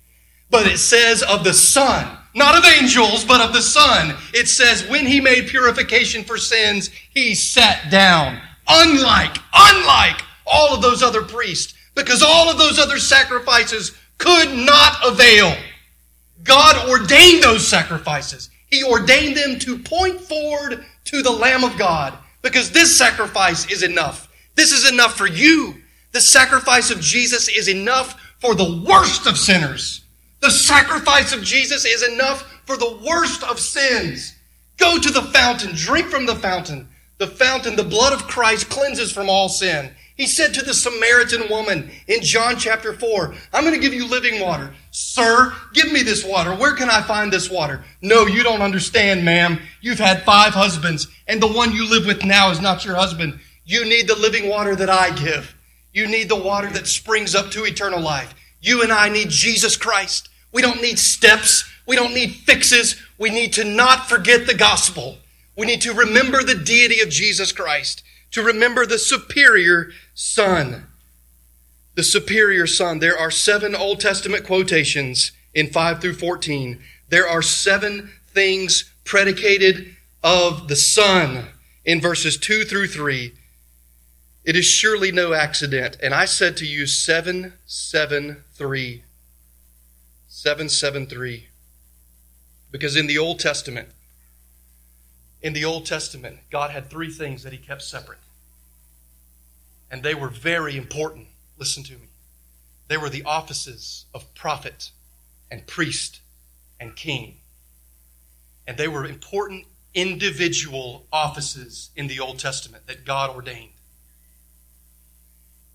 But 0.50 0.66
it 0.66 0.78
says 0.78 1.22
of 1.22 1.44
the 1.44 1.54
Son, 1.54 2.16
not 2.34 2.56
of 2.56 2.64
angels, 2.64 3.24
but 3.24 3.40
of 3.40 3.52
the 3.52 3.62
Son. 3.62 4.16
It 4.34 4.48
says 4.48 4.86
when 4.88 5.06
he 5.06 5.20
made 5.20 5.48
purification 5.48 6.24
for 6.24 6.38
sins, 6.38 6.90
he 7.10 7.34
sat 7.34 7.90
down. 7.90 8.40
Unlike, 8.68 9.38
unlike 9.52 10.22
all 10.46 10.74
of 10.74 10.82
those 10.82 11.02
other 11.02 11.22
priests, 11.22 11.74
because 11.94 12.22
all 12.22 12.48
of 12.48 12.58
those 12.58 12.78
other 12.78 12.98
sacrifices 12.98 13.96
could 14.18 14.52
not 14.54 14.96
avail. 15.04 15.54
God 16.44 16.88
ordained 16.88 17.42
those 17.42 17.66
sacrifices. 17.66 18.50
He 18.70 18.84
ordained 18.84 19.36
them 19.36 19.58
to 19.60 19.78
point 19.78 20.20
forward 20.20 20.84
to 21.06 21.22
the 21.22 21.30
Lamb 21.30 21.64
of 21.64 21.76
God 21.76 22.16
because 22.42 22.70
this 22.70 22.96
sacrifice 22.96 23.70
is 23.70 23.82
enough. 23.82 24.28
This 24.54 24.72
is 24.72 24.90
enough 24.90 25.16
for 25.16 25.26
you. 25.26 25.76
The 26.12 26.20
sacrifice 26.20 26.90
of 26.90 27.00
Jesus 27.00 27.48
is 27.48 27.68
enough 27.68 28.20
for 28.38 28.54
the 28.54 28.82
worst 28.86 29.26
of 29.26 29.38
sinners. 29.38 30.02
The 30.40 30.50
sacrifice 30.50 31.32
of 31.32 31.42
Jesus 31.42 31.84
is 31.84 32.02
enough 32.02 32.42
for 32.64 32.76
the 32.76 32.98
worst 33.06 33.44
of 33.44 33.60
sins. 33.60 34.34
Go 34.76 34.98
to 34.98 35.12
the 35.12 35.22
fountain, 35.22 35.72
drink 35.74 36.08
from 36.08 36.26
the 36.26 36.36
fountain. 36.36 36.88
The 37.18 37.26
fountain, 37.26 37.76
the 37.76 37.84
blood 37.84 38.14
of 38.14 38.26
Christ 38.26 38.70
cleanses 38.70 39.12
from 39.12 39.28
all 39.28 39.48
sin. 39.50 39.90
He 40.16 40.26
said 40.26 40.52
to 40.54 40.64
the 40.64 40.74
Samaritan 40.74 41.48
woman 41.48 41.90
in 42.06 42.22
John 42.22 42.56
chapter 42.58 42.92
4, 42.92 43.34
I'm 43.52 43.64
going 43.64 43.74
to 43.74 43.80
give 43.80 43.94
you 43.94 44.06
living 44.06 44.40
water. 44.40 44.74
Sir, 44.90 45.54
give 45.74 45.92
me 45.92 46.02
this 46.02 46.24
water. 46.24 46.54
Where 46.54 46.74
can 46.74 46.90
I 46.90 47.02
find 47.02 47.32
this 47.32 47.50
water? 47.50 47.84
No, 48.02 48.26
you 48.26 48.42
don't 48.42 48.62
understand, 48.62 49.24
ma'am. 49.24 49.60
You've 49.80 49.98
had 49.98 50.24
five 50.24 50.52
husbands, 50.52 51.08
and 51.26 51.42
the 51.42 51.52
one 51.52 51.72
you 51.72 51.88
live 51.88 52.06
with 52.06 52.24
now 52.24 52.50
is 52.50 52.60
not 52.60 52.84
your 52.84 52.96
husband. 52.96 53.38
You 53.64 53.84
need 53.84 54.08
the 54.08 54.18
living 54.18 54.48
water 54.48 54.74
that 54.76 54.90
I 54.90 55.10
give. 55.10 55.54
You 55.92 56.06
need 56.06 56.28
the 56.28 56.36
water 56.36 56.68
that 56.70 56.86
springs 56.86 57.34
up 57.34 57.50
to 57.52 57.64
eternal 57.64 58.00
life. 58.00 58.34
You 58.60 58.82
and 58.82 58.92
I 58.92 59.08
need 59.08 59.30
Jesus 59.30 59.76
Christ. 59.76 60.28
We 60.52 60.62
don't 60.62 60.82
need 60.82 60.98
steps. 60.98 61.68
We 61.86 61.96
don't 61.96 62.14
need 62.14 62.34
fixes. 62.34 63.00
We 63.18 63.30
need 63.30 63.52
to 63.54 63.64
not 63.64 64.08
forget 64.08 64.46
the 64.46 64.54
gospel. 64.54 65.18
We 65.56 65.66
need 65.66 65.80
to 65.82 65.92
remember 65.92 66.42
the 66.42 66.54
deity 66.54 67.00
of 67.00 67.10
Jesus 67.10 67.52
Christ 67.52 68.02
to 68.30 68.42
remember 68.42 68.86
the 68.86 68.98
superior 68.98 69.90
Son. 70.14 70.86
The 71.94 72.04
superior 72.04 72.66
Son. 72.66 72.98
There 72.98 73.18
are 73.18 73.30
seven 73.30 73.74
Old 73.74 74.00
Testament 74.00 74.44
quotations 74.46 75.32
in 75.54 75.68
5 75.68 76.00
through 76.00 76.14
14. 76.14 76.80
There 77.08 77.28
are 77.28 77.42
seven 77.42 78.10
things 78.28 78.92
predicated 79.04 79.96
of 80.22 80.68
the 80.68 80.76
Son 80.76 81.46
in 81.84 82.00
verses 82.00 82.36
2 82.36 82.64
through 82.64 82.86
3. 82.86 83.32
It 84.44 84.56
is 84.56 84.64
surely 84.64 85.12
no 85.12 85.34
accident. 85.34 85.98
And 86.02 86.14
I 86.14 86.24
said 86.24 86.56
to 86.58 86.66
you, 86.66 86.86
773. 86.86 89.04
773. 90.28 91.48
Because 92.70 92.96
in 92.96 93.06
the 93.06 93.18
Old 93.18 93.38
Testament, 93.38 93.88
in 95.42 95.52
the 95.52 95.64
Old 95.64 95.86
Testament, 95.86 96.38
God 96.50 96.70
had 96.70 96.88
three 96.88 97.10
things 97.10 97.42
that 97.42 97.52
He 97.52 97.58
kept 97.58 97.82
separate. 97.82 98.18
And 99.90 100.02
they 100.02 100.14
were 100.14 100.28
very 100.28 100.76
important. 100.76 101.28
Listen 101.58 101.82
to 101.84 101.94
me. 101.94 102.08
They 102.88 102.96
were 102.96 103.10
the 103.10 103.24
offices 103.24 104.06
of 104.14 104.32
prophet 104.34 104.90
and 105.50 105.66
priest 105.66 106.20
and 106.78 106.96
king. 106.96 107.38
And 108.66 108.76
they 108.76 108.88
were 108.88 109.04
important 109.04 109.66
individual 109.94 111.06
offices 111.12 111.90
in 111.96 112.06
the 112.06 112.20
Old 112.20 112.38
Testament 112.38 112.86
that 112.86 113.04
God 113.04 113.30
ordained. 113.30 113.72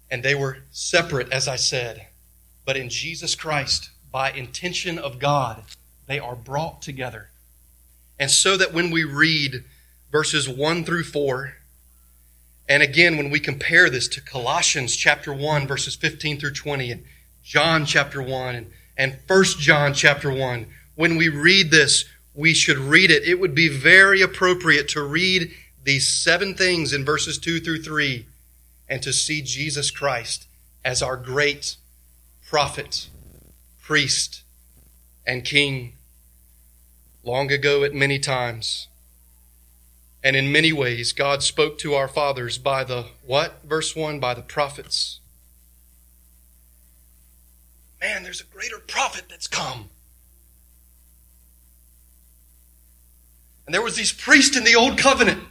And 0.10 0.24
they 0.24 0.36
were 0.36 0.60
separate, 0.72 1.32
as 1.32 1.48
I 1.48 1.56
said. 1.56 2.08
But 2.66 2.78
in 2.78 2.90
Jesus 2.90 3.36
Christ, 3.36 3.90
by 4.12 4.32
intention 4.32 4.98
of 4.98 5.20
God, 5.20 5.64
they 6.08 6.20
are 6.20 6.36
brought 6.36 6.82
together 6.82 7.30
and 8.20 8.32
so 8.32 8.58
that 8.58 8.74
when 8.74 8.92
we 8.92 9.04
read 9.04 9.64
verses 10.12 10.48
1 10.48 10.84
through 10.86 11.04
4, 11.04 11.54
and 12.68 12.82
again, 12.82 13.18
when 13.18 13.30
we 13.30 13.40
compare 13.40 13.90
this 13.90 14.08
to 14.10 14.22
Colossians 14.22 14.96
chapter 14.96 15.34
1, 15.34 15.68
verses 15.68 15.96
15 15.96 16.40
through 16.40 16.54
20, 16.54 16.92
and 16.92 17.04
John 17.44 17.86
chapter 17.86 18.22
1, 18.22 18.56
and, 18.56 18.72
and 18.98 19.18
1 19.28 19.44
John 19.60 19.94
chapter 19.94 20.34
1, 20.34 20.66
when 20.96 21.18
we 21.18 21.30
read 21.30 21.72
this, 21.72 22.06
we 22.34 22.54
should 22.54 22.78
read 22.78 23.12
it. 23.12 23.24
It 23.24 23.40
would 23.40 23.54
be 23.54 23.68
very 23.68 24.22
appropriate 24.22 24.88
to 24.90 25.04
read 25.04 25.52
these 25.84 26.10
seven 26.10 26.56
things 26.56 26.94
in 26.94 27.06
verses 27.06 27.38
2 27.38 27.60
through 27.60 27.84
3 27.84 28.26
and 28.88 29.02
to 29.02 29.14
see 29.14 29.42
Jesus 29.42 29.92
Christ 29.92 30.48
as 30.84 31.02
our 31.02 31.18
great 31.18 31.78
prophet, 32.48 33.10
priest, 33.82 34.44
and 35.26 35.44
king 35.44 35.94
long 37.24 37.52
ago 37.52 37.84
at 37.84 37.94
many 37.94 38.20
times. 38.20 38.88
And 40.24 40.36
in 40.36 40.52
many 40.52 40.74
ways, 40.74 41.12
God 41.12 41.44
spoke 41.44 41.78
to 41.80 41.94
our 41.94 42.08
fathers 42.08 42.58
by 42.58 42.84
the 42.84 43.06
what? 43.26 43.62
Verse 43.64 43.96
1 43.96 44.20
by 44.20 44.34
the 44.34 44.42
prophets. 44.42 45.20
Man, 48.02 48.24
there's 48.24 48.42
a 48.42 48.46
greater 48.46 48.80
prophet 48.80 49.24
that's 49.30 49.48
come. 49.48 49.90
And 53.66 53.74
there 53.74 53.82
was 53.82 53.96
these 53.96 54.14
priests 54.14 54.56
in 54.56 54.64
the 54.64 54.76
old 54.76 54.98
covenant 54.98 55.44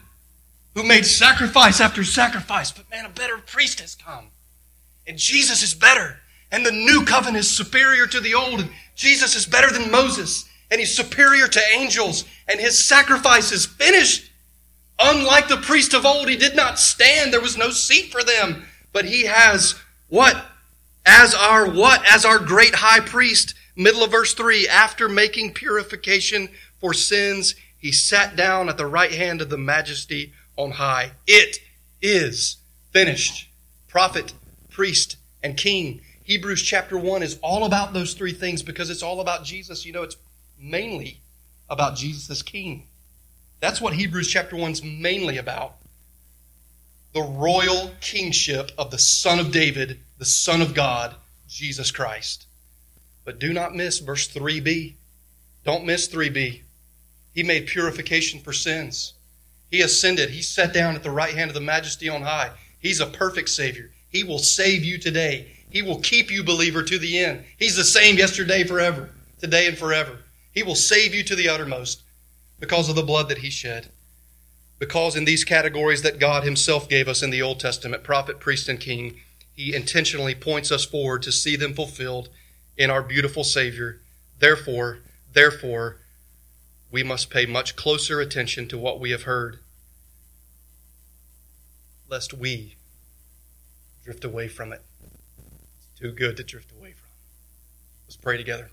who 0.74 0.82
made 0.82 1.06
sacrifice 1.06 1.80
after 1.80 2.04
sacrifice, 2.04 2.72
but 2.72 2.90
man, 2.90 3.06
a 3.06 3.08
better 3.08 3.38
priest 3.38 3.80
has 3.80 3.94
come. 3.94 4.26
And 5.06 5.18
Jesus 5.18 5.62
is 5.62 5.74
better. 5.74 6.18
And 6.50 6.64
the 6.64 6.72
new 6.72 7.04
covenant 7.04 7.38
is 7.38 7.50
superior 7.50 8.06
to 8.06 8.20
the 8.20 8.34
old. 8.34 8.60
And 8.60 8.70
Jesus 8.94 9.34
is 9.34 9.46
better 9.46 9.72
than 9.72 9.90
Moses 9.90 10.48
and 10.74 10.80
he's 10.80 10.94
superior 10.94 11.46
to 11.46 11.60
angels, 11.72 12.24
and 12.48 12.58
his 12.58 12.84
sacrifice 12.84 13.52
is 13.52 13.64
finished. 13.64 14.30
Unlike 14.98 15.46
the 15.46 15.56
priest 15.58 15.94
of 15.94 16.04
old, 16.04 16.28
he 16.28 16.36
did 16.36 16.56
not 16.56 16.80
stand. 16.80 17.32
There 17.32 17.40
was 17.40 17.56
no 17.56 17.70
seat 17.70 18.10
for 18.10 18.24
them. 18.24 18.64
But 18.92 19.04
he 19.04 19.26
has 19.26 19.76
what? 20.08 20.36
As 21.06 21.32
our 21.32 21.70
what? 21.70 22.02
As 22.12 22.24
our 22.24 22.40
great 22.40 22.74
high 22.74 22.98
priest. 22.98 23.54
Middle 23.76 24.02
of 24.02 24.10
verse 24.10 24.34
3. 24.34 24.68
After 24.68 25.08
making 25.08 25.54
purification 25.54 26.48
for 26.80 26.92
sins, 26.92 27.54
he 27.78 27.92
sat 27.92 28.34
down 28.34 28.68
at 28.68 28.76
the 28.76 28.86
right 28.86 29.12
hand 29.12 29.40
of 29.40 29.50
the 29.50 29.58
majesty 29.58 30.32
on 30.56 30.72
high. 30.72 31.12
It 31.26 31.58
is 32.00 32.56
finished. 32.92 33.48
Prophet, 33.88 34.32
priest, 34.70 35.16
and 35.42 35.56
king. 35.56 36.00
Hebrews 36.24 36.62
chapter 36.62 36.98
1 36.98 37.22
is 37.22 37.38
all 37.42 37.64
about 37.64 37.92
those 37.92 38.14
three 38.14 38.32
things 38.32 38.62
because 38.62 38.88
it's 38.88 39.02
all 39.02 39.20
about 39.20 39.44
Jesus. 39.44 39.84
You 39.84 39.92
know, 39.92 40.02
it's 40.02 40.16
mainly 40.58 41.20
about 41.68 41.96
Jesus 41.96 42.30
as 42.30 42.42
King. 42.42 42.86
That's 43.60 43.80
what 43.80 43.94
Hebrews 43.94 44.28
chapter 44.28 44.56
1 44.56 44.70
is 44.72 44.84
mainly 44.84 45.38
about. 45.38 45.76
The 47.12 47.22
royal 47.22 47.92
kingship 48.00 48.72
of 48.76 48.90
the 48.90 48.98
Son 48.98 49.38
of 49.38 49.52
David, 49.52 50.00
the 50.18 50.24
Son 50.24 50.60
of 50.60 50.74
God, 50.74 51.14
Jesus 51.48 51.90
Christ. 51.90 52.46
But 53.24 53.38
do 53.38 53.52
not 53.52 53.74
miss 53.74 54.00
verse 54.00 54.28
3b. 54.28 54.94
Don't 55.64 55.86
miss 55.86 56.08
3b. 56.08 56.62
He 57.34 57.42
made 57.42 57.66
purification 57.66 58.40
for 58.40 58.52
sins. 58.52 59.14
He 59.74 59.80
ascended. 59.80 60.30
He 60.30 60.40
sat 60.40 60.72
down 60.72 60.94
at 60.94 61.02
the 61.02 61.10
right 61.10 61.34
hand 61.34 61.50
of 61.50 61.54
the 61.54 61.60
majesty 61.60 62.08
on 62.08 62.22
high. 62.22 62.52
He's 62.78 63.00
a 63.00 63.06
perfect 63.06 63.48
Savior. 63.48 63.90
He 64.08 64.22
will 64.22 64.38
save 64.38 64.84
you 64.84 64.98
today. 64.98 65.48
He 65.68 65.82
will 65.82 65.98
keep 65.98 66.30
you, 66.30 66.44
believer, 66.44 66.84
to 66.84 66.96
the 66.96 67.18
end. 67.18 67.42
He's 67.58 67.74
the 67.74 67.82
same 67.82 68.16
yesterday, 68.16 68.62
forever, 68.62 69.10
today, 69.40 69.66
and 69.66 69.76
forever. 69.76 70.18
He 70.52 70.62
will 70.62 70.76
save 70.76 71.12
you 71.12 71.24
to 71.24 71.34
the 71.34 71.48
uttermost 71.48 72.04
because 72.60 72.88
of 72.88 72.94
the 72.94 73.02
blood 73.02 73.28
that 73.30 73.38
he 73.38 73.50
shed. 73.50 73.88
Because 74.78 75.16
in 75.16 75.24
these 75.24 75.42
categories 75.42 76.02
that 76.02 76.20
God 76.20 76.44
himself 76.44 76.88
gave 76.88 77.08
us 77.08 77.20
in 77.20 77.30
the 77.30 77.42
Old 77.42 77.58
Testament, 77.58 78.04
prophet, 78.04 78.38
priest, 78.38 78.68
and 78.68 78.78
king, 78.78 79.16
he 79.56 79.74
intentionally 79.74 80.36
points 80.36 80.70
us 80.70 80.84
forward 80.84 81.22
to 81.22 81.32
see 81.32 81.56
them 81.56 81.74
fulfilled 81.74 82.28
in 82.76 82.90
our 82.90 83.02
beautiful 83.02 83.42
Savior. 83.42 84.02
Therefore, 84.38 85.00
therefore, 85.32 85.96
we 86.92 87.02
must 87.02 87.28
pay 87.28 87.44
much 87.44 87.74
closer 87.74 88.20
attention 88.20 88.68
to 88.68 88.78
what 88.78 89.00
we 89.00 89.10
have 89.10 89.24
heard, 89.24 89.58
lest 92.14 92.32
we 92.32 92.76
drift 94.04 94.24
away 94.24 94.46
from 94.46 94.72
it. 94.72 94.80
It's 95.76 95.88
too 95.98 96.12
good 96.12 96.36
to 96.36 96.44
drift 96.44 96.70
away 96.70 96.92
from. 96.92 97.08
Let's 98.06 98.16
pray 98.16 98.36
together. 98.36 98.70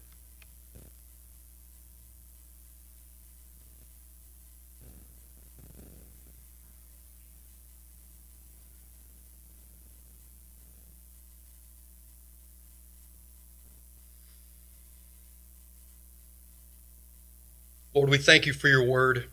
Lord, 17.95 18.09
we 18.11 18.19
thank 18.19 18.45
you 18.45 18.53
for 18.53 18.67
your 18.67 18.85
word. 18.85 19.31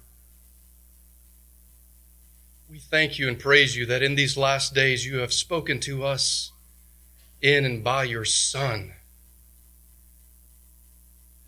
We 2.78 2.82
thank 2.82 3.18
you 3.18 3.26
and 3.26 3.36
praise 3.36 3.76
you 3.76 3.86
that 3.86 4.04
in 4.04 4.14
these 4.14 4.36
last 4.36 4.72
days 4.72 5.04
you 5.04 5.16
have 5.16 5.32
spoken 5.32 5.80
to 5.80 6.04
us 6.04 6.52
in 7.42 7.64
and 7.64 7.82
by 7.82 8.04
your 8.04 8.24
Son. 8.24 8.92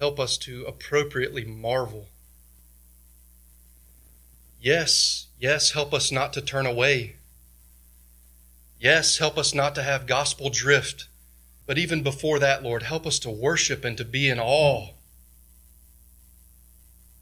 Help 0.01 0.18
us 0.18 0.37
to 0.39 0.64
appropriately 0.64 1.45
marvel. 1.45 2.09
Yes, 4.61 5.28
yes, 5.39 5.70
help 5.70 5.95
us 5.95 6.11
not 6.11 6.33
to 6.33 6.41
turn 6.41 6.66
away. 6.66 7.14
Yes, 8.81 9.18
help 9.18 9.39
us 9.39 9.55
not 9.55 9.76
to 9.76 9.85
have 9.85 10.09
gospel 10.09 10.51
drift. 10.51 11.07
But 11.64 11.78
even 11.78 12.03
before 12.03 12.41
that, 12.41 12.64
Lord, 12.64 12.83
help 12.83 13.07
us 13.07 13.20
to 13.20 13.31
worship 13.31 13.85
and 13.85 13.97
to 13.99 14.05
be 14.05 14.28
in 14.28 14.41
awe. 14.41 14.89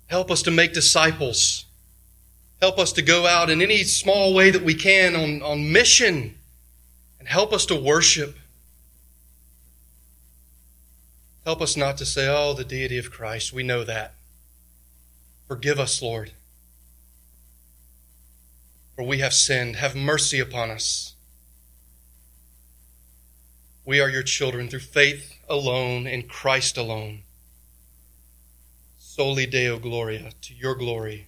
Help 0.06 0.30
us 0.30 0.40
to 0.44 0.50
make 0.50 0.72
disciples. 0.72 1.66
Help 2.60 2.78
us 2.78 2.92
to 2.92 3.02
go 3.02 3.26
out 3.26 3.50
in 3.50 3.62
any 3.62 3.84
small 3.84 4.34
way 4.34 4.50
that 4.50 4.64
we 4.64 4.74
can 4.74 5.14
on, 5.14 5.42
on 5.42 5.72
mission. 5.72 6.34
And 7.18 7.28
help 7.28 7.52
us 7.52 7.64
to 7.66 7.76
worship. 7.76 8.36
Help 11.44 11.62
us 11.62 11.76
not 11.76 11.96
to 11.98 12.06
say, 12.06 12.28
oh, 12.28 12.52
the 12.52 12.64
deity 12.64 12.98
of 12.98 13.10
Christ. 13.10 13.52
We 13.52 13.62
know 13.62 13.84
that. 13.84 14.14
Forgive 15.46 15.78
us, 15.78 16.02
Lord. 16.02 16.32
For 18.94 19.04
we 19.04 19.18
have 19.18 19.32
sinned. 19.32 19.76
Have 19.76 19.94
mercy 19.94 20.40
upon 20.40 20.70
us. 20.70 21.14
We 23.86 24.00
are 24.00 24.10
your 24.10 24.24
children 24.24 24.68
through 24.68 24.80
faith 24.80 25.36
alone 25.48 26.06
in 26.06 26.24
Christ 26.24 26.76
alone. 26.76 27.20
Soli 28.98 29.46
Deo 29.46 29.78
Gloria, 29.78 30.32
to 30.42 30.54
your 30.54 30.74
glory. 30.74 31.27